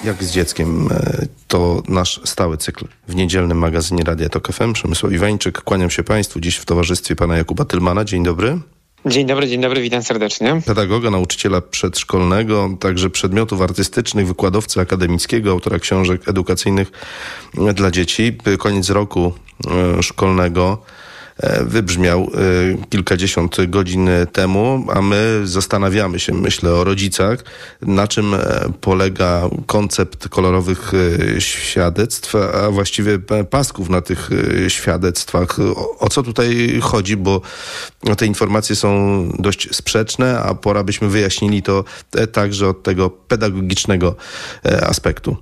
Jak 0.04 0.24
z 0.24 0.30
dzieckiem, 0.30 0.88
e, 0.92 1.26
to 1.48 1.82
nasz 1.88 2.20
stały 2.24 2.56
cykl 2.56 2.84
w 3.08 3.14
niedzielnym 3.14 3.58
magazynie 3.58 4.04
Radia 4.04 4.28
Tok 4.28 4.52
FM. 4.52 4.72
Przemysław 4.72 5.12
Iwańczyk, 5.12 5.62
kłaniam 5.62 5.90
się 5.90 6.02
Państwu 6.02 6.40
dziś 6.40 6.56
w 6.56 6.64
towarzystwie 6.64 7.16
pana 7.16 7.36
Jakuba 7.36 7.64
Tylmana. 7.64 8.04
Dzień 8.04 8.24
dobry. 8.24 8.60
Dzień 9.06 9.26
dobry, 9.26 9.48
dzień 9.48 9.60
dobry, 9.60 9.82
witam 9.82 10.02
serdecznie. 10.02 10.60
Pedagoga, 10.66 11.10
nauczyciela 11.10 11.60
przedszkolnego, 11.60 12.70
także 12.80 13.10
przedmiotów 13.10 13.62
artystycznych, 13.62 14.26
wykładowcy 14.26 14.80
akademickiego, 14.80 15.50
autora 15.50 15.78
książek 15.78 16.28
edukacyjnych 16.28 16.90
dla 17.74 17.90
dzieci. 17.90 18.36
Koniec 18.58 18.90
roku 18.90 19.32
e, 19.98 20.02
szkolnego 20.02 20.82
wybrzmiał 21.60 22.20
e, 22.20 22.86
kilkadziesiąt 22.88 23.56
godzin 23.68 24.08
temu, 24.32 24.86
a 24.94 25.02
my 25.02 25.40
zastanawiamy 25.44 26.20
się, 26.20 26.34
myślę, 26.34 26.72
o 26.72 26.84
rodzicach, 26.84 27.44
na 27.82 28.08
czym 28.08 28.34
e, 28.34 28.38
polega 28.80 29.42
koncept 29.66 30.28
kolorowych 30.28 30.92
e, 31.36 31.40
świadectw, 31.40 32.34
a 32.34 32.70
właściwie 32.70 33.18
pasków 33.50 33.88
na 33.88 34.00
tych 34.00 34.30
świadectwach. 34.68 35.56
O 35.98 36.08
co 36.08 36.22
tutaj 36.22 36.78
chodzi, 36.82 37.16
bo 37.16 37.40
te 38.16 38.26
informacje 38.26 38.76
są 38.76 39.28
dość 39.38 39.76
sprzeczne, 39.76 40.40
a 40.40 40.54
pora 40.54 40.84
byśmy 40.84 41.08
wyjaśnili 41.08 41.62
to 41.62 41.84
także 42.32 42.68
od 42.68 42.82
tego 42.82 43.10
pedagogicznego 43.10 44.16
aspektu. 44.82 45.36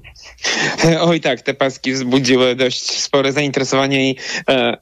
Oj 1.00 1.20
tak, 1.20 1.40
te 1.42 1.54
paski 1.54 1.92
wzbudziły 1.92 2.54
dość 2.56 3.00
spore 3.00 3.32
zainteresowanie 3.32 4.10
i, 4.10 4.16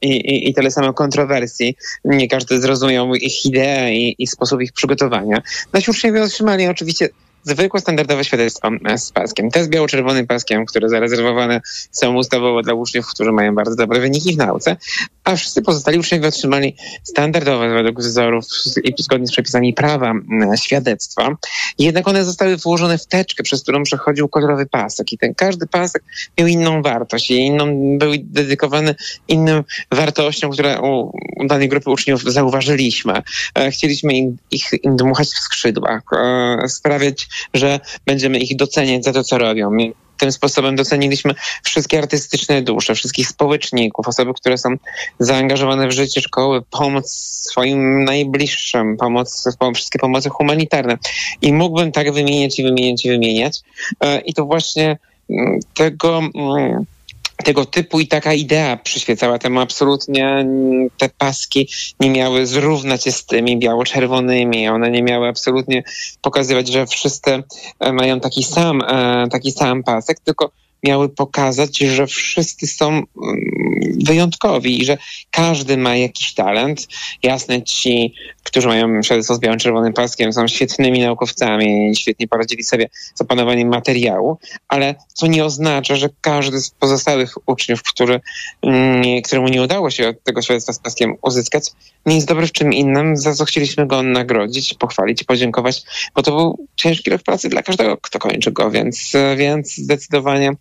i, 0.01 0.07
i, 0.07 0.49
i 0.49 0.53
tyle 0.53 0.71
samo 0.71 0.93
kontrowersji. 0.93 1.75
Nie 2.05 2.27
każdy 2.27 2.61
zrozumiał 2.61 3.15
ich 3.15 3.45
ideę 3.45 3.93
i, 3.93 4.15
i 4.19 4.27
sposób 4.27 4.61
ich 4.61 4.73
przygotowania. 4.73 5.41
Nasi 5.73 5.91
uczniowie 5.91 6.23
otrzymali 6.23 6.67
oczywiście 6.67 7.09
zwykłe, 7.43 7.79
standardowe 7.79 8.23
świadectwo 8.23 8.69
z 8.97 9.11
paskiem. 9.11 9.51
Te 9.51 9.63
z 9.63 9.69
biało-czerwonym 9.69 10.27
paskiem, 10.27 10.65
które 10.65 10.89
zarezerwowane 10.89 11.61
są 11.91 12.15
ustawowo 12.15 12.61
dla 12.61 12.73
uczniów, 12.73 13.07
którzy 13.07 13.31
mają 13.31 13.55
bardzo 13.55 13.75
dobre 13.75 13.99
wyniki 13.99 14.33
w 14.33 14.37
nauce, 14.37 14.77
a 15.31 15.35
wszyscy 15.35 15.61
pozostali 15.61 15.99
uczniowie 15.99 16.27
otrzymali 16.27 16.75
standardowe 17.03 17.73
według 17.73 17.99
wzorów 17.99 18.45
i 18.83 19.03
zgodnie 19.03 19.27
z 19.27 19.31
przepisami 19.31 19.73
prawa 19.73 20.13
świadectwa. 20.55 21.35
Jednak 21.79 22.07
one 22.07 22.25
zostały 22.25 22.57
włożone 22.57 22.97
w 22.97 23.07
teczkę, 23.07 23.43
przez 23.43 23.61
którą 23.61 23.83
przechodził 23.83 24.27
kolorowy 24.29 24.65
pasek 24.65 25.13
i 25.13 25.17
ten 25.17 25.35
każdy 25.35 25.67
pasek 25.67 26.03
miał 26.37 26.47
inną 26.47 26.81
wartość 26.81 27.31
i 27.31 27.33
inną, 27.33 27.97
był 27.97 28.11
dedykowany 28.23 28.95
innym 29.27 29.63
wartościom, 29.91 30.51
które 30.51 30.81
u, 30.81 31.11
u 31.37 31.47
danej 31.47 31.69
grupy 31.69 31.89
uczniów 31.89 32.23
zauważyliśmy. 32.23 33.13
E, 33.55 33.71
chcieliśmy 33.71 34.13
im, 34.13 34.37
ich, 34.51 34.69
im 34.83 34.97
dmuchać 34.97 35.27
w 35.27 35.39
skrzydłach, 35.39 36.01
e, 36.13 36.69
sprawiać, 36.69 37.27
że 37.53 37.79
będziemy 38.05 38.39
ich 38.39 38.55
doceniać 38.55 39.03
za 39.03 39.13
to, 39.13 39.23
co 39.23 39.37
robią 39.37 39.71
tym 40.21 40.31
sposobem 40.31 40.75
doceniliśmy 40.75 41.35
wszystkie 41.63 41.99
artystyczne 41.99 42.61
dusze, 42.61 42.95
wszystkich 42.95 43.27
społeczników, 43.27 44.07
osoby, 44.07 44.33
które 44.33 44.57
są 44.57 44.75
zaangażowane 45.19 45.87
w 45.87 45.91
życie 45.91 46.21
szkoły, 46.21 46.61
pomoc 46.61 47.11
swoim 47.51 48.03
najbliższym, 48.03 48.97
pomoc, 48.97 49.45
wszystkie 49.75 49.99
pomocy 49.99 50.29
humanitarne. 50.29 50.97
I 51.41 51.53
mógłbym 51.53 51.91
tak 51.91 52.13
wymieniać 52.13 52.59
i 52.59 52.63
wymieniać 52.63 53.05
i 53.05 53.09
wymieniać. 53.09 53.59
I 54.25 54.33
to 54.33 54.45
właśnie 54.45 54.97
tego 55.73 56.21
tego 57.41 57.65
typu 57.65 57.99
i 57.99 58.07
taka 58.07 58.33
idea 58.33 58.77
przyświecała 58.77 59.39
temu 59.39 59.59
absolutnie. 59.59 60.45
Te 60.97 61.09
paski 61.17 61.69
nie 61.99 62.09
miały 62.09 62.45
zrównać 62.45 63.03
się 63.03 63.11
z 63.11 63.25
tymi 63.25 63.59
biało-czerwonymi. 63.59 64.69
One 64.69 64.91
nie 64.91 65.03
miały 65.03 65.27
absolutnie 65.27 65.83
pokazywać, 66.21 66.67
że 66.67 66.87
wszyscy 66.87 67.43
mają 67.93 68.19
taki 68.19 68.43
sam, 68.43 68.83
taki 69.31 69.51
sam 69.51 69.83
pasek, 69.83 70.19
tylko 70.19 70.51
miały 70.83 71.09
pokazać, 71.09 71.77
że 71.77 72.07
wszyscy 72.07 72.67
są 72.67 72.87
mm, 72.87 73.05
wyjątkowi 74.05 74.81
i 74.81 74.85
że 74.85 74.97
każdy 75.31 75.77
ma 75.77 75.95
jakiś 75.95 76.33
talent. 76.33 76.87
Jasne, 77.23 77.63
ci, 77.63 78.13
którzy 78.43 78.67
mają 78.67 79.03
świadectwo 79.03 79.35
z 79.35 79.39
białym 79.39 79.59
czerwonym 79.59 79.93
paskiem, 79.93 80.33
są 80.33 80.47
świetnymi 80.47 80.99
naukowcami, 80.99 81.95
świetnie 81.95 82.27
poradzili 82.27 82.63
sobie 82.63 82.89
z 83.15 83.21
opanowaniem 83.21 83.67
materiału, 83.67 84.37
ale 84.67 84.95
to 85.19 85.27
nie 85.27 85.45
oznacza, 85.45 85.95
że 85.95 86.09
każdy 86.21 86.61
z 86.61 86.69
pozostałych 86.69 87.49
uczniów, 87.49 87.83
który, 87.83 88.21
nie, 89.01 89.21
któremu 89.21 89.47
nie 89.47 89.61
udało 89.61 89.91
się 89.91 90.13
tego 90.23 90.41
świadectwa 90.41 90.73
z 90.73 90.79
paskiem 90.79 91.15
uzyskać, 91.21 91.63
nie 92.05 92.15
jest 92.15 92.27
dobry 92.27 92.47
w 92.47 92.51
czym 92.51 92.73
innym, 92.73 93.17
za 93.17 93.35
co 93.35 93.45
chcieliśmy 93.45 93.87
go 93.87 94.03
nagrodzić, 94.03 94.73
pochwalić, 94.73 95.23
podziękować, 95.23 95.83
bo 96.15 96.23
to 96.23 96.31
był 96.31 96.67
ciężki 96.75 97.09
rok 97.09 97.21
pracy 97.23 97.49
dla 97.49 97.63
każdego, 97.63 97.97
kto 97.97 98.19
kończy 98.19 98.51
go, 98.51 98.71
więc, 98.71 99.13
więc 99.37 99.75
zdecydowanie 99.75 100.51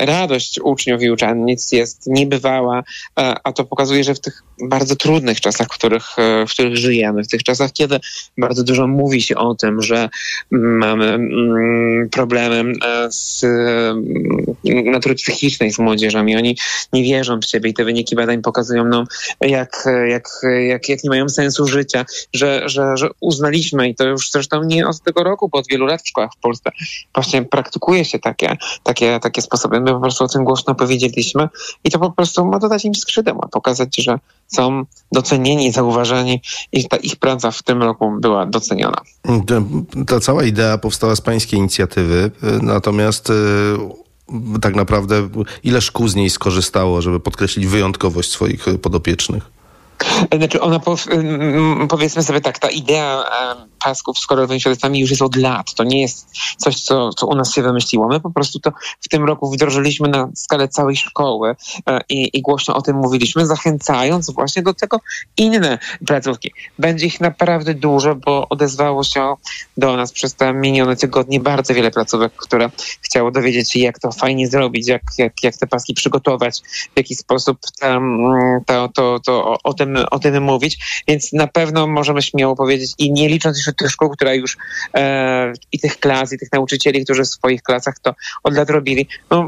radość 0.00 0.60
uczniów 0.62 1.02
i 1.02 1.10
uczennic 1.10 1.72
jest 1.72 2.06
niebywała, 2.06 2.82
e, 3.18 3.34
a 3.44 3.52
to 3.52 3.64
pokazuje, 3.64 4.04
że 4.04 4.14
w 4.14 4.20
tych 4.20 4.42
bardzo 4.62 4.96
trudnych 4.96 5.40
czasach, 5.40 5.66
w 5.66 5.78
których, 5.78 6.18
e, 6.18 6.46
w 6.46 6.50
których 6.50 6.76
żyjemy, 6.76 7.24
w 7.24 7.28
tych 7.28 7.42
czasach, 7.42 7.72
kiedy 7.72 8.00
bardzo 8.38 8.64
dużo 8.64 8.86
mówi 8.86 9.22
się 9.22 9.36
o 9.36 9.54
tym, 9.54 9.82
że 9.82 10.08
mamy 10.50 11.06
mm, 11.06 12.08
problemy 12.10 12.72
e, 12.84 13.12
z 13.12 13.44
mm, 13.44 14.90
natury 14.90 15.14
psychicznej 15.14 15.70
z 15.70 15.78
młodzieżami, 15.78 16.36
oni 16.36 16.56
nie 16.92 17.02
wierzą 17.02 17.40
w 17.40 17.44
siebie 17.44 17.70
i 17.70 17.74
te 17.74 17.84
wyniki 17.84 18.16
badań 18.16 18.42
pokazują 18.42 18.84
nam, 18.84 19.04
jak, 19.40 19.88
jak, 20.08 20.28
jak, 20.68 20.88
jak 20.88 21.04
nie 21.04 21.10
mają 21.10 21.28
sensu 21.28 21.66
życia, 21.66 22.04
że, 22.32 22.68
że, 22.68 22.96
że 22.96 23.08
uznaliśmy 23.20 23.88
i 23.88 23.94
to 23.94 24.04
już 24.04 24.30
zresztą 24.30 24.64
nie 24.64 24.86
od 24.86 25.00
tego 25.00 25.24
roku, 25.24 25.48
bo 25.48 25.58
od 25.58 25.68
wielu 25.68 25.86
lat 25.86 26.02
w 26.02 26.08
szkołach 26.08 26.30
w 26.36 26.40
Polsce 26.40 26.70
właśnie 27.14 27.42
praktykuje 27.42 28.04
się 28.04 28.18
takie, 28.18 28.56
takie, 28.82 29.20
takie 29.24 29.42
sposoby. 29.42 29.80
My 29.80 29.92
po 29.92 30.00
prostu 30.00 30.24
o 30.24 30.28
tym 30.28 30.44
głośno 30.44 30.74
powiedzieliśmy 30.74 31.48
i 31.84 31.90
to 31.90 31.98
po 31.98 32.10
prostu 32.10 32.46
ma 32.46 32.58
dodać 32.58 32.84
im 32.84 32.94
skrzydeł, 32.94 33.34
ma 33.34 33.48
pokazać, 33.48 33.96
że 33.96 34.18
są 34.46 34.84
docenieni, 35.12 35.72
zauważeni 35.72 36.42
i 36.72 36.88
ta 36.88 36.96
ich 36.96 37.16
praca 37.16 37.50
w 37.50 37.62
tym 37.62 37.82
roku 37.82 38.12
była 38.20 38.46
doceniona. 38.46 39.00
Ta 40.06 40.20
cała 40.20 40.44
idea 40.44 40.78
powstała 40.78 41.16
z 41.16 41.20
pańskiej 41.20 41.58
inicjatywy, 41.58 42.30
natomiast 42.62 43.30
y, 43.30 43.34
tak 44.60 44.74
naprawdę 44.74 45.28
ile 45.62 45.80
szkół 45.80 46.08
z 46.08 46.14
niej 46.14 46.30
skorzystało, 46.30 47.02
żeby 47.02 47.20
podkreślić 47.20 47.66
wyjątkowość 47.66 48.30
swoich 48.30 48.64
podopiecznych? 48.82 49.50
Znaczy 50.38 50.60
ona, 50.60 50.80
powiedzmy 51.88 52.22
sobie 52.22 52.40
tak, 52.40 52.58
ta 52.58 52.70
idea 52.70 53.24
pasków 53.84 54.18
z 54.18 54.26
kolorowymi 54.26 54.60
świadectwami 54.60 55.00
już 55.00 55.10
jest 55.10 55.22
od 55.22 55.36
lat. 55.36 55.74
To 55.74 55.84
nie 55.84 56.00
jest 56.00 56.30
coś, 56.56 56.80
co, 56.80 57.12
co 57.12 57.26
u 57.26 57.34
nas 57.34 57.52
się 57.52 57.62
wymyśliło. 57.62 58.08
My 58.08 58.20
po 58.20 58.30
prostu 58.30 58.60
to 58.60 58.72
w 59.00 59.08
tym 59.08 59.24
roku 59.24 59.50
wdrożyliśmy 59.50 60.08
na 60.08 60.28
skalę 60.34 60.68
całej 60.68 60.96
szkoły 60.96 61.56
e, 61.88 62.00
i, 62.08 62.30
i 62.32 62.42
głośno 62.42 62.74
o 62.74 62.82
tym 62.82 62.96
mówiliśmy, 62.96 63.46
zachęcając 63.46 64.30
właśnie 64.30 64.62
do 64.62 64.74
tego 64.74 65.00
inne 65.36 65.78
placówki. 66.06 66.52
Będzie 66.78 67.06
ich 67.06 67.20
naprawdę 67.20 67.74
dużo, 67.74 68.14
bo 68.14 68.48
odezwało 68.48 69.04
się 69.04 69.34
do 69.76 69.96
nas 69.96 70.12
przez 70.12 70.34
te 70.34 70.52
minione 70.52 70.96
tygodnie 70.96 71.40
bardzo 71.40 71.74
wiele 71.74 71.90
placówek, 71.90 72.32
które 72.36 72.70
chciało 73.02 73.30
dowiedzieć 73.30 73.72
się, 73.72 73.78
jak 73.78 73.98
to 73.98 74.12
fajnie 74.12 74.48
zrobić, 74.48 74.88
jak, 74.88 75.02
jak, 75.18 75.32
jak 75.42 75.56
te 75.56 75.66
paski 75.66 75.94
przygotować, 75.94 76.62
w 76.94 76.96
jaki 76.96 77.14
sposób 77.14 77.58
tam, 77.80 78.18
to, 78.66 78.88
to, 78.88 79.20
to 79.26 79.44
o, 79.44 79.58
o, 79.64 79.74
tym, 79.74 79.96
o 80.10 80.18
tym 80.18 80.42
mówić. 80.42 81.02
Więc 81.08 81.32
na 81.32 81.46
pewno 81.46 81.86
możemy 81.86 82.22
śmiało 82.22 82.56
powiedzieć 82.56 82.92
i 82.98 83.12
nie 83.12 83.28
licząc 83.28 83.56
już 83.58 83.76
tych 83.76 83.90
szkół, 83.90 84.10
która 84.10 84.34
już 84.34 84.56
e, 84.94 85.52
i 85.72 85.78
tych 85.78 86.00
klas, 86.00 86.32
i 86.32 86.38
tych 86.38 86.52
nauczycieli, 86.52 87.04
którzy 87.04 87.22
w 87.22 87.28
swoich 87.28 87.62
klasach 87.62 87.98
to 87.98 88.14
od 88.42 88.54
lat 88.54 88.70
robili. 88.70 89.08
No, 89.30 89.42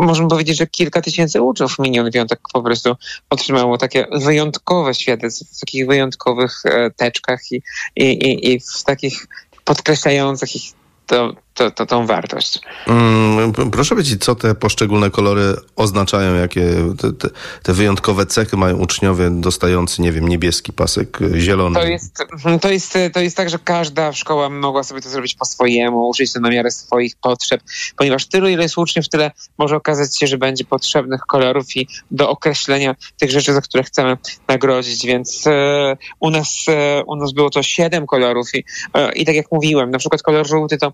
możemy 0.00 0.28
powiedzieć, 0.28 0.58
że 0.58 0.66
kilka 0.66 1.02
tysięcy 1.02 1.42
uczniów 1.42 1.78
miniony 1.78 2.10
piątek 2.10 2.40
po 2.52 2.62
prostu 2.62 2.96
otrzymało 3.30 3.78
takie 3.78 4.06
wyjątkowe 4.12 4.94
świadectwa 4.94 5.44
w 5.56 5.60
takich 5.60 5.86
wyjątkowych 5.86 6.62
e, 6.64 6.90
teczkach 6.90 7.40
i, 7.52 7.62
i, 7.96 8.04
i, 8.04 8.52
i 8.52 8.60
w 8.60 8.84
takich 8.84 9.26
podkreślających 9.64 10.56
ich 10.56 10.62
to, 11.06 11.34
to, 11.60 11.70
to, 11.70 11.86
tą 11.86 12.06
wartość. 12.06 12.60
Mm, 12.86 13.52
proszę 13.72 13.94
powiedzieć, 13.94 14.24
co 14.24 14.34
te 14.34 14.54
poszczególne 14.54 15.10
kolory 15.10 15.54
oznaczają, 15.76 16.34
jakie 16.34 16.66
te, 16.98 17.12
te, 17.12 17.28
te, 17.62 17.72
wyjątkowe 17.72 18.26
cechy 18.26 18.56
mają 18.56 18.76
uczniowie 18.76 19.30
dostający, 19.30 20.02
nie 20.02 20.12
wiem, 20.12 20.28
niebieski 20.28 20.72
pasek, 20.72 21.18
zielony. 21.36 21.80
To 21.80 21.86
jest, 21.86 22.24
to 22.60 22.70
jest, 22.70 22.98
to 23.12 23.20
jest 23.20 23.36
tak, 23.36 23.50
że 23.50 23.58
każda 23.58 24.12
szkoła 24.12 24.48
mogła 24.48 24.82
sobie 24.82 25.00
to 25.00 25.08
zrobić 25.08 25.34
po 25.34 25.44
swojemu, 25.44 26.08
użyć 26.08 26.32
to 26.32 26.40
na 26.40 26.50
miarę 26.50 26.70
swoich 26.70 27.16
potrzeb, 27.16 27.60
ponieważ 27.96 28.26
tylu, 28.26 28.48
ile 28.48 28.62
jest 28.62 28.78
uczniów, 28.78 29.08
tyle 29.08 29.30
może 29.58 29.76
okazać 29.76 30.18
się, 30.18 30.26
że 30.26 30.38
będzie 30.38 30.64
potrzebnych 30.64 31.20
kolorów 31.20 31.76
i 31.76 31.88
do 32.10 32.30
określenia 32.30 32.94
tych 33.18 33.30
rzeczy, 33.30 33.52
za 33.52 33.60
które 33.60 33.82
chcemy 33.82 34.16
nagrodzić, 34.48 35.06
więc 35.06 35.46
e, 35.46 35.96
u 36.20 36.30
nas, 36.30 36.64
e, 36.68 37.02
u 37.06 37.16
nas 37.16 37.32
było 37.32 37.50
to 37.50 37.62
siedem 37.62 38.06
kolorów 38.06 38.54
i, 38.54 38.64
e, 38.94 39.12
i 39.12 39.24
tak 39.24 39.34
jak 39.34 39.46
mówiłem, 39.52 39.90
na 39.90 39.98
przykład 39.98 40.22
kolor 40.22 40.48
żółty 40.48 40.78
to 40.78 40.92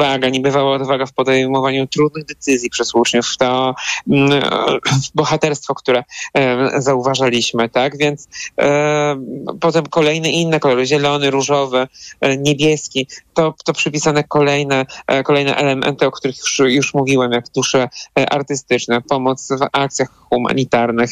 odwaga, 0.00 0.28
niebywała 0.28 0.76
odwaga 0.76 1.06
w 1.06 1.12
podejmowaniu 1.12 1.86
trudnych 1.86 2.24
decyzji 2.24 2.70
przez 2.70 2.94
uczniów, 2.94 3.36
to 3.38 3.74
mm, 4.10 4.42
bohaterstwo, 5.14 5.74
które 5.74 6.04
e, 6.34 6.80
zauważaliśmy, 6.80 7.68
tak? 7.68 7.98
Więc 7.98 8.28
e, 8.60 9.16
potem 9.60 9.86
kolejne 9.86 10.30
inne 10.30 10.60
kolory, 10.60 10.86
zielony, 10.86 11.30
różowy, 11.30 11.88
e, 12.20 12.36
niebieski, 12.36 13.06
to, 13.34 13.54
to 13.64 13.72
przypisane 13.72 14.24
kolejne, 14.24 14.86
kolejne 15.24 15.56
elementy, 15.56 16.06
o 16.06 16.10
których 16.10 16.36
już, 16.58 16.94
mówiłem, 16.94 17.32
jak 17.32 17.44
dusze 17.54 17.88
artystyczne, 18.30 19.00
pomoc 19.00 19.48
w 19.48 19.66
akcjach 19.72 20.08
humanitarnych, 20.28 21.10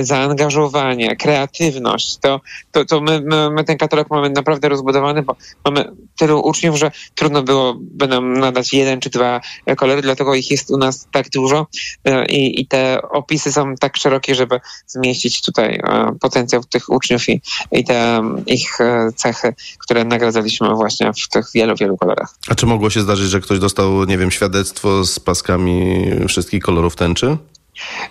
zaangażowanie, 0.00 1.16
kreatywność, 1.16 2.16
to, 2.18 2.40
to, 2.72 2.84
to 2.84 3.00
my, 3.00 3.20
my, 3.20 3.50
my 3.50 3.64
ten 3.64 3.78
katalog 3.78 4.10
mamy 4.10 4.30
naprawdę 4.30 4.68
rozbudowany, 4.68 5.22
bo 5.22 5.36
mamy 5.64 5.90
tylu 6.18 6.40
uczniów, 6.40 6.76
że 6.76 6.90
trudno 7.14 7.42
byłoby 7.42 7.97
nam 8.06 8.38
nadać 8.38 8.72
jeden 8.72 9.00
czy 9.00 9.10
dwa 9.10 9.40
kolory, 9.76 10.02
dlatego 10.02 10.34
ich 10.34 10.50
jest 10.50 10.70
u 10.70 10.78
nas 10.78 11.08
tak 11.12 11.30
dużo 11.30 11.66
e, 12.04 12.26
i, 12.26 12.60
i 12.60 12.66
te 12.66 13.02
opisy 13.02 13.52
są 13.52 13.74
tak 13.74 13.96
szerokie, 13.96 14.34
żeby 14.34 14.60
zmieścić 14.86 15.42
tutaj 15.42 15.74
e, 15.74 16.16
potencjał 16.20 16.64
tych 16.64 16.88
uczniów 16.88 17.28
i, 17.28 17.40
i 17.72 17.84
te 17.84 18.22
ich 18.46 18.80
e, 18.80 19.12
cechy, 19.16 19.54
które 19.78 20.04
nagradzaliśmy 20.04 20.74
właśnie 20.74 21.12
w 21.12 21.28
tych 21.28 21.46
wielu, 21.54 21.76
wielu 21.76 21.96
kolorach. 21.96 22.34
A 22.48 22.54
czy 22.54 22.66
mogło 22.66 22.90
się 22.90 23.00
zdarzyć, 23.00 23.30
że 23.30 23.40
ktoś 23.40 23.58
dostał, 23.58 24.04
nie 24.04 24.18
wiem, 24.18 24.30
świadectwo 24.30 25.04
z 25.04 25.20
paskami 25.20 26.04
wszystkich 26.28 26.62
kolorów 26.62 26.96
tęczy? 26.96 27.36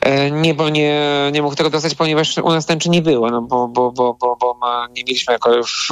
E, 0.01 0.31
nie, 0.31 0.53
bo 0.53 0.69
nie, 0.69 1.01
nie 1.33 1.41
mógł 1.41 1.55
tego 1.55 1.69
dostać, 1.69 1.95
ponieważ 1.95 2.37
u 2.37 2.49
nas 2.49 2.65
tęczy 2.65 2.89
nie 2.89 3.01
było, 3.01 3.29
no 3.29 3.41
bo, 3.41 3.67
bo, 3.67 3.91
bo, 3.91 4.17
bo, 4.21 4.37
bo 4.41 4.57
nie 4.95 5.03
mieliśmy 5.03 5.33
jakoś 5.33 5.89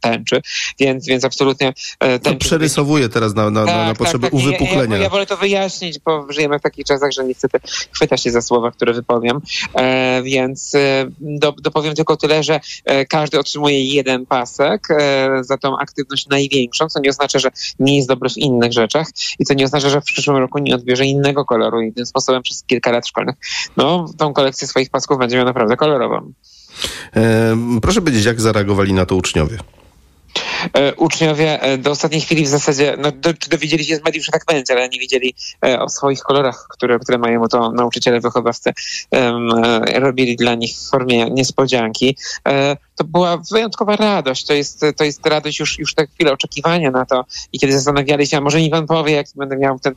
tęczy, 0.00 0.42
więc, 0.80 1.06
więc 1.06 1.24
absolutnie 1.24 1.72
e, 2.00 2.18
tęczy... 2.18 2.38
To 2.38 2.44
przerysowuję 2.44 3.08
teraz 3.08 3.34
na, 3.34 3.50
na, 3.50 3.66
tak, 3.66 3.86
na, 3.86 3.94
potrzeby 3.94 4.30
tak, 4.30 4.30
tak. 4.30 4.40
uwypuklenia. 4.40 4.96
Ja, 4.96 4.96
ja, 4.96 5.02
ja, 5.02 5.10
wolę 5.10 5.26
to 5.26 5.36
wyjaśnić, 5.36 5.98
bo 5.98 6.26
żyjemy 6.32 6.58
w 6.58 6.62
takich 6.62 6.86
czasach, 6.86 7.12
że 7.12 7.24
niestety 7.24 7.58
chwyta 7.92 8.16
się 8.16 8.30
za 8.30 8.42
słowa, 8.42 8.70
które 8.70 8.92
wypowiem, 8.92 9.40
e, 9.74 10.22
więc 10.22 10.74
e, 10.74 11.06
do, 11.20 11.52
dopowiem 11.52 11.94
tylko 11.94 12.16
tyle, 12.16 12.42
że 12.42 12.60
e, 12.84 13.06
każdy 13.06 13.38
otrzymuje 13.38 13.84
jeden 13.84 14.26
pasek 14.26 14.88
e, 14.90 15.28
za 15.44 15.56
tą 15.56 15.78
aktywność 15.78 16.26
największą, 16.26 16.88
co 16.88 17.00
nie 17.00 17.10
oznacza, 17.10 17.38
że 17.38 17.48
nie 17.78 17.96
jest 17.96 18.08
dobry 18.08 18.30
w 18.30 18.36
innych 18.36 18.72
rzeczach 18.72 19.06
i 19.38 19.44
co 19.44 19.54
nie 19.54 19.64
oznacza, 19.64 19.90
że 19.90 20.00
w 20.00 20.04
przyszłym 20.04 20.36
roku 20.36 20.58
nie 20.58 20.74
odbierze 20.74 21.06
innego 21.06 21.44
koloru 21.44 21.80
i 21.80 21.92
tym 21.92 22.06
sposobem 22.06 22.42
przez 22.42 22.64
kilka 22.64 22.90
lat 22.90 23.06
szkolnych, 23.16 23.36
no 23.76 24.06
tą 24.18 24.32
kolekcję 24.32 24.68
swoich 24.68 24.90
pasków 24.90 25.18
będzie 25.18 25.36
miał 25.36 25.46
naprawdę 25.46 25.76
kolorową. 25.76 26.32
E, 27.16 27.56
proszę 27.82 28.00
powiedzieć, 28.00 28.24
jak 28.24 28.40
zareagowali 28.40 28.92
na 28.92 29.06
to 29.06 29.16
uczniowie? 29.16 29.58
E, 30.72 30.94
uczniowie 30.94 31.62
e, 31.62 31.78
do 31.78 31.90
ostatniej 31.90 32.20
chwili 32.20 32.44
w 32.44 32.48
zasadzie, 32.48 32.96
no, 32.98 33.12
do, 33.12 33.32
dowiedzieli 33.50 33.84
się 33.84 33.96
z 33.96 34.04
mediów, 34.04 34.24
że 34.24 34.32
tak 34.32 34.44
będzie, 34.48 34.74
ale 34.74 34.88
nie 34.88 34.98
wiedzieli 34.98 35.34
e, 35.66 35.80
o 35.80 35.88
swoich 35.88 36.20
kolorach, 36.20 36.66
które, 36.70 36.98
które 36.98 37.18
mają, 37.18 37.48
to 37.48 37.72
nauczyciele, 37.72 38.20
wychowawcy 38.20 38.72
um, 39.10 39.48
robili 39.94 40.36
dla 40.36 40.54
nich 40.54 40.76
w 40.76 40.90
formie 40.90 41.30
niespodzianki. 41.30 42.16
E, 42.48 42.76
to 42.96 43.04
była 43.04 43.36
wyjątkowa 43.52 43.96
radość. 43.96 44.46
To 44.46 44.54
jest, 44.54 44.84
to 44.96 45.04
jest 45.04 45.26
radość 45.26 45.60
już, 45.60 45.78
już 45.78 45.94
tak 45.94 46.10
chwilę 46.10 46.32
oczekiwania 46.32 46.90
na 46.90 47.06
to. 47.06 47.24
I 47.52 47.58
kiedy 47.58 47.72
zastanawiali 47.72 48.26
się, 48.26 48.36
a 48.36 48.40
może 48.40 48.58
mi 48.58 48.70
pan 48.70 48.86
powie, 48.86 49.12
jaki 49.12 49.32
będę 49.36 49.56
miał 49.56 49.78
ten, 49.78 49.94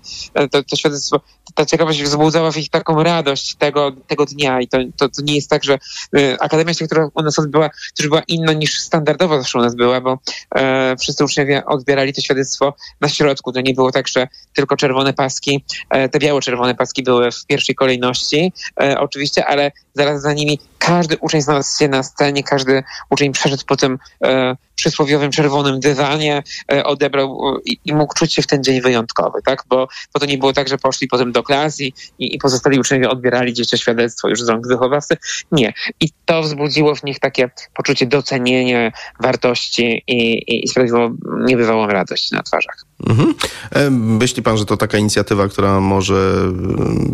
to, 0.52 0.64
to 0.64 0.76
świadectwo, 0.76 1.20
ta 1.56 1.66
ciekawość 1.66 2.04
wzbudzała 2.04 2.52
w 2.52 2.58
ich 2.58 2.70
taką 2.70 3.04
radość 3.04 3.56
tego, 3.56 3.92
tego 4.08 4.26
dnia. 4.26 4.62
I 4.62 4.68
to, 4.68 4.78
to, 4.98 5.10
to 5.10 5.22
nie 5.22 5.36
jest 5.36 5.50
tak, 5.50 5.64
że 5.64 5.80
y, 6.18 6.38
Akademia 6.40 6.74
która 6.86 7.10
u 7.14 7.22
nas 7.22 7.40
odbyła, 7.40 7.70
też 7.98 8.08
była 8.08 8.22
inna 8.28 8.54
niż 8.54 8.80
standardowo 8.80 9.38
zawsze 9.38 9.60
u 9.60 9.62
nas 9.62 9.76
była, 9.76 10.02
bo 10.02 10.20
e, 10.56 10.96
wszyscy 11.00 11.26
uczniowie 11.26 11.66
odbierali 11.66 12.14
to 12.14 12.22
świadectwo 12.22 12.74
na 13.02 13.10
środku. 13.10 13.52
To 13.52 13.62
nie 13.62 13.74
było 13.74 13.92
tak, 13.92 14.08
że 14.08 14.28
tylko 14.54 14.78
czerwone 14.78 15.14
paski, 15.14 15.66
e, 15.90 16.10
te 16.10 16.20
biało-czerwone 16.20 16.76
paski 16.76 17.04
były 17.04 17.32
w 17.32 17.46
pierwszej 17.46 17.76
kolejności, 17.76 18.54
e, 18.82 19.00
oczywiście, 19.00 19.46
ale 19.46 19.72
zaraz 19.94 20.22
za 20.22 20.34
nimi 20.34 20.60
każdy 20.78 21.18
uczeń 21.18 21.42
znalazł 21.42 21.80
się 21.80 21.88
na 21.88 22.04
scenie, 22.04 22.44
każdy 22.44 22.84
uczeń 23.10 23.32
przeszedł 23.32 23.64
po 23.68 23.76
tym, 23.76 24.00
e, 24.24 24.56
przysłowiowym 24.80 25.32
czerwonym 25.32 25.80
dywanie 25.80 26.44
e, 26.72 26.84
odebrał 26.84 27.56
e, 27.56 27.60
i, 27.66 27.80
i 27.86 27.94
mógł 27.94 28.14
czuć 28.14 28.34
się 28.34 28.42
w 28.42 28.48
ten 28.48 28.64
dzień 28.64 28.82
wyjątkowy, 28.82 29.40
tak? 29.46 29.64
Bo, 29.70 29.88
bo 30.14 30.20
to 30.20 30.26
nie 30.26 30.38
było 30.38 30.54
tak, 30.54 30.70
że 30.70 30.78
poszli 30.78 31.08
potem 31.08 31.32
do 31.32 31.44
klas 31.44 31.82
i, 31.82 31.94
i 32.20 32.38
pozostali 32.38 32.80
uczniowie 32.80 33.10
odbierali 33.10 33.54
gdzieś 33.54 33.70
to 33.70 33.78
świadectwo 33.78 34.30
już 34.30 34.42
z 34.42 34.50
rąk 34.50 34.68
wychowawcy. 34.68 35.18
Nie. 35.52 35.74
I 36.00 36.10
to 36.26 36.42
wzbudziło 36.42 36.96
w 36.96 37.04
nich 37.04 37.20
takie 37.20 37.50
poczucie 37.74 38.06
docenienia 38.06 38.92
wartości 39.20 40.04
i, 40.08 40.44
i, 40.48 40.68
sprawiło 40.68 41.12
niebywałą 41.46 41.88
radość 41.88 42.32
na 42.32 42.44
twarzach. 42.44 42.86
Mhm. 43.08 43.34
E, 43.72 43.90
myśli 43.90 44.44
pan, 44.44 44.58
że 44.58 44.66
to 44.66 44.78
taka 44.78 44.98
inicjatywa, 44.98 45.48
która 45.48 45.80
może 45.80 46.34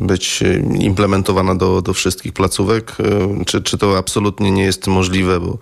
być 0.02 0.44
implementowana 0.80 1.56
do, 1.56 1.82
do 1.82 1.94
wszystkich 1.94 2.34
placówek? 2.34 2.96
Czy, 3.46 3.62
czy 3.62 3.78
to 3.78 3.98
absolutnie 3.98 4.52
nie 4.52 4.64
jest 4.64 4.88
możliwe? 4.88 5.40
Bo 5.40 5.58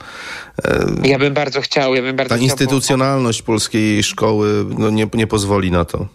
ja 1.04 1.20
bym 1.20 1.34
bardzo 1.34 1.62
chciał. 1.62 1.93
Bardzo 2.02 2.36
ta 2.36 2.42
instytucjonalność 2.42 3.42
polskiej 3.42 4.04
szkoły 4.04 4.66
no, 4.78 4.90
nie, 4.90 5.08
nie 5.14 5.28
pozwoli 5.28 5.72
na 5.72 5.86
to. 5.86 6.08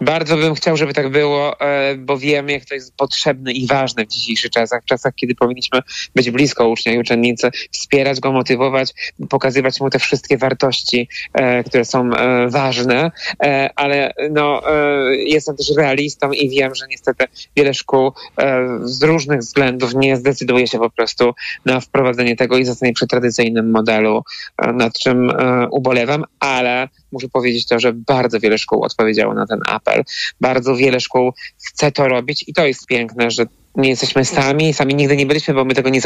Bardzo 0.00 0.36
bym 0.36 0.54
chciał, 0.54 0.76
żeby 0.76 0.94
tak 0.94 1.08
było, 1.08 1.60
e, 1.60 1.94
bo 1.96 2.18
wiem, 2.18 2.48
jak 2.48 2.64
to 2.64 2.74
jest 2.74 2.96
potrzebne 2.96 3.52
i 3.52 3.66
ważne 3.66 4.04
w 4.04 4.08
dzisiejszych 4.08 4.50
czasach, 4.50 4.82
w 4.82 4.86
czasach, 4.86 5.14
kiedy 5.14 5.34
powinniśmy 5.34 5.80
być 6.14 6.30
blisko 6.30 6.68
ucznia 6.68 6.92
i 6.92 6.98
uczennicy, 6.98 7.50
wspierać 7.70 8.20
go, 8.20 8.32
motywować, 8.32 8.94
pokazywać 9.30 9.80
mu 9.80 9.90
te 9.90 9.98
wszystkie 9.98 10.38
wartości, 10.38 11.08
e, 11.34 11.64
które 11.64 11.84
są 11.84 12.10
e, 12.14 12.48
ważne, 12.48 13.10
ale 13.76 14.12
no, 14.30 14.62
jestem 15.12 15.56
też 15.56 15.66
realistą 15.76 16.32
i 16.32 16.50
wiem, 16.50 16.74
że 16.74 16.86
niestety 16.90 17.24
wiele 17.56 17.74
szkół 17.74 18.12
z 18.82 19.02
różnych 19.02 19.40
względów 19.40 19.94
nie 19.94 20.16
zdecyduje 20.16 20.66
się 20.66 20.78
po 20.78 20.90
prostu 20.90 21.32
na 21.64 21.80
wprowadzenie 21.80 22.36
tego 22.36 22.56
i 22.56 22.64
zostanie 22.64 22.92
przy 22.92 23.06
tradycyjnym 23.06 23.70
modelu, 23.70 24.22
nad 24.74 24.98
czym 24.98 25.32
ubolewam, 25.70 26.24
ale 26.40 26.88
muszę 27.12 27.28
powiedzieć 27.28 27.66
to, 27.66 27.78
że 27.78 27.92
bardzo 27.92 28.40
wiele 28.40 28.58
szkół 28.58 28.84
odpowiedziało 28.84 29.34
na 29.34 29.46
ten 29.46 29.60
apel. 29.66 30.02
Bardzo 30.40 30.76
wiele 30.76 31.00
szkół 31.00 31.32
chce 31.68 31.92
to 31.92 32.08
robić 32.08 32.44
i 32.46 32.54
to 32.54 32.66
jest 32.66 32.86
piękne, 32.86 33.30
że 33.30 33.46
nie 33.76 33.88
jesteśmy 33.88 34.24
sami, 34.24 34.74
sami 34.74 34.94
nigdy 34.94 35.16
nie 35.16 35.26
byliśmy, 35.26 35.54
bo 35.54 35.64
my 35.64 35.74
tego 35.74 35.88
nie 35.88 36.00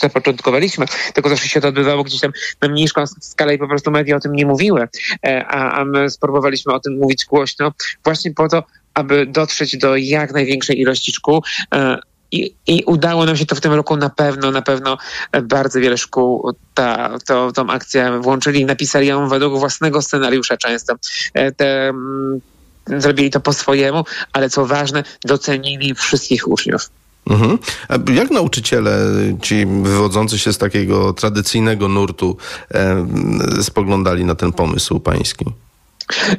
zapoczątkowaliśmy, 0.00 0.86
tylko 1.14 1.28
zawsze 1.28 1.48
się 1.48 1.60
to 1.60 1.68
odbywało 1.68 2.04
gdzieś 2.04 2.20
tam 2.20 2.32
na 2.62 2.68
mniejszą 2.68 3.06
skalę 3.20 3.54
i 3.54 3.58
po 3.58 3.68
prostu 3.68 3.90
media 3.90 4.16
o 4.16 4.20
tym 4.20 4.32
nie 4.32 4.46
mówiły, 4.46 4.88
e, 5.26 5.46
a, 5.46 5.80
a 5.80 5.84
my 5.84 6.10
spróbowaliśmy 6.10 6.74
o 6.74 6.80
tym 6.80 6.98
mówić 6.98 7.24
głośno 7.24 7.72
właśnie 8.04 8.34
po 8.34 8.48
to, 8.48 8.62
aby 8.94 9.26
dotrzeć 9.26 9.76
do 9.76 9.96
jak 9.96 10.32
największej 10.32 10.80
ilości 10.80 11.12
szkół, 11.12 11.42
e, 11.74 11.98
i, 12.32 12.54
I, 12.66 12.82
udało 12.86 13.24
nam 13.24 13.36
się 13.36 13.46
to 13.46 13.54
w 13.54 13.60
tym 13.60 13.72
roku 13.72 13.96
na 13.96 14.10
pewno, 14.10 14.50
na 14.50 14.62
pewno 14.62 14.98
bardzo 15.42 15.80
wiele 15.80 15.98
szkół 15.98 16.52
ta, 16.74 17.18
to, 17.26 17.52
tą 17.52 17.70
akcję 17.70 18.20
włączyli, 18.20 18.64
napisali 18.64 19.06
ją 19.06 19.28
według 19.28 19.58
własnego 19.58 20.02
scenariusza 20.02 20.56
często. 20.56 20.94
E, 21.34 21.52
te, 21.52 21.88
mm, 21.88 22.40
zrobili 22.86 23.30
to 23.30 23.40
po 23.40 23.52
swojemu, 23.52 24.04
ale 24.32 24.50
co 24.50 24.66
ważne, 24.66 25.04
docenili 25.24 25.94
wszystkich 25.94 26.48
uczniów. 26.48 26.90
Mhm. 27.30 27.58
Jak 28.14 28.30
nauczyciele, 28.30 28.98
ci 29.42 29.66
wywodzący 29.66 30.38
się 30.38 30.52
z 30.52 30.58
takiego 30.58 31.12
tradycyjnego 31.12 31.88
nurtu, 31.88 32.36
e, 32.74 33.06
spoglądali 33.62 34.24
na 34.24 34.34
ten 34.34 34.52
pomysł 34.52 35.00
pański? 35.00 35.44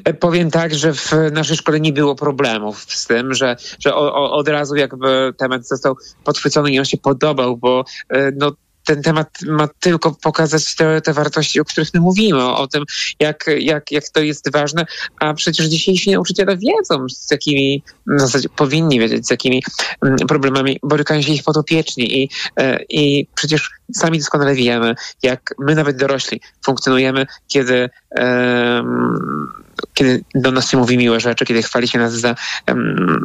E, 0.03 0.13
powiem 0.13 0.51
tak, 0.51 0.75
że 0.75 0.93
w 0.93 1.11
naszej 1.31 1.57
szkole 1.57 1.79
nie 1.79 1.93
było 1.93 2.15
problemów 2.15 2.79
z 2.87 3.07
tym, 3.07 3.33
że, 3.33 3.55
że 3.79 3.95
o, 3.95 4.13
o, 4.13 4.31
od 4.31 4.47
razu 4.47 4.75
jakby 4.75 5.33
temat 5.37 5.67
został 5.67 5.95
podchwycony 6.23 6.71
i 6.71 6.79
on 6.79 6.85
się 6.85 6.97
podobał, 6.97 7.57
bo 7.57 7.85
e, 8.09 8.31
no, 8.31 8.51
ten 8.85 9.01
temat 9.01 9.29
ma 9.47 9.67
tylko 9.79 10.11
pokazać 10.11 10.75
te, 10.75 11.01
te 11.01 11.13
wartości, 11.13 11.59
o 11.59 11.65
których 11.65 11.93
my 11.93 11.99
mówimy, 11.99 12.43
o, 12.43 12.67
tym, 12.67 12.83
jak, 13.19 13.45
jak, 13.59 13.91
jak 13.91 14.09
to 14.09 14.21
jest 14.21 14.51
ważne, 14.51 14.85
a 15.19 15.33
przecież 15.33 15.65
dzisiejsi 15.65 16.11
nauczyciele 16.11 16.57
wiedzą, 16.57 17.09
z 17.09 17.31
jakimi, 17.31 17.83
w 18.07 18.19
zasadzie 18.19 18.49
powinni 18.49 18.99
wiedzieć, 18.99 19.27
z 19.27 19.31
jakimi 19.31 19.63
mm, 20.05 20.17
problemami 20.17 20.79
borykają 20.83 21.21
się 21.21 21.33
ich 21.33 21.43
podopieczni 21.43 22.23
i, 22.23 22.29
e, 22.59 22.83
i 22.89 23.27
przecież 23.35 23.69
sami 23.95 24.19
doskonale 24.19 24.55
wiemy, 24.55 24.95
jak 25.23 25.53
my 25.59 25.75
nawet 25.75 25.97
dorośli 25.97 26.41
funkcjonujemy, 26.65 27.25
kiedy 27.47 27.89
um, 28.11 29.53
kiedy 29.99 30.23
do 30.35 30.51
nas 30.51 30.69
się 30.69 30.77
mówi 30.77 30.97
miłe 30.97 31.19
rzeczy, 31.19 31.45
kiedy 31.45 31.63
chwali 31.63 31.87
się 31.87 31.99
nas 31.99 32.13
za, 32.13 32.35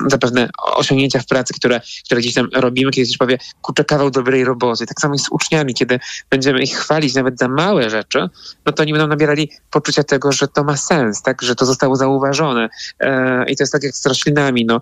za 0.07 0.19
pewne 0.19 0.49
osiągnięcia 0.63 1.21
w 1.21 1.27
pracy, 1.27 1.55
które, 1.55 1.81
które 2.05 2.21
gdzieś 2.21 2.35
tam 2.35 2.49
robimy, 2.55 2.91
kiedy 2.91 3.07
ktoś 3.07 3.19
powie, 3.19 3.39
kurczę, 3.63 3.85
kawał 3.85 4.11
dobrej 4.11 4.45
roboty. 4.45 4.87
Tak 4.87 5.01
samo 5.01 5.15
jest 5.15 5.25
z 5.25 5.29
uczniami, 5.29 5.75
kiedy 5.75 6.01
będziemy 6.31 6.63
ich 6.63 6.77
chwalić 6.77 7.15
nawet 7.15 7.39
za 7.39 7.49
małe 7.49 7.91
rzeczy, 7.91 8.29
no 8.67 8.73
to 8.73 8.83
oni 8.83 8.93
będą 8.93 9.07
nabierali 9.07 9.51
poczucia 9.71 10.05
tego, 10.05 10.33
że 10.33 10.49
to 10.49 10.65
ma 10.65 10.77
sens, 10.77 11.23
tak, 11.23 11.43
że 11.43 11.55
to 11.55 11.67
zostało 11.67 11.97
zauważone. 11.97 12.69
E, 13.01 13.45
I 13.49 13.57
to 13.57 13.63
jest 13.63 13.73
tak 13.73 13.83
jak 13.83 13.95
z 13.95 14.07
roślinami, 14.07 14.65
no. 14.65 14.81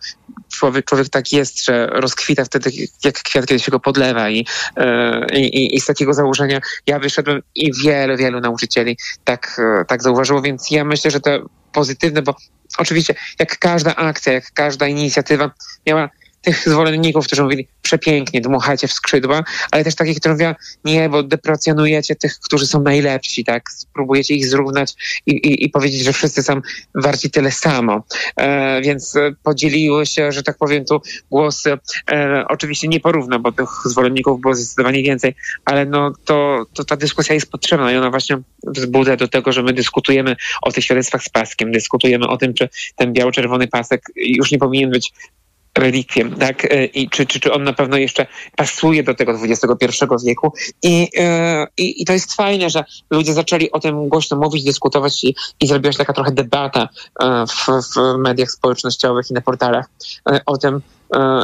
Człowiek, 0.52 0.84
człowiek 0.84 1.08
tak 1.08 1.32
jest, 1.32 1.64
że 1.64 1.86
rozkwita 1.86 2.44
wtedy 2.44 2.70
jak 3.04 3.14
kwiat, 3.14 3.46
kiedy 3.46 3.60
się 3.60 3.70
go 3.70 3.80
podlewa 3.80 4.30
i, 4.30 4.46
e, 4.76 5.38
i, 5.38 5.76
i 5.76 5.80
z 5.80 5.86
takiego 5.86 6.14
założenia 6.14 6.60
ja 6.86 6.98
wyszedłem 6.98 7.42
i 7.54 7.70
wiele, 7.84 8.16
wielu 8.16 8.40
nauczycieli 8.40 8.96
tak, 9.24 9.60
e, 9.80 9.84
tak 9.84 10.02
zauważyło, 10.02 10.42
więc 10.42 10.70
ja 10.70 10.84
myślę, 10.84 11.10
że 11.10 11.20
to 11.20 11.30
pozytywne, 11.72 12.22
bo 12.22 12.34
oczywiście 12.78 13.14
jak 13.38 13.58
każda 13.58 13.96
akcja, 13.96 14.32
jak 14.32 14.52
każda 14.52 14.86
inicjatywa 14.86 15.50
miała 15.86 16.10
tych 16.42 16.68
zwolenników, 16.68 17.26
którzy 17.26 17.42
mówili 17.42 17.68
przepięknie, 17.82 18.40
dmuchajcie 18.40 18.88
w 18.88 18.92
skrzydła, 18.92 19.44
ale 19.70 19.84
też 19.84 19.94
takich, 19.94 20.20
którzy 20.20 20.32
mówią 20.32 20.54
nie, 20.84 21.08
bo 21.08 21.22
deprecjonujecie 21.22 22.16
tych, 22.16 22.38
którzy 22.38 22.66
są 22.66 22.82
najlepsi, 22.82 23.44
tak? 23.44 23.70
Spróbujecie 23.70 24.34
ich 24.34 24.46
zrównać 24.46 24.94
i, 25.26 25.30
i, 25.30 25.64
i 25.64 25.70
powiedzieć, 25.70 26.00
że 26.04 26.12
wszyscy 26.12 26.42
są 26.42 26.60
warci 26.94 27.30
tyle 27.30 27.50
samo. 27.50 28.02
E, 28.36 28.80
więc 28.80 29.14
podzieliły 29.42 30.06
się, 30.06 30.32
że 30.32 30.42
tak 30.42 30.58
powiem, 30.58 30.84
tu 30.84 31.02
głosy. 31.30 31.78
E, 32.10 32.44
oczywiście 32.48 32.88
nie 32.88 33.00
porówno, 33.00 33.38
bo 33.38 33.52
tych 33.52 33.68
zwolenników 33.84 34.40
było 34.40 34.54
zdecydowanie 34.54 35.02
więcej, 35.02 35.34
ale 35.64 35.86
no 35.86 36.12
to, 36.24 36.66
to 36.74 36.84
ta 36.84 36.96
dyskusja 36.96 37.34
jest 37.34 37.50
potrzebna 37.50 37.92
i 37.92 37.96
ona 37.96 38.10
właśnie 38.10 38.38
wzbudza 38.66 39.16
do 39.16 39.28
tego, 39.28 39.52
że 39.52 39.62
my 39.62 39.72
dyskutujemy 39.72 40.36
o 40.62 40.72
tych 40.72 40.84
świadectwach 40.84 41.22
z 41.22 41.28
paskiem, 41.28 41.72
dyskutujemy 41.72 42.28
o 42.28 42.36
tym, 42.36 42.54
czy 42.54 42.68
ten 42.96 43.12
biało-czerwony 43.12 43.68
pasek 43.68 44.02
już 44.16 44.50
nie 44.50 44.58
powinien 44.58 44.90
być 44.90 45.12
relikwiem, 45.78 46.36
tak? 46.36 46.64
E, 46.64 46.84
I 46.84 47.10
czy, 47.10 47.26
czy, 47.26 47.40
czy 47.40 47.52
on 47.52 47.64
na 47.64 47.72
pewno 47.72 47.96
jeszcze 47.96 48.26
pasuje 48.56 49.02
do 49.02 49.14
tego 49.14 49.32
XXI 49.32 50.04
wieku. 50.26 50.52
I, 50.82 51.08
i, 51.76 52.02
I 52.02 52.04
to 52.04 52.12
jest 52.12 52.34
fajne, 52.34 52.70
że 52.70 52.84
ludzie 53.10 53.34
zaczęli 53.34 53.70
o 53.70 53.80
tym 53.80 54.08
głośno 54.08 54.36
mówić, 54.36 54.64
dyskutować 54.64 55.24
i, 55.24 55.34
i 55.60 55.66
zrobiła 55.66 55.92
się 55.92 55.98
taka 55.98 56.12
trochę 56.12 56.32
debata 56.32 56.88
e, 57.22 57.44
w, 57.46 57.66
w 57.94 58.18
mediach 58.18 58.50
społecznościowych 58.50 59.30
i 59.30 59.34
na 59.34 59.40
portalach 59.40 59.86
o 60.46 60.58
tym, 60.58 60.80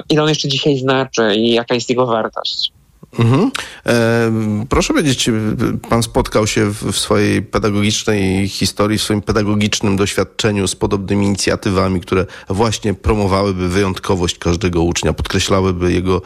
ile 0.09 0.23
on 0.23 0.29
jeszcze 0.29 0.49
dzisiaj 0.49 0.79
znaczy 0.79 1.35
i 1.37 1.53
jaka 1.53 1.75
jest 1.75 1.91
jego 1.91 2.07
wartość. 2.07 2.73
Mhm. 3.19 3.51
E, 3.87 4.67
proszę 4.69 4.95
powiedzieć, 4.95 5.31
pan 5.89 6.03
spotkał 6.03 6.47
się 6.47 6.67
w, 6.67 6.93
w, 6.93 6.99
swojej 6.99 7.43
pedagogicznej 7.43 8.49
historii, 8.49 8.99
w 8.99 9.03
swoim 9.03 9.23
pedagogicznym 9.23 9.97
doświadczeniu 9.97 10.69
z 10.69 10.77
podobnymi 10.77 11.27
inicjatywami, 11.27 12.01
które 12.01 12.27
właśnie 12.49 12.95
promowałyby 12.95 13.69
wyjątkowość 13.69 14.39
każdego 14.39 14.83
ucznia, 14.83 15.13
podkreślałyby 15.13 15.93
jego 15.93 16.23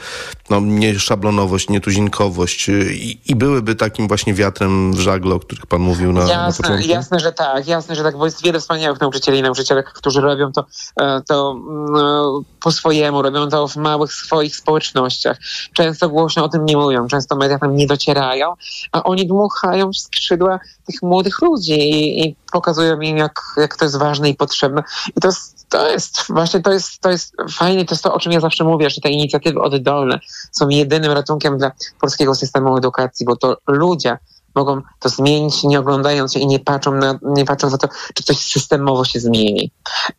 no, 0.51 0.61
nieszablonowość, 0.61 1.69
nietuzinkowość 1.69 2.69
i, 2.69 3.21
i 3.27 3.37
byłyby 3.37 3.75
takim 3.75 4.09
właśnie 4.09 4.35
wiatrem 4.35 4.93
w 4.93 5.01
żagle, 5.01 5.35
o 5.35 5.41
których 5.41 5.67
pan 5.67 5.81
mówił 5.81 6.13
na, 6.13 6.21
jasne, 6.21 6.37
na 6.37 6.53
początku? 6.53 6.89
Jasne, 6.89 7.21
że 7.21 7.33
tak, 7.33 7.67
jasne, 7.67 7.95
że 7.95 8.03
tak, 8.03 8.17
bo 8.17 8.25
jest 8.25 8.43
wiele 8.43 8.61
wspaniałych 8.61 9.01
nauczycieli 9.01 9.39
i 9.39 9.43
nauczycielek, 9.43 9.93
którzy 9.93 10.21
robią 10.21 10.53
to, 10.53 10.67
e, 11.01 11.23
to 11.29 11.57
mm, 11.69 12.45
po 12.63 12.73
swojemu, 12.73 13.23
robią 13.23 13.49
to 13.49 13.69
w 13.69 13.77
małych 13.77 14.13
swoich 14.13 14.57
społecznościach. 14.57 15.39
Często 15.73 16.09
głośno 16.09 16.45
o 16.45 16.49
tym 16.49 16.65
nie 16.65 16.72
mówią, 16.77 17.09
często 17.09 17.37
media 17.37 17.59
tam 17.59 17.77
nie 17.77 17.87
docierają, 17.87 18.55
a 18.93 19.03
oni 19.03 19.27
dmuchają 19.27 19.91
w 19.91 19.97
skrzydła 19.97 20.61
tych 20.87 21.03
młodych 21.03 21.43
ludzi 21.43 21.73
i, 21.73 22.27
i 22.27 22.37
pokazują 22.53 23.01
im, 23.01 23.17
jak, 23.17 23.41
jak 23.57 23.77
to 23.77 23.85
jest 23.85 23.99
ważne 23.99 24.31
i 24.31 24.35
potrzebne. 24.35 24.83
I 25.17 25.21
to 25.21 25.29
jest, 25.29 25.69
to 25.69 25.91
jest 25.91 26.25
właśnie, 26.29 26.61
to 26.61 26.73
jest, 26.73 27.01
to 27.01 27.11
jest 27.11 27.35
fajne, 27.51 27.85
to 27.85 27.95
jest 27.95 28.05
to, 28.05 28.15
o 28.15 28.21
czym 28.21 28.33
ja 28.33 28.41
zawsze 28.41 28.65
mówię, 28.65 28.91
że 28.91 29.01
te 29.01 29.11
inicjatywy 29.11 29.61
oddolne 29.61 30.19
są 30.53 30.69
jedynym 30.69 31.13
ratunkiem 31.13 31.59
dla 31.59 31.73
polskiego 32.01 32.35
systemu 32.35 32.77
edukacji, 32.77 33.27
bo 33.27 33.37
to 33.37 33.57
ludzie 33.67 34.19
mogą 34.55 34.83
to 35.01 35.09
zmienić, 35.09 35.63
nie 35.63 35.81
oglądając 35.81 36.33
się 36.33 36.41
i 36.41 36.47
nie 36.47 36.59
patrzą 36.59 36.93
na, 36.93 37.19
nie 37.23 37.45
patrząc 37.45 37.73
na 37.73 37.79
to, 37.79 37.89
czy 38.15 38.23
coś 38.23 38.39
systemowo 38.39 39.05
się 39.05 39.21
zmieni. 39.21 39.71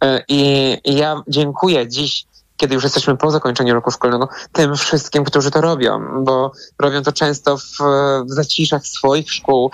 E, 0.04 0.24
i 0.28 0.78
ja 0.86 1.22
dziękuję 1.28 1.88
dziś 1.88 2.26
kiedy 2.64 2.76
już 2.76 2.84
jesteśmy 2.84 3.18
po 3.18 3.32
zakończeniu 3.32 3.74
roku 3.74 3.92
szkolnego, 3.92 4.30
tym 4.52 4.76
wszystkim, 4.76 5.24
którzy 5.24 5.52
to 5.52 5.62
robią, 5.62 6.24
bo 6.24 6.52
robią 6.80 7.04
to 7.04 7.12
często 7.12 7.58
w, 7.58 7.78
w 8.26 8.32
zaciszach 8.32 8.88
swoich 8.88 9.32
szkół, 9.32 9.72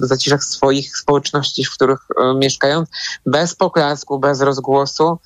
w 0.00 0.06
zaciszach 0.06 0.44
swoich 0.44 0.96
społeczności, 0.96 1.64
w 1.64 1.70
których 1.70 1.98
mieszkają, 2.36 2.84
bez 3.26 3.54
poklasku, 3.54 4.18
bez 4.18 4.40
rozgłosu, 4.40 5.18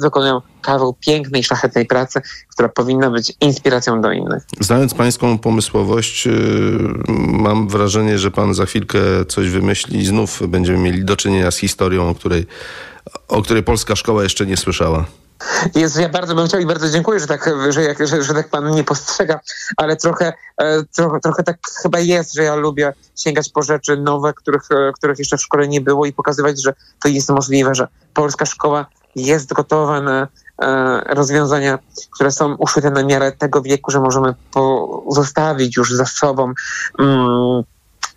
wykonują 0.00 0.40
kawał 0.62 0.92
pięknej, 0.92 1.44
szlachetnej 1.44 1.86
pracy, 1.86 2.20
która 2.48 2.68
powinna 2.68 3.10
być 3.10 3.32
inspiracją 3.40 4.00
do 4.00 4.12
innych. 4.12 4.42
Znając 4.60 4.94
pańską 4.94 5.38
pomysłowość, 5.38 6.28
mam 7.08 7.68
wrażenie, 7.68 8.18
że 8.18 8.30
pan 8.30 8.54
za 8.54 8.66
chwilkę 8.66 8.98
coś 9.28 9.48
wymyśli 9.48 9.98
i 9.98 10.06
znów 10.06 10.42
będziemy 10.48 10.78
mieli 10.78 11.04
do 11.04 11.16
czynienia 11.16 11.50
z 11.50 11.56
historią, 11.56 12.08
o 12.10 12.14
której, 12.14 12.46
o 13.28 13.42
której 13.42 13.62
polska 13.62 13.96
szkoła 13.96 14.22
jeszcze 14.22 14.46
nie 14.46 14.56
słyszała. 14.56 15.04
Jest, 15.74 15.96
ja 15.96 16.08
bardzo 16.08 16.34
bym 16.34 16.46
chciał 16.46 16.60
i 16.60 16.66
bardzo 16.66 16.88
dziękuję, 16.88 17.20
że 17.20 17.26
tak, 17.26 17.50
że, 17.68 18.06
że, 18.06 18.22
że 18.22 18.34
tak 18.34 18.48
pan 18.48 18.72
mnie 18.72 18.84
postrzega, 18.84 19.40
ale 19.76 19.96
trochę, 19.96 20.32
e, 20.58 20.82
trochę, 20.82 21.20
trochę 21.20 21.42
tak 21.42 21.56
chyba 21.82 21.98
jest, 21.98 22.34
że 22.34 22.42
ja 22.42 22.54
lubię 22.54 22.92
sięgać 23.16 23.48
po 23.48 23.62
rzeczy 23.62 23.96
nowe, 23.96 24.32
których, 24.32 24.62
e, 24.70 24.92
których 24.92 25.18
jeszcze 25.18 25.36
w 25.36 25.42
szkole 25.42 25.68
nie 25.68 25.80
było 25.80 26.06
i 26.06 26.12
pokazywać, 26.12 26.62
że 26.62 26.74
to 27.02 27.08
jest 27.08 27.30
możliwe, 27.30 27.74
że 27.74 27.88
polska 28.14 28.46
szkoła 28.46 28.86
jest 29.16 29.52
gotowa 29.52 30.00
na 30.00 30.28
e, 30.62 31.14
rozwiązania, 31.14 31.78
które 32.10 32.32
są 32.32 32.54
uszyte 32.54 32.90
na 32.90 33.02
miarę 33.02 33.32
tego 33.32 33.62
wieku, 33.62 33.90
że 33.90 34.00
możemy 34.00 34.34
zostawić 35.10 35.76
już 35.76 35.92
za 35.92 36.06
sobą 36.06 36.52
mm, 36.98 37.62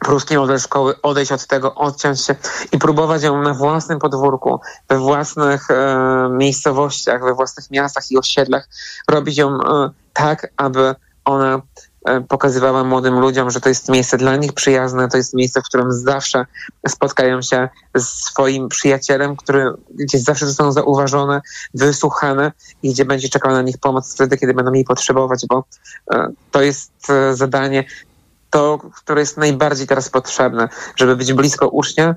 pruski 0.06 0.38
model 0.38 0.60
szkoły, 0.60 1.01
odejść 1.01 1.32
od 1.32 1.47
tego, 1.47 1.76
odciąć 1.76 2.22
się 2.22 2.36
i 2.72 2.78
próbować 2.78 3.24
ją 3.24 3.41
na 3.41 3.53
własnym 3.53 3.99
podwórku, 3.99 4.60
we 4.89 4.97
własnych 4.97 5.72
e, 5.72 6.30
miejscowościach, 6.32 7.24
we 7.24 7.34
własnych 7.34 7.72
miastach 7.72 8.12
i 8.12 8.18
osiedlach, 8.18 8.70
robić 9.10 9.38
ją 9.38 9.49
e, 9.49 9.89
tak, 10.14 10.51
aby 10.58 10.95
ona 11.26 11.62
e, 12.06 12.22
pokazywała 12.22 12.84
młodym 12.84 13.20
ludziom, 13.20 13.51
że 13.51 13.62
to 13.62 13.70
jest 13.70 13.89
miejsce 13.89 14.18
dla 14.18 14.36
nich 14.36 14.53
przyjazne, 14.53 15.08
to 15.10 15.18
jest 15.18 15.34
miejsce, 15.34 15.62
w 15.62 15.64
którym 15.64 15.91
zawsze 15.91 16.45
spotkają 16.88 17.41
się 17.41 17.70
z 17.95 18.06
swoim 18.06 18.70
przyjacielem, 18.70 19.36
który, 19.36 19.74
gdzie 19.89 20.20
zawsze 20.20 20.47
zostaną 20.47 20.72
zauważone, 20.72 21.41
wysłuchane 21.74 22.51
i 22.84 22.89
gdzie 22.89 23.06
będzie 23.06 23.30
czekał 23.30 23.51
na 23.51 23.62
nich 23.62 23.78
pomoc 23.78 24.14
wtedy, 24.14 24.38
kiedy 24.38 24.53
będą 24.53 24.74
jej 24.74 24.86
potrzebować, 24.86 25.45
bo 25.49 25.64
e, 26.14 26.28
to 26.51 26.62
jest 26.62 26.91
e, 27.10 27.36
zadanie 27.36 27.86
to, 28.56 28.80
które 28.95 29.22
jest 29.22 29.38
najbardziej 29.38 29.88
teraz 29.88 30.10
potrzebne, 30.10 30.70
żeby 30.95 31.16
być 31.16 31.34
blisko 31.34 31.68
ucznia, 31.68 32.16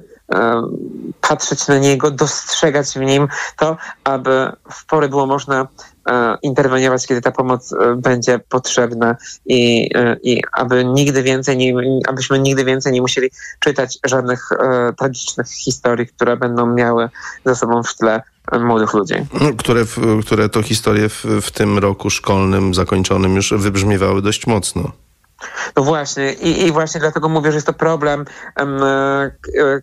patrzeć 1.21 1.69
na 1.69 1.79
niego, 1.79 2.11
dostrzegać 2.11 2.87
w 2.87 3.01
nim 3.01 3.29
to, 3.57 3.77
aby 4.05 4.53
w 4.73 4.87
porę 4.87 5.09
było 5.09 5.27
można 5.27 5.69
e, 6.11 6.39
interweniować, 6.43 7.07
kiedy 7.07 7.21
ta 7.21 7.33
pomoc 7.33 7.73
e, 7.73 7.95
będzie 7.97 8.39
potrzebna 8.39 9.17
i, 9.47 9.91
e, 9.95 10.17
i 10.23 10.43
aby 10.53 10.85
nigdy 10.85 11.23
więcej, 11.23 11.57
nie, 11.57 11.75
abyśmy 12.09 12.39
nigdy 12.39 12.65
więcej 12.65 12.93
nie 12.93 13.01
musieli 13.01 13.31
czytać 13.61 13.99
żadnych 14.05 14.49
tragicznych 14.99 15.49
historii, 15.49 16.07
które 16.07 16.37
będą 16.37 16.67
miały 16.67 17.09
ze 17.47 17.57
sobą 17.57 17.83
w 17.83 17.95
tle 17.95 18.23
młodych 18.61 18.95
ludzi. 18.95 19.15
Które, 19.59 19.85
które 20.27 20.49
to 20.49 20.63
historie 20.63 21.09
w, 21.09 21.25
w 21.43 21.51
tym 21.51 21.79
roku 21.79 22.11
szkolnym 22.11 22.75
zakończonym 22.75 23.37
już 23.37 23.53
wybrzmiewały 23.57 24.23
dość 24.23 24.47
mocno. 24.47 24.93
No 25.77 25.83
właśnie 25.83 26.33
I, 26.33 26.67
i 26.67 26.73
właśnie 26.73 27.01
dlatego 27.01 27.29
mówię, 27.29 27.51
że 27.51 27.57
jest 27.57 27.67
to 27.67 27.73
problem, 27.73 28.25
um, 28.61 28.81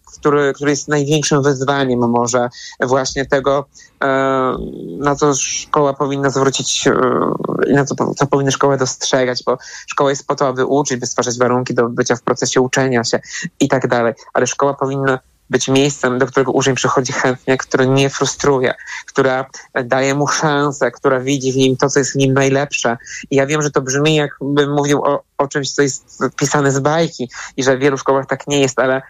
który, 0.06 0.54
który 0.54 0.72
jest 0.72 0.88
największym 0.88 1.44
wyzwaniem 1.44 2.00
może 2.00 2.50
właśnie 2.84 3.26
tego, 3.26 3.66
um, 4.02 4.58
na 5.00 5.16
co 5.16 5.36
szkoła 5.36 5.94
powinna 5.94 6.30
zwrócić 6.30 6.90
i 7.68 7.74
na 7.74 7.86
co, 7.86 8.14
co 8.14 8.28
powinna 8.28 8.52
szkoła 8.52 8.78
dostrzegać, 8.78 9.44
bo 9.46 9.58
szkoła 9.88 10.10
jest 10.10 10.28
po 10.28 10.36
to, 10.36 10.48
aby 10.48 10.66
uczyć, 10.66 11.00
by 11.00 11.06
stwarzać 11.06 11.40
warunki 11.40 11.74
do 11.74 11.90
bycia 11.90 12.16
w 12.16 12.22
procesie 12.22 12.62
uczenia 12.62 13.04
się 13.04 13.20
i 13.60 13.68
tak 13.68 13.88
dalej, 13.88 14.14
ale 14.34 14.48
szkoła 14.48 14.74
powinna 14.74 15.20
być 15.50 15.68
miejscem, 15.68 16.20
do 16.20 16.28
którego 16.28 16.52
uczeń 16.52 16.76
przychodzi 16.76 17.14
chętnie, 17.14 17.58
który 17.58 17.88
nie 17.88 18.10
frustruje, 18.10 18.74
która 19.06 19.46
daje 19.84 20.16
mu 20.16 20.28
szansę, 20.28 20.92
która 20.92 21.20
widzi 21.20 21.52
w 21.52 21.56
nim 21.56 21.78
to, 21.78 21.90
co 21.90 22.00
jest 22.00 22.14
w 22.14 22.16
nim 22.16 22.34
najlepsze. 22.34 22.98
I 23.30 23.36
ja 23.36 23.46
wiem, 23.46 23.62
że 23.62 23.72
to 23.72 23.82
brzmi, 23.82 24.16
jakbym 24.16 24.74
mówił 24.74 25.04
o, 25.04 25.24
o 25.38 25.48
czymś, 25.48 25.72
co 25.72 25.82
jest 25.82 26.20
pisane 26.38 26.72
z 26.72 26.80
bajki 26.80 27.30
i 27.58 27.64
że 27.64 27.78
w 27.78 27.80
wielu 27.80 27.98
szkołach 27.98 28.26
tak 28.26 28.48
nie 28.48 28.62
jest, 28.62 28.80
ale 28.80 29.02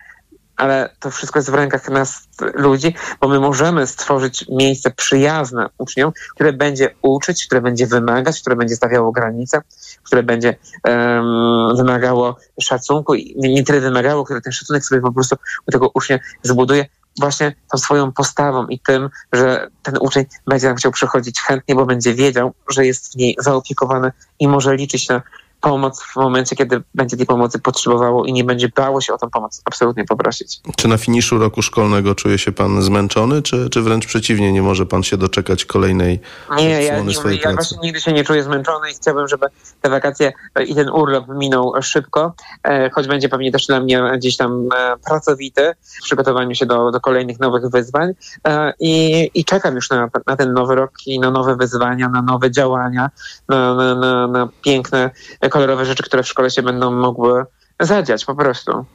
ale 0.57 0.89
to 0.99 1.11
wszystko 1.11 1.39
jest 1.39 1.49
w 1.49 1.53
rękach 1.53 1.89
nas 1.89 2.27
ludzi, 2.53 2.95
bo 3.21 3.27
my 3.27 3.39
możemy 3.39 3.87
stworzyć 3.87 4.45
miejsce 4.49 4.91
przyjazne 4.91 5.69
uczniom, 5.77 6.11
które 6.35 6.53
będzie 6.53 6.95
uczyć, 7.01 7.45
które 7.45 7.61
będzie 7.61 7.87
wymagać, 7.87 8.41
które 8.41 8.55
będzie 8.55 8.75
stawiało 8.75 9.11
granice, 9.11 9.61
które 10.03 10.23
będzie 10.23 10.55
um, 10.83 11.77
wymagało 11.77 12.37
szacunku 12.61 13.15
i 13.15 13.35
nie, 13.37 13.53
nie 13.53 13.63
tyle 13.63 13.81
wymagało, 13.81 14.23
które 14.23 14.41
ten 14.41 14.53
szacunek 14.53 14.85
sobie 14.85 15.01
po 15.01 15.11
prostu 15.11 15.35
u 15.67 15.71
tego 15.71 15.91
ucznia 15.93 16.19
zbuduje 16.43 16.85
właśnie 17.19 17.55
tą 17.71 17.77
swoją 17.77 18.11
postawą 18.11 18.67
i 18.67 18.79
tym, 18.79 19.09
że 19.33 19.67
ten 19.83 19.97
uczeń 19.99 20.25
będzie 20.47 20.67
nam 20.67 20.75
chciał 20.75 20.91
przychodzić 20.91 21.41
chętnie, 21.41 21.75
bo 21.75 21.85
będzie 21.85 22.13
wiedział, 22.13 22.53
że 22.69 22.85
jest 22.85 23.13
w 23.13 23.15
niej 23.15 23.35
zaopiekowany 23.39 24.11
i 24.39 24.47
może 24.47 24.75
liczyć 24.75 25.09
na 25.09 25.21
pomoc 25.66 26.03
w 26.03 26.16
momencie, 26.16 26.55
kiedy 26.55 26.82
będzie 26.95 27.18
tej 27.18 27.26
pomocy 27.26 27.59
potrzebowało 27.59 28.26
i 28.26 28.34
nie 28.34 28.43
będzie 28.43 28.70
bało 28.76 29.01
się 29.01 29.13
o 29.13 29.18
tą 29.18 29.30
pomoc 29.30 29.61
absolutnie 29.66 30.05
poprosić. 30.05 30.59
Czy 30.76 30.88
na 30.88 30.97
finiszu 30.97 31.38
roku 31.38 31.61
szkolnego 31.61 32.16
czuje 32.16 32.38
się 32.38 32.51
pan 32.51 32.82
zmęczony, 32.82 33.41
czy, 33.41 33.70
czy 33.70 33.82
wręcz 33.82 34.05
przeciwnie, 34.05 34.53
nie 34.53 34.61
może 34.61 34.86
pan 34.86 35.03
się 35.03 35.18
doczekać 35.18 35.66
kolejnej 35.66 36.20
Nie, 36.57 36.84
ja, 36.84 36.99
nie, 36.99 37.13
swojej 37.13 37.38
ja 37.38 37.43
pracy? 37.43 37.55
właśnie 37.55 37.78
nigdy 37.84 38.01
się 38.01 38.13
nie 38.13 38.24
czuję 38.24 38.43
zmęczony 38.43 38.91
i 38.91 38.93
chciałbym, 38.93 39.28
żeby 39.28 39.45
te 39.82 39.89
wakacje 39.89 40.34
i 40.68 40.76
ten 40.76 40.89
urlop 40.89 41.26
minął 41.28 41.74
szybko, 41.82 42.34
e, 42.63 42.89
choć 42.89 43.07
będzie 43.07 43.30
pewnie 43.30 43.51
też 43.51 43.68
dla 43.68 43.80
mnie 43.80 44.03
gdzieś 44.18 44.38
tam 44.38 44.70
e, 44.76 44.97
pracowity 45.05 45.74
w 45.82 46.03
przygotowaniu 46.03 46.55
się 46.55 46.66
do, 46.66 46.91
do 46.91 46.99
kolejnych 46.99 47.39
nowych 47.39 47.70
wyzwań 47.72 48.13
e, 48.47 48.74
i, 48.80 49.30
i 49.34 49.45
czekam 49.45 49.76
już 49.76 49.89
na, 49.89 50.09
na 50.28 50.36
ten 50.36 50.53
nowy 50.53 50.76
rok 50.76 50.91
i 51.05 51.20
na 51.20 51.32
nowe 51.32 51.55
wyzwania, 51.55 52.09
na 52.09 52.22
nowe 52.22 52.51
działania, 52.51 53.09
na, 53.49 53.76
na, 53.76 53.95
na, 53.95 54.28
na 54.28 54.49
piękne 54.61 55.09
kolorowe 55.55 55.85
rzeczy, 55.85 56.03
które 56.03 56.23
w 56.23 56.27
szkole 56.27 56.49
się 56.51 56.61
będą 56.61 56.91
mogły 56.91 57.43
zadziać 57.79 58.25
po 58.25 58.35
prostu. 58.35 58.85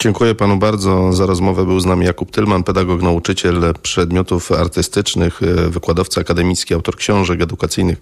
Dziękuję 0.00 0.34
panu 0.34 0.56
bardzo 0.56 1.12
za 1.12 1.26
rozmowę. 1.26 1.64
Był 1.64 1.80
z 1.80 1.86
nami 1.86 2.06
Jakub 2.06 2.30
Tylman, 2.30 2.62
pedagog, 2.62 3.02
nauczyciel 3.02 3.74
przedmiotów 3.82 4.52
artystycznych, 4.52 5.40
wykładowca 5.68 6.20
akademicki, 6.20 6.74
autor 6.74 6.96
książek 6.96 7.42
edukacyjnych 7.42 7.98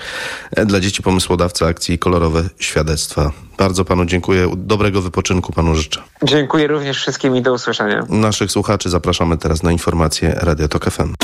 dla 0.66 0.80
dzieci, 0.80 1.02
pomysłodawca 1.02 1.66
akcji 1.66 1.98
Kolorowe 1.98 2.44
Świadectwa. 2.58 3.32
Bardzo 3.58 3.84
panu 3.84 4.04
dziękuję. 4.04 4.50
Dobrego 4.56 5.02
wypoczynku 5.02 5.52
panu 5.52 5.74
życzę. 5.74 6.02
Dziękuję 6.22 6.66
również 6.66 6.98
wszystkim 6.98 7.36
i 7.36 7.42
do 7.42 7.52
usłyszenia. 7.52 8.06
Naszych 8.08 8.50
słuchaczy 8.50 8.90
zapraszamy 8.90 9.38
teraz 9.38 9.62
na 9.62 9.72
informacje 9.72 10.34
Radio 10.42 10.68
Tok 10.68 10.90
FM. 10.90 11.14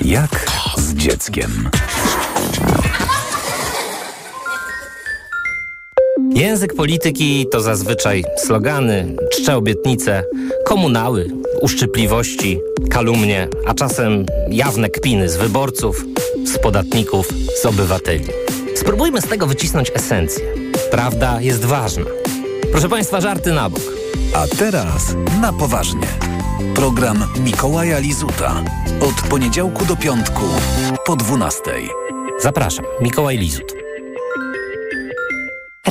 Jak 0.00 0.46
z 0.76 0.94
dzieckiem? 0.94 1.70
Język 6.32 6.74
polityki 6.74 7.46
to 7.50 7.60
zazwyczaj 7.60 8.24
slogany, 8.36 9.16
czcze 9.32 9.56
obietnice, 9.56 10.24
komunały, 10.64 11.30
uszczypliwości, 11.60 12.60
kalumnie, 12.90 13.48
a 13.66 13.74
czasem 13.74 14.26
jawne 14.50 14.90
kpiny 14.90 15.28
z 15.28 15.36
wyborców, 15.36 16.04
z 16.44 16.58
podatników, 16.58 17.28
z 17.62 17.66
obywateli. 17.66 18.24
Spróbujmy 18.74 19.20
z 19.20 19.26
tego 19.26 19.46
wycisnąć 19.46 19.92
esencję. 19.94 20.44
Prawda 20.90 21.40
jest 21.40 21.64
ważna. 21.64 22.04
Proszę 22.72 22.88
Państwa, 22.88 23.20
żarty 23.20 23.52
na 23.52 23.70
bok. 23.70 23.82
A 24.34 24.56
teraz 24.56 25.14
na 25.40 25.52
poważnie. 25.52 26.06
Program 26.74 27.24
Mikołaja 27.44 27.98
Lizuta. 27.98 28.64
Od 29.00 29.28
poniedziałku 29.28 29.84
do 29.84 29.96
piątku 29.96 30.42
po 31.06 31.16
12. 31.16 31.60
Zapraszam, 32.40 32.84
Mikołaj 33.00 33.38
Lizut. 33.38 33.73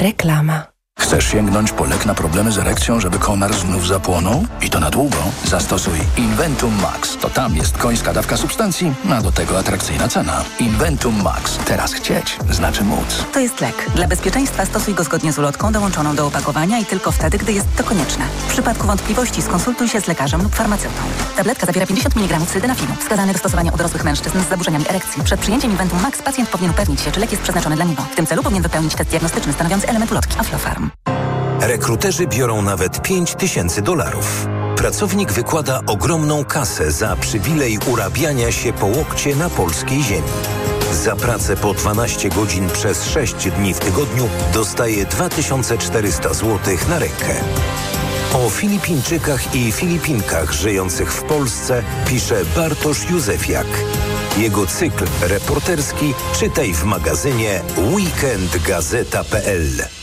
Reklama. 0.04 0.73
Chcesz 1.04 1.28
sięgnąć 1.28 1.72
po 1.72 1.86
lek 1.86 2.06
na 2.06 2.14
problemy 2.16 2.51
z 2.51 2.58
erekcją, 2.58 2.99
żeby 2.99 3.20
konar 3.20 3.54
znów 3.54 3.88
zapłonął? 3.88 4.45
I 4.62 4.70
to 4.70 4.80
na 4.80 4.89
długo? 4.89 5.18
Zastosuj 5.45 5.99
Inventum 6.18 6.82
Max. 6.82 7.18
To 7.18 7.30
tam 7.30 7.56
jest 7.56 7.78
końska 7.78 8.14
dawka 8.14 8.38
substancji, 8.38 8.93
a 9.12 9.22
do 9.22 9.32
tego 9.32 9.60
atrakcyjna 9.60 10.08
cena. 10.08 10.43
Inventum 10.60 11.22
Max. 11.24 11.58
Teraz 11.66 11.93
chcieć 11.93 12.38
znaczy 12.51 12.84
móc. 12.84 13.26
To 13.34 13.39
jest 13.39 13.62
lek. 13.62 13.89
Dla 13.95 14.08
bezpieczeństwa 14.08 14.66
stosuj 14.66 14.93
go 14.93 15.04
zgodnie 15.04 15.34
z 15.34 15.39
ulotką 15.39 15.72
dołączoną 15.72 16.16
do 16.16 16.28
opakowania 16.28 16.80
i 16.80 16.86
tylko 16.86 17.12
wtedy, 17.12 17.38
gdy 17.38 17.54
jest 17.54 17.68
to 17.78 17.84
konieczne. 17.84 18.26
W 18.47 18.51
przypadku 18.51 18.88
wątpliwości 18.88 19.41
skonsultuj 19.41 19.89
się 19.89 20.01
z 20.01 20.08
lekarzem 20.08 20.43
lub 20.43 20.56
farmaceutą. 20.56 21.01
Tabletka 21.38 21.66
zawiera 21.66 21.88
50 21.88 22.18
mg 22.18 22.39
sildenafinu, 22.54 22.95
wskazany 22.99 23.34
do 23.34 23.39
stosowania 23.39 23.72
u 23.72 23.78
dorosłych 23.78 24.04
mężczyzn 24.04 24.39
z 24.39 24.49
zaburzeniami 24.49 24.89
erekcji. 24.89 25.24
Przed 25.24 25.39
przyjęciem 25.39 25.72
Inventum 25.72 26.01
Max 26.01 26.22
pacjent 26.22 26.49
powinien 26.49 26.72
upewnić 26.72 27.01
się, 27.01 27.12
czy 27.12 27.20
lek 27.20 27.32
jest 27.32 27.43
przeznaczony 27.43 27.76
dla 27.76 27.86
niego. 27.86 28.01
W 28.12 28.16
tym 28.16 28.28
celu 28.28 28.43
powinien 28.43 28.64
wypełnić 28.64 28.95
test 28.95 29.10
diagnostyczny 29.10 29.54
stanowiący 29.54 29.88
element 29.88 30.12
ulotki 30.12 30.39
Aflofarm. 30.39 30.93
Rekruterzy 31.68 32.28
biorą 32.28 32.61
nawet 32.61 33.01
5 33.01 33.36
tysięcy 33.36 33.82
dolarów. 33.82 34.47
Pracownik 34.76 35.32
wykłada 35.32 35.82
ogromną 35.88 36.45
kasę 36.45 36.91
za 36.91 37.16
przywilej 37.16 37.80
urabiania 37.91 38.51
się 38.51 38.74
po 38.74 38.86
łokcie 38.86 39.36
na 39.36 39.49
polskiej 39.49 40.03
ziemi. 40.03 40.28
Za 40.91 41.16
pracę 41.16 41.55
po 41.55 41.74
12 41.74 42.30
godzin 42.30 42.70
przez 42.70 43.05
6 43.05 43.49
dni 43.49 43.74
w 43.74 43.80
tygodniu 43.80 44.30
dostaje 44.53 45.05
2400 45.05 46.34
zł 46.34 46.59
na 46.89 46.99
rękę. 46.99 47.34
O 48.34 48.49
Filipińczykach 48.49 49.55
i 49.55 49.72
Filipinkach 49.72 50.53
żyjących 50.53 51.14
w 51.14 51.24
Polsce 51.24 51.84
pisze 52.07 52.45
Bartosz 52.55 53.09
Józefiak. 53.09 53.68
Jego 54.38 54.68
cykl 54.68 55.05
reporterski 55.22 56.14
czytaj 56.39 56.74
w 56.74 56.84
magazynie 56.84 57.61
weekendgazeta.pl. 57.78 60.03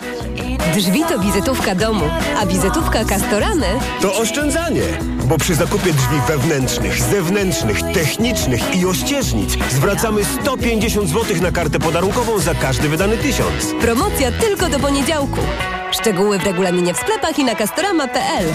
Drzwi 0.73 1.03
to 1.09 1.19
wizytówka 1.19 1.75
domu, 1.75 2.05
a 2.37 2.45
wizytówka 2.45 3.05
Castoramy 3.05 3.65
To 4.01 4.15
oszczędzanie, 4.15 4.81
bo 5.25 5.37
przy 5.37 5.55
zakupie 5.55 5.93
drzwi 5.93 6.17
wewnętrznych, 6.27 7.01
zewnętrznych, 7.01 7.81
technicznych 7.93 8.75
i 8.75 8.85
ościeżnic 8.85 9.57
zwracamy 9.69 10.25
150 10.25 11.09
zł 11.09 11.41
na 11.41 11.51
kartę 11.51 11.79
podarunkową 11.79 12.39
za 12.39 12.55
każdy 12.55 12.89
wydany 12.89 13.17
tysiąc. 13.17 13.73
Promocja 13.81 14.31
tylko 14.31 14.69
do 14.69 14.79
poniedziałku. 14.79 15.39
Szczegóły 15.91 16.39
w 16.39 16.43
regulaminie 16.43 16.93
w 16.93 16.97
sklepach 16.97 17.39
i 17.39 17.43
na 17.43 17.55
castorama.pl. 17.55 18.45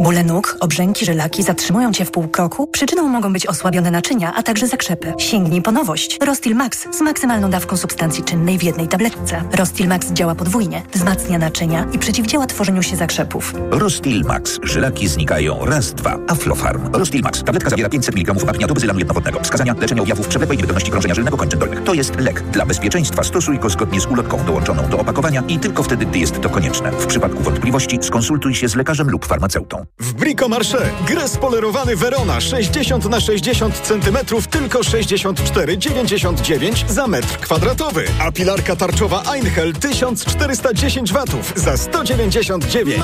Bóle 0.00 0.24
nóg, 0.24 0.56
obrzęki, 0.60 1.04
żylaki 1.04 1.42
zatrzymują 1.42 1.92
Cię 1.92 2.04
w 2.04 2.10
pół 2.10 2.28
kroku? 2.28 2.66
Przyczyną 2.66 3.08
mogą 3.08 3.32
być 3.32 3.46
osłabione 3.46 3.90
naczynia, 3.90 4.32
a 4.34 4.42
także 4.42 4.66
zakrzepy. 4.66 5.12
Sięgnij 5.18 5.62
po 5.62 5.72
nowość. 5.72 6.18
Rostil 6.26 6.56
Max 6.56 6.86
z 6.98 7.00
maksymalną 7.00 7.50
dawką 7.50 7.76
substancji 7.76 8.24
czynnej 8.24 8.58
w 8.58 8.62
jednej 8.62 8.88
tabletce. 8.88 9.42
Rostil 9.52 9.88
Max 9.88 10.12
działa 10.12 10.34
podwójnie, 10.34 10.82
wzmacnia 10.94 11.38
naczynia 11.38 11.86
i 11.92 11.98
przeciwdziała 11.98 12.46
tworzeniu 12.46 12.82
się 12.82 12.96
zakrzepów. 12.96 13.54
Rostil 13.70 14.24
Max. 14.24 14.58
Żylaki 14.62 15.08
znikają 15.08 15.64
raz, 15.64 15.94
dwa. 15.94 16.18
Aflofarm. 16.28 16.92
Rostil 16.92 17.22
Max. 17.22 17.44
Tabletka 17.44 17.70
zawiera 17.70 17.88
500 17.88 18.16
mg 18.16 18.50
apniatu 18.50 18.74
bezylanu 18.74 18.98
jednowodnego. 18.98 19.40
Wskazania 19.40 19.74
leczenia 19.80 20.02
objawów 20.02 20.28
przewlekłej 20.28 20.58
niewydolności 20.58 20.90
krążenia 20.90 21.14
żylnego 21.14 21.36
kończyn 21.36 21.58
dolnych. 21.58 21.84
To 21.84 21.94
jest 21.94 22.16
lek. 22.20 22.42
Dla 22.50 22.66
bezpieczeństwa 22.66 23.24
stosuj 23.24 23.58
go 23.58 23.70
zgodnie 23.70 24.00
z 24.00 24.06
ulotką 24.06 24.44
dołączoną 24.44 24.88
do 24.88 24.98
opakowania 24.98 25.42
i 25.48 25.58
tylko 25.58 25.82
wtedy, 25.82 26.06
gdy 26.06 26.18
jest 26.18 26.40
to 26.40 26.50
konieczne. 26.50 26.92
W 26.92 27.06
przypadku 27.06 27.42
wątpliwości 27.42 27.98
skonsultuj 28.02 28.54
się 28.54 28.68
z 28.68 28.74
lekarzem 28.74 29.10
lub 29.10 29.26
farmaceutą. 29.26 29.89
W 29.98 30.12
Bricomarché 30.12 30.78
gres 31.06 31.36
polerowany 31.36 31.96
Verona 31.96 32.40
60 32.40 33.04
na 33.04 33.20
60 33.20 33.80
cm 33.80 34.18
tylko 34.50 34.78
64,99 34.78 36.88
za 36.88 37.06
metr 37.06 37.38
kwadratowy, 37.40 38.04
a 38.20 38.32
pilarka 38.32 38.76
tarczowa 38.76 39.22
Einhell 39.34 39.72
1410 39.72 41.12
watów 41.12 41.52
za 41.56 41.76
199. 41.76 43.02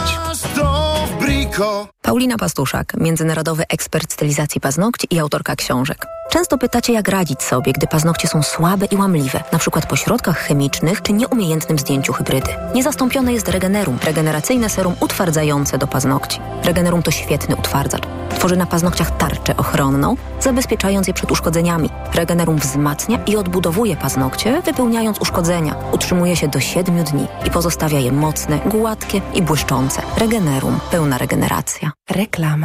w 1.07 1.13
Brico. 1.19 1.89
Paulina 2.03 2.37
Pastuszak, 2.39 2.93
międzynarodowy 2.97 3.65
ekspert 3.69 4.13
stylizacji 4.13 4.61
paznokci 4.61 5.07
i 5.11 5.19
autorka 5.19 5.57
książek. 5.57 6.07
Często 6.31 6.59
pytacie, 6.59 6.93
jak 6.93 7.09
radzić 7.09 7.43
sobie, 7.43 7.73
gdy 7.73 7.87
paznokcie 7.87 8.29
są 8.29 8.43
słabe 8.43 8.87
i 8.87 8.97
łamliwe, 8.97 9.45
na 9.53 9.59
przykład 9.59 9.87
po 9.87 9.97
środkach 9.97 10.39
chemicznych 10.39 11.03
czy 11.03 11.13
nieumiejętnym 11.13 11.79
zdjęciu 11.79 12.13
hybrydy. 12.13 12.49
Niezastąpione 12.75 13.33
jest 13.33 13.49
Regenerum, 13.49 13.99
regeneracyjne 14.05 14.69
serum 14.69 14.95
utwardzające 15.01 15.79
do 15.79 15.87
paznokci. 15.87 16.41
Regenerum 16.77 17.03
to 17.03 17.11
świetny 17.11 17.57
utwardzacz. 17.57 18.03
Tworzy 18.31 18.57
na 18.57 18.67
paznokciach 18.67 19.17
tarczę 19.17 19.57
ochronną, 19.57 20.17
zabezpieczając 20.41 21.09
je 21.09 21.15
przed 21.15 21.31
uszkodzeniami. 21.31 21.91
Regenerum 22.15 22.57
wzmacnia 22.57 23.19
i 23.27 23.37
odbudowuje 23.37 23.97
paznokcie, 23.97 24.63
wypełniając 24.63 25.19
uszkodzenia. 25.21 25.75
Utrzymuje 25.93 26.37
się 26.37 26.49
do 26.49 26.61
7 26.61 27.05
dni 27.05 27.27
i 27.47 27.51
pozostawia 27.51 27.99
je 27.99 28.13
mocne, 28.13 28.59
gładkie 28.67 29.21
i 29.35 29.43
błyszczące. 29.43 30.03
Regenerum. 30.19 30.79
Pełna 30.91 31.19
regeneracja. 31.19 31.93
Reklama. 32.11 32.55